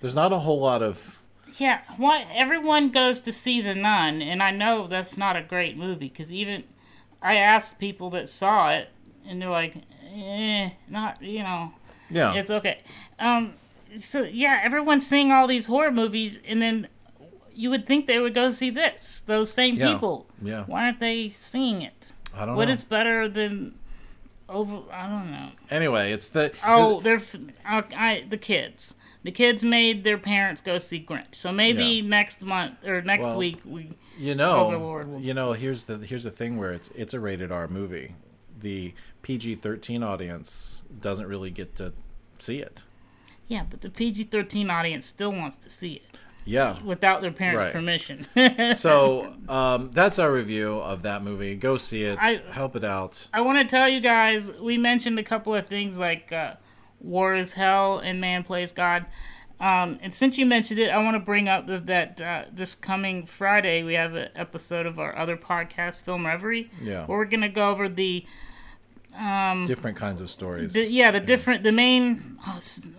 There's 0.00 0.14
not 0.14 0.32
a 0.32 0.38
whole 0.40 0.60
lot 0.60 0.82
of 0.82 1.20
Yeah, 1.58 1.82
what 1.96 2.24
everyone 2.32 2.90
goes 2.90 3.20
to 3.20 3.32
see 3.32 3.60
the 3.60 3.74
Nun, 3.74 4.22
and 4.22 4.42
I 4.42 4.50
know 4.52 4.86
that's 4.86 5.16
not 5.18 5.36
a 5.36 5.42
great 5.42 5.76
movie 5.76 6.08
because 6.08 6.32
even 6.32 6.62
I 7.20 7.34
asked 7.36 7.78
people 7.80 8.10
that 8.10 8.28
saw 8.28 8.70
it, 8.70 8.88
and 9.26 9.42
they're 9.42 9.50
like, 9.50 9.74
"Eh, 10.14 10.70
not 10.88 11.20
you 11.20 11.42
know, 11.42 11.72
yeah. 12.10 12.32
it's 12.34 12.50
okay." 12.50 12.78
Um, 13.18 13.54
so 13.96 14.22
yeah, 14.22 14.60
everyone's 14.62 15.06
seeing 15.06 15.32
all 15.32 15.46
these 15.46 15.66
horror 15.66 15.90
movies, 15.92 16.38
and 16.46 16.60
then 16.62 16.88
you 17.54 17.70
would 17.70 17.86
think 17.86 18.06
they 18.06 18.18
would 18.18 18.34
go 18.34 18.50
see 18.50 18.70
this. 18.70 19.20
Those 19.26 19.52
same 19.52 19.76
Yeah, 19.76 19.92
people, 19.94 20.26
yeah. 20.40 20.64
Why 20.64 20.84
aren't 20.86 21.00
they 21.00 21.28
seeing 21.28 21.82
it? 21.82 22.12
I 22.34 22.46
don't 22.46 22.56
What 22.56 22.68
know. 22.68 22.74
is 22.74 22.82
better 22.82 23.28
than 23.28 23.78
over? 24.48 24.80
I 24.92 25.08
don't 25.08 25.30
know. 25.30 25.48
Anyway, 25.70 26.12
it's 26.12 26.28
the 26.30 26.52
Oh, 26.66 27.00
they're 27.00 27.20
I, 27.66 27.84
I 27.94 28.24
the 28.28 28.38
kids. 28.38 28.94
The 29.24 29.30
kids 29.30 29.62
made 29.62 30.02
their 30.02 30.18
parents 30.18 30.60
go 30.60 30.78
see 30.78 31.04
Grinch. 31.08 31.36
So 31.36 31.52
maybe 31.52 31.84
Yeah. 31.84 32.08
next 32.08 32.42
month 32.42 32.84
or 32.84 33.02
next 33.02 33.26
Well, 33.28 33.38
week 33.38 33.58
we 33.64 33.90
you 34.18 34.34
know 34.34 34.66
Overlord 34.66 35.08
will- 35.12 35.20
you 35.20 35.32
know 35.34 35.52
here's 35.52 35.84
the 35.84 35.98
here's 35.98 36.24
the 36.24 36.30
thing 36.30 36.56
where 36.56 36.72
it's 36.72 36.88
it's 36.94 37.14
a 37.14 37.20
rated 37.20 37.52
R 37.52 37.68
movie. 37.68 38.14
The 38.58 38.94
PG-13 39.22 40.04
audience 40.04 40.84
doesn't 41.00 41.26
really 41.26 41.50
get 41.50 41.76
to 41.76 41.92
see 42.38 42.58
it. 42.58 42.84
Yeah, 43.48 43.64
but 43.68 43.80
the 43.82 43.90
PG-13 43.90 44.70
audience 44.70 45.06
still 45.06 45.32
wants 45.32 45.56
to 45.56 45.70
see 45.70 45.94
it 45.94 46.16
Yeah. 46.44 46.80
without 46.82 47.20
their 47.20 47.32
parents' 47.32 47.64
Right. 47.64 47.72
permission. 47.72 48.26
so 48.74 49.34
um, 49.48 49.90
that's 49.92 50.18
our 50.18 50.32
review 50.32 50.78
of 50.78 51.02
that 51.02 51.22
movie. 51.22 51.54
Go 51.56 51.76
see 51.76 52.04
it. 52.04 52.18
I- 52.20 52.42
help 52.50 52.76
it 52.76 52.84
out. 52.84 53.28
I 53.32 53.40
want 53.42 53.58
to 53.58 53.64
tell 53.64 53.88
you 53.88 54.00
guys, 54.00 54.50
we 54.60 54.78
mentioned 54.78 55.18
a 55.18 55.22
couple 55.22 55.54
of 55.54 55.66
things 55.66 55.98
like 55.98 56.32
uh, 56.32 56.54
War 57.00 57.34
is 57.34 57.54
Hell 57.54 57.98
and 57.98 58.20
Man 58.20 58.42
Plays 58.44 58.72
God. 58.72 59.04
Um, 59.60 60.00
and 60.02 60.12
since 60.12 60.38
you 60.38 60.46
mentioned 60.46 60.80
it, 60.80 60.90
I 60.90 60.98
want 60.98 61.14
to 61.14 61.20
bring 61.20 61.48
up 61.48 61.66
that, 61.68 61.86
that 61.86 62.20
uh, 62.20 62.44
this 62.52 62.74
coming 62.74 63.26
Friday 63.26 63.84
we 63.84 63.94
have 63.94 64.14
an 64.14 64.28
episode 64.34 64.86
of 64.86 64.98
our 64.98 65.16
other 65.16 65.36
podcast, 65.36 66.00
Film 66.02 66.26
Reverie, 66.26 66.68
Yeah. 66.82 67.06
where 67.06 67.18
we're 67.18 67.26
going 67.26 67.42
to 67.42 67.48
go 67.48 67.70
over 67.70 67.88
the 67.88 68.24
Different 69.66 69.96
kinds 69.96 70.20
of 70.20 70.30
stories. 70.30 70.72
The, 70.72 70.90
yeah, 70.90 71.10
the 71.10 71.20
different, 71.20 71.62
the 71.62 71.72
main. 71.72 72.38
oh, 72.46 72.58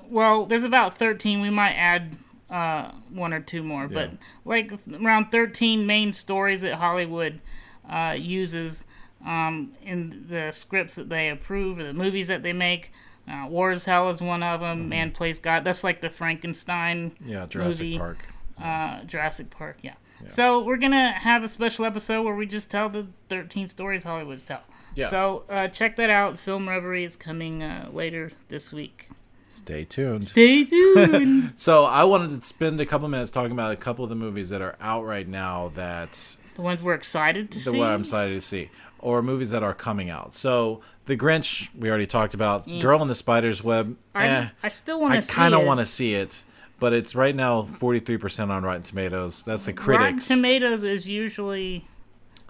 Well, 0.10 0.46
there's 0.46 0.64
about 0.64 0.96
thirteen. 0.96 1.42
We 1.42 1.50
might 1.50 1.74
add 1.74 2.18
uh, 2.50 2.92
one 3.10 3.34
or 3.34 3.40
two 3.40 3.64
more, 3.64 3.84
yeah. 3.84 3.88
but 3.88 4.12
like 4.46 4.72
around 4.94 5.32
thirteen 5.32 5.88
main 5.88 6.14
stories 6.14 6.62
that 6.62 6.76
Hollywood 6.76 7.42
uh, 7.90 8.16
uses 8.18 8.86
um, 9.26 9.74
in 9.84 10.26
the 10.30 10.52
scripts 10.52 10.96
that 10.96 11.10
they 11.10 11.30
approve, 11.30 11.80
or 11.80 11.84
the 11.84 11.94
movies 11.94 12.28
that 12.28 12.44
they 12.44 12.54
make. 12.54 12.92
Uh, 13.28 13.48
War 13.48 13.72
is 13.72 13.86
Hell 13.86 14.10
is 14.10 14.22
one 14.22 14.44
of 14.44 14.60
them. 14.60 14.90
Man 14.90 15.12
plays 15.12 15.40
God. 15.40 15.64
That's 15.64 15.84
like 15.84 16.02
the 16.02 16.10
Frankenstein. 16.10 17.12
Mm-hmm. 17.12 17.30
yeah, 17.30 17.46
Jurassic 17.46 17.82
movie. 17.82 17.98
Park. 17.98 18.18
Uh, 18.62 19.04
Jurassic 19.06 19.50
Park. 19.50 19.78
Yeah. 19.82 19.94
So 20.30 20.64
we're 20.64 20.78
gonna 20.78 21.12
have 21.12 21.44
a 21.44 21.48
special 21.48 21.86
episode 21.86 22.24
where 22.24 22.36
we 22.36 22.46
just 22.46 22.70
tell 22.70 22.90
the 22.90 23.08
13 23.30 23.68
stories 23.68 24.04
Hollywood 24.04 24.46
tell. 24.46 24.62
Yeah. 24.96 25.10
So 25.10 25.44
uh, 25.50 25.68
check 25.68 25.96
that 25.96 26.10
out. 26.10 26.38
Film 26.38 26.70
Reverie 26.70 27.04
is 27.04 27.16
coming 27.16 27.64
uh, 27.64 27.90
later 27.92 28.32
this 28.48 28.72
week. 28.72 29.10
Stay 29.50 29.86
tuned. 29.86 30.26
Stay 30.26 30.66
tuned. 30.66 31.54
So 31.58 31.86
I 31.86 32.04
wanted 32.06 32.42
to 32.42 32.46
spend 32.46 32.82
a 32.82 32.86
couple 32.86 33.08
minutes 33.08 33.30
talking 33.30 33.52
about 33.52 33.72
a 33.72 33.76
couple 33.76 34.04
of 34.04 34.10
the 34.10 34.16
movies 34.16 34.50
that 34.50 34.62
are 34.62 34.76
out 34.82 35.06
right 35.06 35.28
now 35.28 35.72
that 35.76 36.38
the 36.56 36.62
ones 36.62 36.82
we're 36.82 36.96
excited 36.96 37.52
to 37.52 37.60
see. 37.60 37.66
the 37.66 37.72
see. 37.72 37.80
what 37.80 37.90
I'm 37.90 38.02
excited 38.02 38.34
to 38.34 38.42
see, 38.42 38.70
or 39.00 39.22
movies 39.22 39.52
that 39.52 39.62
are 39.62 39.74
coming 39.74 40.10
out. 40.10 40.34
So 40.34 40.82
The 41.06 41.16
Grinch, 41.16 41.70
we 41.78 41.90
already 41.90 42.08
talked 42.08 42.34
about. 42.34 42.66
Girl 42.82 43.02
in 43.02 43.08
the 43.08 43.16
Spider's 43.16 43.64
Web. 43.64 43.96
I, 44.16 44.28
eh, 44.28 44.50
I 44.64 44.70
still 44.70 45.00
want 45.00 45.14
to 45.14 45.22
see 45.22 45.34
kind 45.34 45.54
of 45.54 45.64
want 45.64 45.80
to 45.80 45.86
see 45.86 46.16
it, 46.16 46.44
but 46.84 46.92
it's 46.92 47.16
right 47.16 47.34
now 47.34 47.62
43% 47.62 48.50
on 48.50 48.64
Rotten 48.64 48.82
Tomatoes. 48.82 49.42
That's 49.44 49.68
the 49.68 49.72
critics. 49.72 50.30
Rotten. 50.30 50.36
Tomatoes 50.36 50.84
is 50.84 51.08
usually 51.08 51.88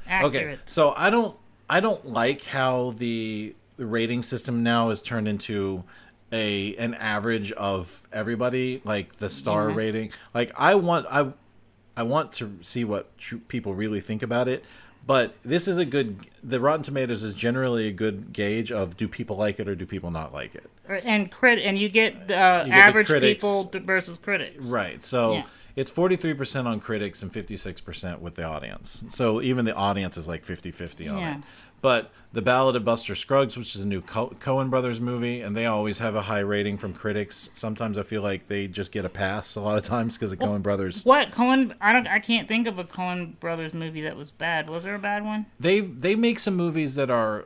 accurate. 0.08 0.54
Okay, 0.56 0.58
so 0.66 0.92
I 0.98 1.12
don't 1.12 1.38
I 1.70 1.80
don't 1.80 2.04
like 2.08 2.46
how 2.46 2.96
the 2.98 3.54
the 3.78 3.86
rating 3.86 4.24
system 4.24 4.64
now 4.64 4.90
is 4.90 5.04
turned 5.04 5.28
into 5.28 5.84
a 6.32 6.76
an 6.78 6.96
average 6.96 7.52
of 7.52 8.02
everybody, 8.12 8.82
like 8.84 9.18
the 9.18 9.30
star 9.30 9.70
Yeah. 9.70 9.76
rating. 9.76 10.12
Like 10.34 10.52
I 10.58 10.74
want 10.74 11.06
I 11.12 11.32
I 11.96 12.02
want 12.02 12.32
to 12.34 12.58
see 12.64 12.84
what 12.84 13.16
tr- 13.20 13.36
people 13.36 13.76
really 13.76 14.00
think 14.00 14.24
about 14.24 14.48
it. 14.48 14.66
But 15.06 15.36
this 15.44 15.68
is 15.68 15.78
a 15.78 15.86
good. 15.86 16.28
The 16.44 16.60
Rotten 16.60 16.84
Tomatoes 16.84 17.24
is 17.24 17.34
generally 17.34 17.88
a 17.88 17.92
good 17.92 18.32
gauge 18.32 18.72
of 18.72 18.96
do 18.96 19.08
people 19.08 19.36
like 19.36 19.60
it 19.60 19.68
or 19.68 19.76
do 19.76 19.86
people 19.86 20.12
not 20.12 20.34
like 20.34 20.56
it. 20.56 20.70
And 20.88 21.30
crit, 21.32 21.60
and 21.60 21.78
you 21.78 21.90
get 21.90 22.14
uh, 22.14 22.18
You 22.18 22.28
get 22.28 22.66
the 22.66 22.72
average 22.74 23.08
people 23.08 23.70
versus 23.86 24.18
critics. 24.18 24.66
Right. 24.66 25.04
So 25.04 25.34
Yeah. 25.36 25.44
it's 25.76 25.90
43% 25.90 26.66
on 26.66 26.80
critics 26.80 27.22
and 27.24 27.32
56% 27.32 28.20
with 28.20 28.36
the 28.36 28.44
audience. 28.44 29.04
So 29.10 29.42
even 29.42 29.66
the 29.66 29.74
audience 29.76 30.18
is 30.18 30.28
like 30.28 30.46
50 30.46 30.72
50 30.72 31.08
on 31.08 31.18
Yeah. 31.18 31.38
it. 31.38 31.44
But 31.84 32.12
The 32.32 32.42
Ballad 32.42 32.76
of 32.78 32.84
Buster 32.86 33.14
Scruggs, 33.14 33.58
which 33.58 33.76
is 33.76 33.82
a 33.82 33.86
new 33.86 34.02
Co- 34.02 34.34
Coen 34.40 34.70
Brothers 34.72 35.00
movie, 35.02 35.42
and 35.42 35.54
they 35.56 35.66
always 35.66 36.00
have 36.00 36.16
a 36.16 36.22
high 36.24 36.40
rating 36.40 36.78
from 36.80 36.94
critics. 36.94 37.50
Sometimes 37.54 37.98
I 37.98 38.04
feel 38.04 38.22
like 38.24 38.48
they 38.48 38.68
just 38.68 38.92
get 38.94 39.04
a 39.04 39.10
pass 39.10 39.56
a 39.56 39.62
lot 39.62 39.78
of 39.78 39.84
times 39.84 40.18
because 40.18 40.32
of 40.32 40.40
Coen 40.40 40.64
Brothers. 40.64 41.04
What 41.06 41.32
Coen? 41.32 41.76
I 41.82 41.92
don't. 41.94 42.08
I 42.08 42.20
can't 42.20 42.48
think 42.48 42.68
of 42.68 42.80
a 42.80 42.86
Coen 42.86 43.38
Brothers 43.40 43.74
movie 43.74 44.02
that 44.02 44.16
was 44.16 44.32
bad. 44.32 44.70
Was 44.70 44.86
there 44.86 44.96
a 44.96 45.00
bad 45.00 45.26
one? 45.26 45.46
They 45.60 45.82
they 45.82 46.16
make 46.16 46.40
some 46.40 46.56
movies 46.56 46.96
that 46.96 47.10
are 47.12 47.46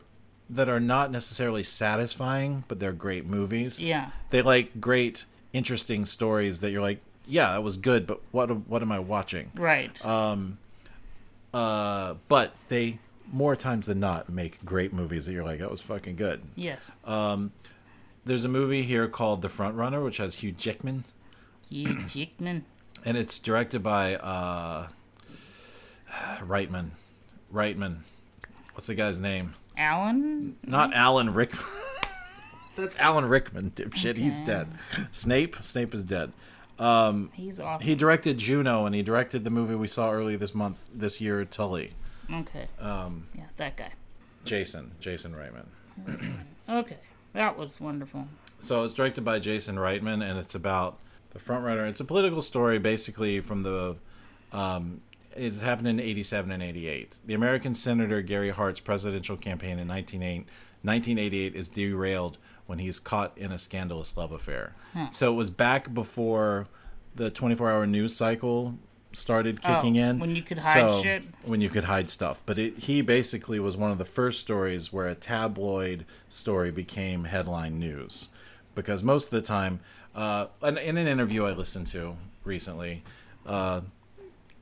that 0.50 0.70
are 0.70 0.80
not 0.80 1.12
necessarily 1.12 1.64
satisfying, 1.64 2.64
but 2.68 2.80
they're 2.80 2.94
great 2.94 3.26
movies. 3.26 3.86
Yeah. 3.86 4.12
They 4.30 4.42
like 4.42 4.80
great, 4.80 5.26
interesting 5.52 6.06
stories 6.06 6.62
that 6.62 6.72
you're 6.72 6.82
like, 6.82 7.02
yeah, 7.26 7.52
that 7.54 7.64
was 7.64 7.76
good, 7.76 8.06
but 8.08 8.22
what 8.32 8.50
what 8.70 8.82
am 8.84 8.92
I 8.92 9.00
watching? 9.00 9.50
Right. 9.56 10.06
Um, 10.06 10.60
Uh, 11.54 12.16
but 12.28 12.54
they 12.70 13.00
more 13.32 13.56
times 13.56 13.86
than 13.88 14.00
not 14.00 14.30
make 14.30 14.64
great 14.66 14.94
movies 14.94 15.26
that 15.26 15.34
you're 15.34 15.44
like, 15.44 15.60
that 15.60 15.72
was 15.72 15.82
fucking 15.82 16.16
good. 16.16 16.42
Yes. 16.56 16.92
Um, 17.06 17.52
there's 18.26 18.46
a 18.46 18.50
movie 18.50 18.84
here 18.84 19.08
called 19.08 19.42
The 19.42 19.50
Front 19.50 19.76
Runner, 19.76 20.02
which 20.04 20.18
has 20.18 20.36
Hugh 20.36 20.52
Jackman, 20.52 21.04
Hugh 21.70 22.00
Jackman. 22.08 22.66
and 23.06 23.18
it's 23.18 23.40
directed 23.40 23.82
by 23.84 24.16
uh, 24.16 24.88
Reitman. 26.40 26.92
Reitman. 27.54 28.00
What's 28.74 28.88
the 28.88 28.96
guy's 28.96 29.20
name? 29.20 29.54
Alan. 29.78 30.58
Not 30.66 30.94
Alan 30.94 31.34
Rickman. 31.34 31.64
That's 32.76 32.96
Alan 32.98 33.26
Rickman, 33.26 33.72
dipshit. 33.72 34.18
He's 34.18 34.40
dead. 34.42 34.68
Snape. 35.12 35.56
Snape 35.62 35.94
is 35.96 36.04
dead. 36.04 36.32
Um, 36.78 37.32
He's 37.34 37.60
awesome. 37.60 37.88
He 37.88 37.96
directed 37.96 38.38
Juno, 38.38 38.86
and 38.86 38.94
he 38.94 39.02
directed 39.02 39.44
the 39.44 39.50
movie 39.50 39.74
we 39.74 39.88
saw 39.88 40.12
earlier 40.12 40.38
this 40.38 40.54
month, 40.54 40.88
this 40.94 41.20
year, 41.20 41.44
Tully. 41.44 41.94
Okay. 42.32 42.68
Um, 42.80 43.28
Yeah, 43.36 43.46
that 43.58 43.78
guy. 43.78 43.92
Jason. 44.44 44.92
Jason 45.00 45.34
Reitman. 45.34 45.66
Okay, 46.70 46.98
that 47.32 47.58
was 47.58 47.80
wonderful. 47.80 48.28
So 48.60 48.84
it's 48.84 48.94
directed 48.94 49.24
by 49.24 49.40
Jason 49.40 49.78
Reitman, 49.78 50.22
and 50.22 50.38
it's 50.38 50.54
about 50.54 51.00
the 51.32 51.40
front 51.40 51.64
runner. 51.64 51.86
It's 51.86 52.02
a 52.02 52.06
political 52.06 52.42
story, 52.42 52.78
basically 52.78 53.40
from 53.40 53.64
the. 53.64 53.96
Um, 54.52 55.00
it's 55.34 55.62
happened 55.62 55.88
in 55.88 56.00
'87 56.02 56.52
and 56.52 56.62
'88. 56.62 57.20
The 57.26 57.34
American 57.34 57.74
Senator 57.74 58.22
Gary 58.22 58.50
Hart's 58.50 58.82
presidential 58.82 59.38
campaign 59.38 59.80
in 59.80 59.88
1988 59.88 60.46
1988 60.84 61.56
is 61.56 61.70
derailed 61.70 62.38
when 62.66 62.80
he's 62.80 63.00
caught 63.00 63.38
in 63.38 63.52
a 63.54 63.58
scandalous 63.58 64.16
love 64.18 64.32
affair. 64.34 64.74
So 65.12 65.32
it 65.32 65.36
was 65.36 65.50
back 65.50 65.94
before 65.94 66.68
the 67.16 67.32
24-hour 67.32 67.88
news 67.88 68.16
cycle 68.16 68.78
started 69.18 69.59
Oh, 69.63 69.76
kicking 69.76 69.95
in. 69.95 70.20
when 70.20 70.36
you 70.36 70.41
could 70.41 70.59
hide 70.59 70.89
So- 70.91 71.01
shit? 71.01 71.24
when 71.43 71.59
you 71.61 71.70
could 71.70 71.86
hide 71.86 72.09
stuff. 72.09 72.41
But 72.45 72.57
it, 72.59 72.78
he 72.80 73.01
basically 73.01 73.59
was 73.59 73.76
one 73.76 73.91
of 73.91 73.97
the 73.97 74.05
first 74.05 74.39
stories 74.39 74.93
where 74.93 75.07
a 75.07 75.15
tabloid 75.15 76.05
story 76.30 76.72
became 76.72 77.26
headline 77.26 77.80
news. 77.80 78.30
Because 78.76 79.03
most 79.03 79.26
of 79.26 79.32
the 79.32 79.41
time, 79.41 79.80
uh, 80.15 80.47
in, 80.63 80.78
in 80.78 80.97
an 80.97 81.07
interview 81.07 81.45
I 81.45 81.51
listened 81.51 81.88
to 81.88 82.15
recently, 82.43 83.03
uh, 83.45 83.82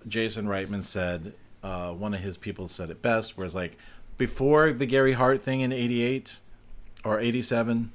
Jason 0.07 0.45
Reitman 0.45 0.83
said, 0.83 1.33
uh, 1.63 1.91
one 1.91 2.13
of 2.13 2.21
his 2.21 2.37
people 2.37 2.67
said 2.67 2.89
it 2.89 3.01
best, 3.01 3.37
whereas 3.37 3.55
like 3.55 3.77
before 4.17 4.71
the 4.71 4.85
Gary 4.85 5.13
Hart 5.13 5.41
thing 5.41 5.61
in 5.61 5.73
88 5.73 6.39
or 7.03 7.19
87, 7.19 7.91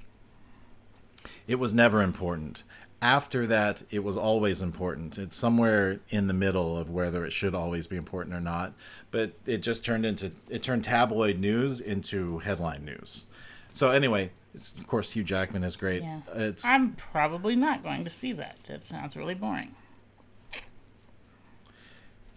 it 1.47 1.55
was 1.59 1.73
never 1.73 2.03
important. 2.03 2.63
After 3.03 3.47
that, 3.47 3.83
it 3.91 4.05
was 4.05 4.17
always 4.17 4.61
important. 4.61 5.17
It's 5.17 5.37
somewhere 5.37 6.01
in 6.11 6.27
the 6.27 6.35
middle 6.35 6.77
of 6.77 6.91
whether 6.91 7.25
it 7.25 7.33
should 7.33 7.55
always 7.55 7.87
be 7.87 7.97
important 7.97 8.35
or 8.35 8.41
not. 8.41 8.75
But 9.11 9.33
it 9.47 9.59
just 9.59 9.85
turned 9.85 10.05
into 10.05 10.33
it 10.49 10.63
turned 10.63 10.85
tabloid 10.85 11.39
news 11.39 11.81
into 11.81 12.39
headline 12.41 12.85
news. 12.85 13.25
So 13.73 13.91
anyway, 13.91 14.33
it's, 14.55 14.71
of 14.73 14.87
course 14.87 15.13
Hugh 15.13 15.25
Jackman 15.25 15.65
is 15.65 15.77
great. 15.77 16.03
Yeah. 16.03 16.21
It's 16.35 16.65
I'm 16.65 16.93
probably 16.93 17.57
not 17.57 17.83
going 17.83 18.05
to 18.05 18.11
see 18.11 18.33
that. 18.33 18.59
That 18.65 18.85
sounds 18.85 19.17
really 19.17 19.35
boring. 19.35 19.75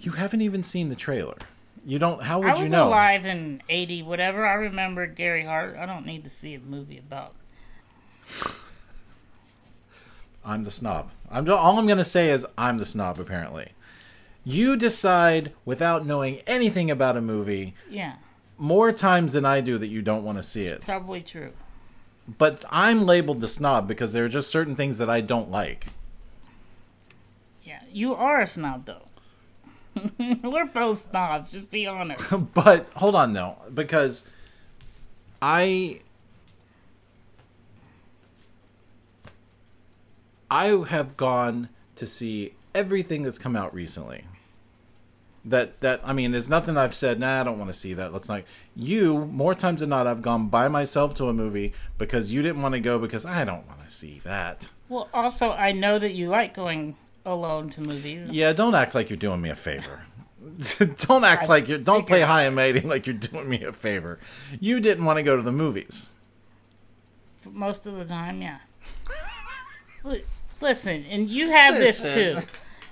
you 0.03 0.11
haven't 0.11 0.41
even 0.41 0.61
seen 0.63 0.89
the 0.89 0.95
trailer. 0.95 1.37
You 1.85 1.99
don't. 1.99 2.21
How 2.23 2.39
would 2.39 2.57
you 2.59 2.69
know? 2.69 2.83
I 2.83 2.85
was 2.85 2.87
alive 2.87 3.25
in 3.25 3.61
'80, 3.67 4.03
whatever. 4.03 4.45
I 4.45 4.53
remember 4.53 5.07
Gary 5.07 5.45
Hart. 5.45 5.75
I 5.77 5.85
don't 5.85 6.05
need 6.05 6.23
to 6.23 6.29
see 6.29 6.53
a 6.53 6.59
movie 6.59 6.97
about. 6.97 7.35
I'm 10.45 10.63
the 10.63 10.71
snob. 10.71 11.11
I'm 11.29 11.49
all 11.49 11.79
I'm 11.79 11.87
gonna 11.87 12.03
say 12.05 12.29
is 12.31 12.45
I'm 12.57 12.77
the 12.77 12.85
snob. 12.85 13.19
Apparently, 13.19 13.69
you 14.43 14.75
decide 14.75 15.53
without 15.65 16.05
knowing 16.05 16.39
anything 16.47 16.91
about 16.91 17.17
a 17.17 17.21
movie 17.21 17.73
Yeah, 17.89 18.15
more 18.57 18.91
times 18.91 19.33
than 19.33 19.45
I 19.45 19.61
do 19.61 19.77
that 19.77 19.87
you 19.87 20.01
don't 20.01 20.23
want 20.23 20.37
to 20.37 20.43
see 20.43 20.65
it. 20.65 20.81
probably 20.85 21.21
true. 21.21 21.51
But 22.37 22.63
I'm 22.69 23.05
labeled 23.05 23.41
the 23.41 23.47
snob 23.47 23.87
because 23.87 24.13
there 24.13 24.23
are 24.25 24.29
just 24.29 24.49
certain 24.49 24.75
things 24.75 24.97
that 24.97 25.09
I 25.09 25.19
don't 25.21 25.49
like. 25.51 25.87
Yeah, 27.63 27.81
you 27.91 28.13
are 28.15 28.41
a 28.41 28.47
snob 28.47 28.85
though. 28.85 29.07
We're 30.43 30.65
both 30.65 31.09
snobs. 31.09 31.51
Just 31.53 31.69
be 31.71 31.85
honest. 31.87 32.25
but 32.53 32.89
hold 32.95 33.15
on 33.15 33.33
though, 33.33 33.57
because 33.73 34.29
I 35.41 35.99
I 40.53 40.85
have 40.89 41.17
gone 41.17 41.69
to 41.95 42.05
see 42.05 42.53
everything 42.75 43.23
that's 43.23 43.39
come 43.39 43.55
out 43.55 43.73
recently. 43.73 44.25
That 45.43 45.81
that 45.81 45.99
I 46.05 46.13
mean, 46.13 46.31
there's 46.31 46.47
nothing 46.47 46.77
I've 46.77 46.93
said. 46.93 47.19
Nah, 47.19 47.41
I 47.41 47.43
don't 47.43 47.57
want 47.57 47.71
to 47.71 47.77
see 47.77 47.95
that. 47.95 48.13
Let's 48.13 48.29
not. 48.29 48.43
You 48.75 49.25
more 49.25 49.55
times 49.55 49.79
than 49.79 49.89
not, 49.89 50.05
I've 50.05 50.21
gone 50.21 50.49
by 50.49 50.67
myself 50.67 51.15
to 51.15 51.27
a 51.27 51.33
movie 51.33 51.73
because 51.97 52.31
you 52.31 52.43
didn't 52.43 52.61
want 52.61 52.75
to 52.75 52.79
go 52.79 52.99
because 52.99 53.25
I 53.25 53.43
don't 53.43 53.67
want 53.67 53.83
to 53.83 53.89
see 53.89 54.21
that. 54.25 54.69
well, 54.89 55.09
also 55.11 55.51
I 55.51 55.71
know 55.71 55.97
that 55.97 56.13
you 56.13 56.29
like 56.29 56.53
going 56.53 56.97
alone 57.25 57.71
to 57.71 57.81
movies. 57.81 58.29
Yeah, 58.29 58.53
don't 58.53 58.75
act 58.75 58.93
like 58.93 59.09
you're 59.09 59.17
doing 59.17 59.41
me 59.41 59.49
a 59.49 59.55
favor. 59.55 60.03
don't 61.07 61.23
act 61.23 61.49
I 61.49 61.53
like 61.53 61.67
you're. 61.67 61.79
Don't 61.79 62.05
play 62.05 62.21
high 62.21 62.43
and 62.43 62.55
mighty 62.55 62.79
like 62.93 63.07
you're 63.07 63.15
doing 63.15 63.49
me 63.49 63.63
a 63.63 63.73
favor. 63.73 64.19
You 64.59 64.79
didn't 64.79 65.03
want 65.03 65.17
to 65.17 65.23
go 65.23 65.35
to 65.35 65.41
the 65.41 65.51
movies. 65.51 66.11
Most 67.51 67.87
of 67.87 67.97
the 67.97 68.05
time, 68.05 68.41
yeah. 68.41 68.59
Li- 70.63 70.69
Listen, 70.69 71.05
and 71.09 71.29
you 71.29 71.49
have 71.49 71.75
this 71.75 72.01
too. 72.01 72.37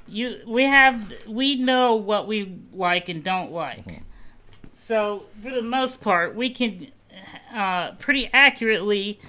You, 0.08 0.42
we 0.46 0.64
have, 0.64 1.14
we 1.26 1.56
know 1.56 1.96
what 1.96 2.28
we 2.28 2.58
like 2.74 3.08
and 3.10 3.24
don't 3.24 3.52
like. 3.52 3.86
Mm-hmm. 3.86 4.04
So 4.74 5.24
for 5.42 5.52
the 5.52 5.62
most 5.62 6.02
part, 6.02 6.36
we 6.36 6.50
can 6.50 6.88
uh, 7.54 7.92
pretty 7.94 8.30
accurately 8.34 9.20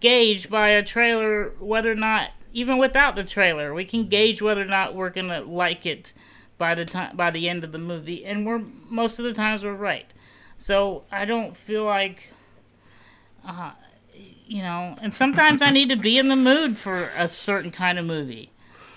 gauge 0.00 0.48
by 0.48 0.68
a 0.68 0.82
trailer 0.82 1.52
whether 1.58 1.92
or 1.92 1.96
not, 1.96 2.30
even 2.52 2.78
without 2.78 3.14
the 3.14 3.24
trailer, 3.24 3.74
we 3.74 3.84
can 3.84 4.08
gauge 4.08 4.40
whether 4.40 4.62
or 4.62 4.66
not 4.66 4.94
we're 4.94 5.10
gonna 5.10 5.42
like 5.42 5.84
it 5.84 6.14
by 6.58 6.74
the 6.74 6.84
time 6.84 7.16
by 7.16 7.30
the 7.30 7.48
end 7.48 7.64
of 7.64 7.72
the 7.72 7.78
movie, 7.78 8.24
and 8.24 8.46
we're 8.46 8.62
most 8.88 9.18
of 9.18 9.24
the 9.24 9.32
times 9.32 9.64
we're 9.64 9.74
right. 9.74 10.12
So 10.56 11.02
I 11.10 11.24
don't 11.24 11.56
feel 11.56 11.84
like 11.84 12.32
uh, 13.46 13.72
you 14.46 14.62
know, 14.62 14.96
and 15.00 15.14
sometimes 15.14 15.62
I 15.62 15.70
need 15.70 15.88
to 15.88 15.96
be 15.96 16.18
in 16.18 16.28
the 16.28 16.36
mood 16.36 16.76
for 16.76 16.92
a 16.92 17.28
certain 17.28 17.70
kind 17.70 17.98
of 17.98 18.06
movie. 18.06 18.50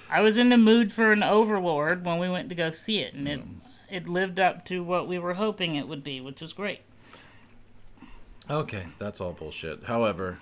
I 0.09 0.21
was 0.21 0.37
in 0.37 0.49
the 0.49 0.57
mood 0.57 0.91
for 0.91 1.11
an 1.11 1.23
Overlord 1.23 2.05
when 2.05 2.19
we 2.19 2.29
went 2.29 2.49
to 2.49 2.55
go 2.55 2.69
see 2.71 2.99
it, 2.99 3.13
and 3.13 3.27
it 3.27 3.41
it 3.89 4.07
lived 4.07 4.39
up 4.39 4.65
to 4.65 4.83
what 4.83 5.07
we 5.07 5.19
were 5.19 5.35
hoping 5.35 5.75
it 5.75 5.87
would 5.87 6.03
be, 6.03 6.19
which 6.21 6.41
was 6.41 6.53
great. 6.53 6.81
Okay, 8.49 8.87
that's 8.97 9.21
all 9.21 9.31
bullshit. 9.31 9.85
However, 9.85 10.39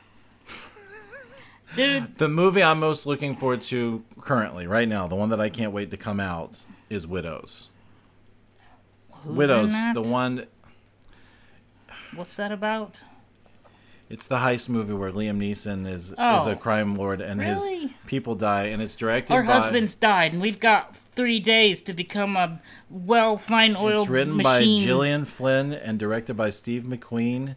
Dude, 1.76 2.18
the 2.18 2.30
movie 2.30 2.62
I'm 2.62 2.80
most 2.80 3.06
looking 3.06 3.36
forward 3.36 3.64
to 3.64 4.04
currently, 4.22 4.68
right 4.68 4.88
now, 4.88 5.08
the 5.08 5.16
one 5.16 5.30
that 5.30 5.42
I 5.42 5.50
can't 5.50 5.72
wait 5.72 5.90
to 5.92 5.98
come 5.98 6.20
out, 6.20 6.64
is 6.90 7.08
Widows. 7.08 7.70
Who's 9.12 9.36
Widows, 9.36 9.74
the 9.94 10.02
one. 10.02 10.46
what's 12.14 12.36
that 12.36 12.52
about? 12.52 13.00
It's 14.14 14.28
the 14.28 14.36
heist 14.38 14.70
movie 14.70 14.93
where 14.93 15.11
Liam 15.11 15.38
Neeson 15.39 15.88
is 15.88 16.11
is 16.11 16.16
Oh. 16.20 16.51
a 16.51 16.55
crime 16.55 16.95
lord 16.95 17.20
and 17.20 17.39
Really? 17.39 17.80
his 17.88 17.91
people 18.05 18.36
die, 18.36 18.66
and 18.66 18.80
it's 18.80 18.95
directed 18.95 19.34
Our 19.34 19.41
by. 19.41 19.53
husbands 19.53 19.95
died, 19.95 20.34
and 20.34 20.41
we've 20.41 20.59
got 20.59 20.95
three 20.95 21.39
days 21.39 21.82
to 21.82 21.93
become 21.93 22.38
a 22.38 22.61
well 22.91 23.38
fine 23.39 23.76
oiled 23.76 24.01
It's 24.01 24.09
written 24.09 24.38
machine. 24.38 24.82
by 24.82 24.86
Gillian 24.86 25.26
Flynn 25.26 25.74
and 25.74 25.97
directed 25.97 26.36
by 26.36 26.51
Steve 26.51 26.84
McQueen. 26.84 27.55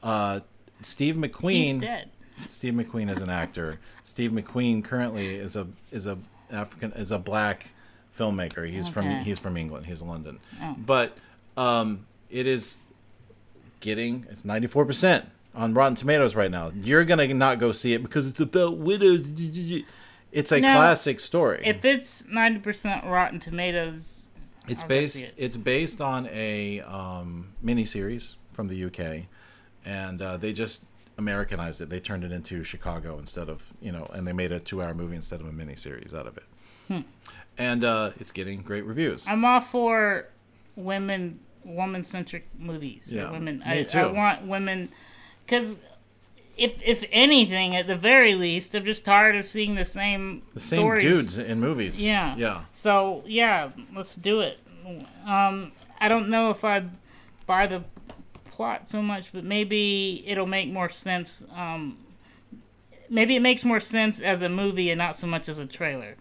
Uh, 0.00 0.40
Steve 0.82 1.16
McQueen. 1.16 1.50
He's 1.64 1.72
dead. 1.80 2.10
Steve 2.48 2.74
McQueen 2.74 3.10
is 3.10 3.20
an 3.20 3.30
actor. 3.30 3.80
Steve 4.04 4.30
McQueen 4.30 4.84
currently 4.84 5.34
is 5.34 5.56
a 5.56 5.66
is 5.90 6.06
a 6.06 6.18
African 6.52 6.92
is 6.92 7.10
a 7.10 7.18
black 7.18 7.70
filmmaker. 8.16 8.70
He's 8.70 8.88
from 8.88 9.06
Okay. 9.06 9.24
he's 9.24 9.40
from 9.40 9.56
England. 9.56 9.86
He's 9.86 10.02
London. 10.02 10.38
Oh. 10.62 10.76
But 10.78 11.18
um, 11.56 12.06
it 12.30 12.46
is 12.46 12.78
getting 13.80 14.24
it's 14.30 14.44
ninety 14.44 14.68
four 14.68 14.86
percent 14.86 15.24
on 15.54 15.74
Rotten 15.74 15.94
Tomatoes 15.94 16.34
right 16.34 16.50
now. 16.50 16.72
You're 16.74 17.04
gonna 17.04 17.26
not 17.34 17.58
go 17.58 17.72
see 17.72 17.92
it 17.94 18.02
because 18.02 18.26
it's 18.26 18.40
about 18.40 18.78
widows. 18.78 19.28
It's 20.32 20.50
a 20.50 20.60
No, 20.60 20.74
classic 20.74 21.20
story. 21.20 21.62
If 21.64 21.84
it's 21.84 22.26
ninety 22.26 22.58
percent 22.60 23.04
Rotten 23.04 23.38
Tomatoes, 23.40 24.28
It's 24.68 24.82
I'll 24.82 24.88
based. 24.88 25.22
it. 25.22 25.34
It's 25.36 25.56
based 25.56 26.00
on 26.00 26.26
a 26.32 26.80
um, 26.80 27.52
miniseries 27.64 28.36
from 28.52 28.68
the 28.68 28.84
UK, 28.84 29.26
and 29.84 30.20
uh, 30.20 30.36
they 30.36 30.52
just 30.52 30.86
Americanized 31.18 31.80
it. 31.80 31.88
They 31.88 32.00
turned 32.00 32.24
it 32.24 32.32
into 32.32 32.64
Chicago 32.64 33.18
instead 33.18 33.48
of 33.48 33.72
you 33.80 33.92
know, 33.92 34.06
and 34.12 34.26
they 34.26 34.32
made 34.32 34.50
a 34.50 34.58
two-hour 34.58 34.94
movie 34.94 35.14
instead 35.16 35.40
of 35.40 35.46
a 35.46 35.52
miniseries 35.52 36.12
out 36.14 36.26
of 36.26 36.36
it. 36.36 36.44
Hmm. 36.88 37.00
And 37.56 37.84
uh, 37.84 38.10
it's 38.18 38.32
getting 38.32 38.62
great 38.62 38.84
reviews. 38.84 39.28
I'm 39.28 39.44
all 39.44 39.60
for 39.60 40.26
women, 40.74 41.38
woman 41.64 42.02
centric 42.02 42.48
movies. 42.58 43.12
Yeah, 43.12 43.30
women. 43.30 43.60
me 43.60 43.64
I, 43.64 43.86
I 43.94 44.06
want 44.06 44.42
women, 44.46 44.88
because 45.44 45.78
if 46.56 46.80
if 46.84 47.04
anything, 47.10 47.74
at 47.76 47.86
the 47.86 47.96
very 47.96 48.34
least, 48.34 48.74
I'm 48.74 48.84
just 48.84 49.04
tired 49.04 49.36
of 49.36 49.44
seeing 49.44 49.74
the 49.74 49.84
same 49.84 50.42
the 50.52 50.60
same 50.60 50.78
stories. 50.78 51.04
dudes 51.04 51.38
in 51.38 51.60
movies. 51.60 52.02
Yeah. 52.02 52.36
yeah. 52.36 52.62
So 52.72 53.22
yeah, 53.26 53.70
let's 53.94 54.16
do 54.16 54.40
it. 54.40 54.58
Um, 55.26 55.72
I 55.98 56.08
don't 56.08 56.28
know 56.28 56.50
if 56.50 56.64
I 56.64 56.84
buy 57.46 57.66
the 57.66 57.82
plot 58.50 58.88
so 58.88 59.02
much, 59.02 59.32
but 59.32 59.44
maybe 59.44 60.22
it'll 60.26 60.46
make 60.46 60.70
more 60.70 60.88
sense. 60.88 61.44
Um, 61.52 61.98
maybe 63.10 63.36
it 63.36 63.40
makes 63.40 63.64
more 63.64 63.80
sense 63.80 64.20
as 64.20 64.42
a 64.42 64.48
movie 64.48 64.90
and 64.90 64.98
not 64.98 65.16
so 65.16 65.26
much 65.26 65.48
as 65.48 65.58
a 65.58 65.66
trailer. 65.66 66.16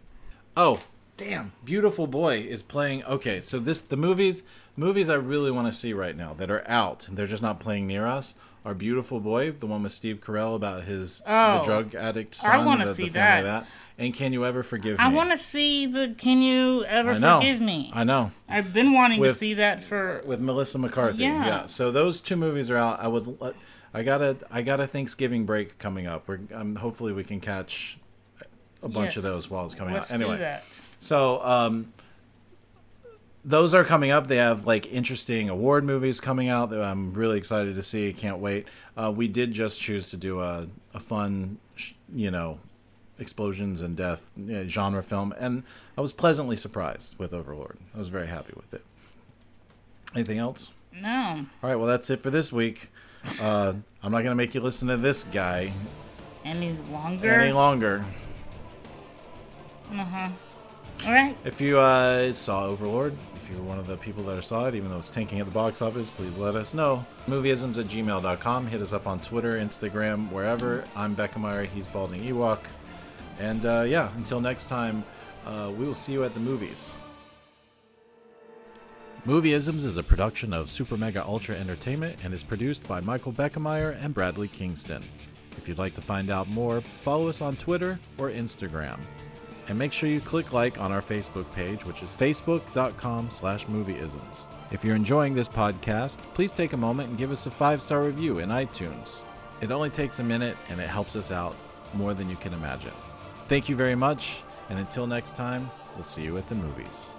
Oh, 0.57 0.81
damn! 1.17 1.51
Beautiful 1.63 2.07
Boy 2.07 2.39
is 2.39 2.63
playing. 2.63 3.03
Okay, 3.03 3.39
so 3.41 3.59
this 3.59 3.81
the 3.81 3.97
movies 3.97 4.43
movies 4.75 5.09
I 5.09 5.15
really 5.15 5.51
want 5.51 5.67
to 5.67 5.77
see 5.77 5.93
right 5.93 6.17
now 6.17 6.33
that 6.33 6.49
are 6.49 6.67
out. 6.67 7.07
They're 7.11 7.27
just 7.27 7.43
not 7.43 7.59
playing 7.59 7.85
near 7.85 8.07
us. 8.07 8.35
Are 8.65 8.73
Beautiful 8.73 9.19
Boy, 9.19 9.51
the 9.51 9.65
one 9.65 9.83
with 9.83 9.91
Steve 9.91 10.21
Carell 10.21 10.55
about 10.55 10.85
his 10.85 11.21
Oh, 11.27 11.57
the 11.59 11.63
drug 11.65 11.95
addict 11.95 12.35
son, 12.35 12.51
I 12.51 12.65
wanna 12.65 12.85
the, 12.85 12.93
see 12.93 13.07
of 13.07 13.13
that. 13.13 13.67
And 13.97 14.13
Can 14.13 14.31
You 14.33 14.45
Ever 14.45 14.63
Forgive 14.63 14.97
Me? 14.97 15.03
I 15.03 15.09
want 15.09 15.31
to 15.31 15.37
see 15.37 15.85
the 15.85 16.15
Can 16.17 16.41
You 16.41 16.83
Ever 16.85 17.13
Forgive 17.13 17.61
Me? 17.61 17.91
I 17.93 18.03
know. 18.03 18.31
I've 18.49 18.73
been 18.73 18.93
wanting 18.93 19.19
With- 19.19 19.33
to 19.33 19.37
see 19.37 19.53
that 19.55 19.83
for. 19.83 20.21
with 20.25 20.39
Melissa 20.39 20.79
McCarthy. 20.79 21.23
Yeah. 21.23 21.45
Yeah. 21.45 21.65
So 21.67 21.91
those 21.91 22.19
two 22.21 22.35
movies 22.35 22.71
are 22.71 22.77
out. 22.77 22.99
I 22.99 23.07
would. 23.07 23.37
I 23.93 24.01
got 24.01 24.21
a. 24.23 24.37
I 24.49 24.63
got 24.63 24.79
a 24.79 24.87
Thanksgiving 24.87 25.45
break 25.45 25.77
coming 25.77 26.07
up. 26.07 26.27
We're. 26.27 26.39
Um, 26.53 26.77
hopefully 26.77 27.13
we 27.13 27.23
can 27.23 27.39
catch 27.39 27.99
a 28.81 28.89
bunch 28.89 29.15
of 29.17 29.21
those 29.23 29.49
while 29.49 29.65
it's 29.65 29.75
coming 29.75 29.93
Let's 29.93 30.11
out. 30.11 30.19
Anyway. 30.19 30.39
that. 30.39 30.63
So 30.97 31.43
um, 31.43 31.93
those 33.45 33.73
are 33.73 33.83
coming 33.83 34.11
up. 34.11 34.27
They 34.27 34.37
have 34.37 34.65
like 34.65 34.85
interesting 34.91 35.49
award 35.49 35.83
movies 35.83 36.19
coming 36.19 36.49
out 36.49 36.69
that 36.69 36.81
I'm 36.81 37.13
really 37.13 37.37
excited 37.37 37.75
to 37.75 37.83
see. 37.83 38.13
Can't 38.13 38.39
wait. 38.39 38.67
Uh, 38.97 39.11
we 39.15 39.27
did 39.27 39.51
just 39.53 39.79
choose 39.81 40.09
to 40.11 40.17
do 40.17 40.39
a 40.41 40.67
a 40.93 40.99
fun, 40.99 41.57
sh- 41.75 41.93
you 42.13 42.29
know, 42.31 42.59
explosions 43.19 43.81
and 43.81 43.95
death 43.95 44.25
uh, 44.37 44.63
genre 44.67 45.03
film, 45.03 45.33
and 45.39 45.63
I 45.97 46.01
was 46.01 46.13
pleasantly 46.13 46.55
surprised 46.55 47.17
with 47.19 47.33
Overlord. 47.33 47.77
I 47.95 47.99
was 47.99 48.09
very 48.09 48.27
happy 48.27 48.53
with 48.55 48.73
it. 48.73 48.83
Anything 50.15 50.37
else? 50.39 50.71
No. 50.93 51.45
All 51.63 51.69
right, 51.69 51.75
well, 51.75 51.87
that's 51.87 52.09
it 52.11 52.19
for 52.19 52.29
this 52.29 52.53
week. 52.53 52.89
Uh, 53.41 53.73
I'm 54.03 54.11
not 54.11 54.19
going 54.19 54.25
to 54.31 54.35
make 54.35 54.53
you 54.53 54.61
listen 54.61 54.87
to 54.89 54.97
this 54.97 55.23
guy 55.23 55.73
Any 56.45 56.77
longer? 56.91 57.29
any 57.31 57.51
longer. 57.51 58.05
Uh 59.91 60.03
huh. 60.03 60.29
All 61.05 61.11
right. 61.11 61.35
If 61.43 61.59
you 61.59 61.79
uh, 61.79 62.31
saw 62.33 62.65
Overlord, 62.65 63.13
if 63.35 63.49
you're 63.49 63.61
one 63.61 63.77
of 63.77 63.87
the 63.87 63.97
people 63.97 64.23
that 64.23 64.41
saw 64.43 64.67
it, 64.67 64.75
even 64.75 64.89
though 64.89 64.99
it's 64.99 65.09
tanking 65.09 65.39
at 65.39 65.45
the 65.45 65.51
box 65.51 65.81
office, 65.81 66.09
please 66.09 66.37
let 66.37 66.55
us 66.55 66.73
know. 66.73 67.05
Movieisms 67.27 67.77
at 67.77 67.87
gmail.com. 67.87 68.67
Hit 68.67 68.81
us 68.81 68.93
up 68.93 69.05
on 69.05 69.19
Twitter, 69.19 69.53
Instagram, 69.53 70.31
wherever. 70.31 70.85
I'm 70.95 71.15
Beckemeyer. 71.15 71.67
He's 71.67 71.87
Balding 71.87 72.23
Ewok. 72.23 72.59
And 73.39 73.65
uh, 73.65 73.83
yeah, 73.85 74.15
until 74.15 74.39
next 74.39 74.69
time, 74.69 75.03
uh, 75.45 75.71
we 75.77 75.85
will 75.85 75.95
see 75.95 76.13
you 76.13 76.23
at 76.23 76.33
the 76.33 76.39
movies. 76.39 76.93
Movieisms 79.25 79.85
is 79.85 79.97
a 79.97 80.03
production 80.03 80.53
of 80.53 80.69
Super 80.69 80.97
Mega 80.97 81.25
Ultra 81.25 81.55
Entertainment 81.55 82.17
and 82.23 82.33
is 82.33 82.43
produced 82.43 82.85
by 82.87 82.99
Michael 82.99 83.31
Beckemeyer 83.31 83.97
and 84.03 84.13
Bradley 84.13 84.49
Kingston. 84.49 85.03
If 85.57 85.67
you'd 85.67 85.77
like 85.77 85.93
to 85.95 86.01
find 86.01 86.29
out 86.29 86.49
more, 86.49 86.81
follow 87.01 87.29
us 87.29 87.41
on 87.41 87.55
Twitter 87.55 87.99
or 88.17 88.29
Instagram. 88.29 88.99
And 89.67 89.79
make 89.79 89.93
sure 89.93 90.09
you 90.09 90.19
click 90.19 90.51
like 90.51 90.79
on 90.79 90.91
our 90.91 91.01
Facebook 91.01 91.49
page, 91.53 91.85
which 91.85 92.03
is 92.03 92.13
facebook.com 92.13 93.29
slash 93.29 93.65
movieisms. 93.67 94.47
If 94.71 94.83
you're 94.83 94.95
enjoying 94.95 95.33
this 95.33 95.47
podcast, 95.47 96.19
please 96.33 96.51
take 96.51 96.73
a 96.73 96.77
moment 96.77 97.09
and 97.09 97.17
give 97.17 97.31
us 97.31 97.45
a 97.45 97.51
five-star 97.51 98.03
review 98.03 98.39
in 98.39 98.49
iTunes. 98.49 99.23
It 99.61 99.71
only 99.71 99.89
takes 99.89 100.19
a 100.19 100.23
minute 100.23 100.57
and 100.69 100.81
it 100.81 100.89
helps 100.89 101.15
us 101.15 101.31
out 101.31 101.55
more 101.93 102.13
than 102.13 102.29
you 102.29 102.35
can 102.35 102.53
imagine. 102.53 102.91
Thank 103.47 103.69
you 103.69 103.75
very 103.75 103.95
much, 103.95 104.41
and 104.69 104.79
until 104.79 105.07
next 105.07 105.35
time, 105.35 105.69
we'll 105.95 106.03
see 106.03 106.23
you 106.23 106.37
at 106.37 106.47
the 106.49 106.55
movies. 106.55 107.13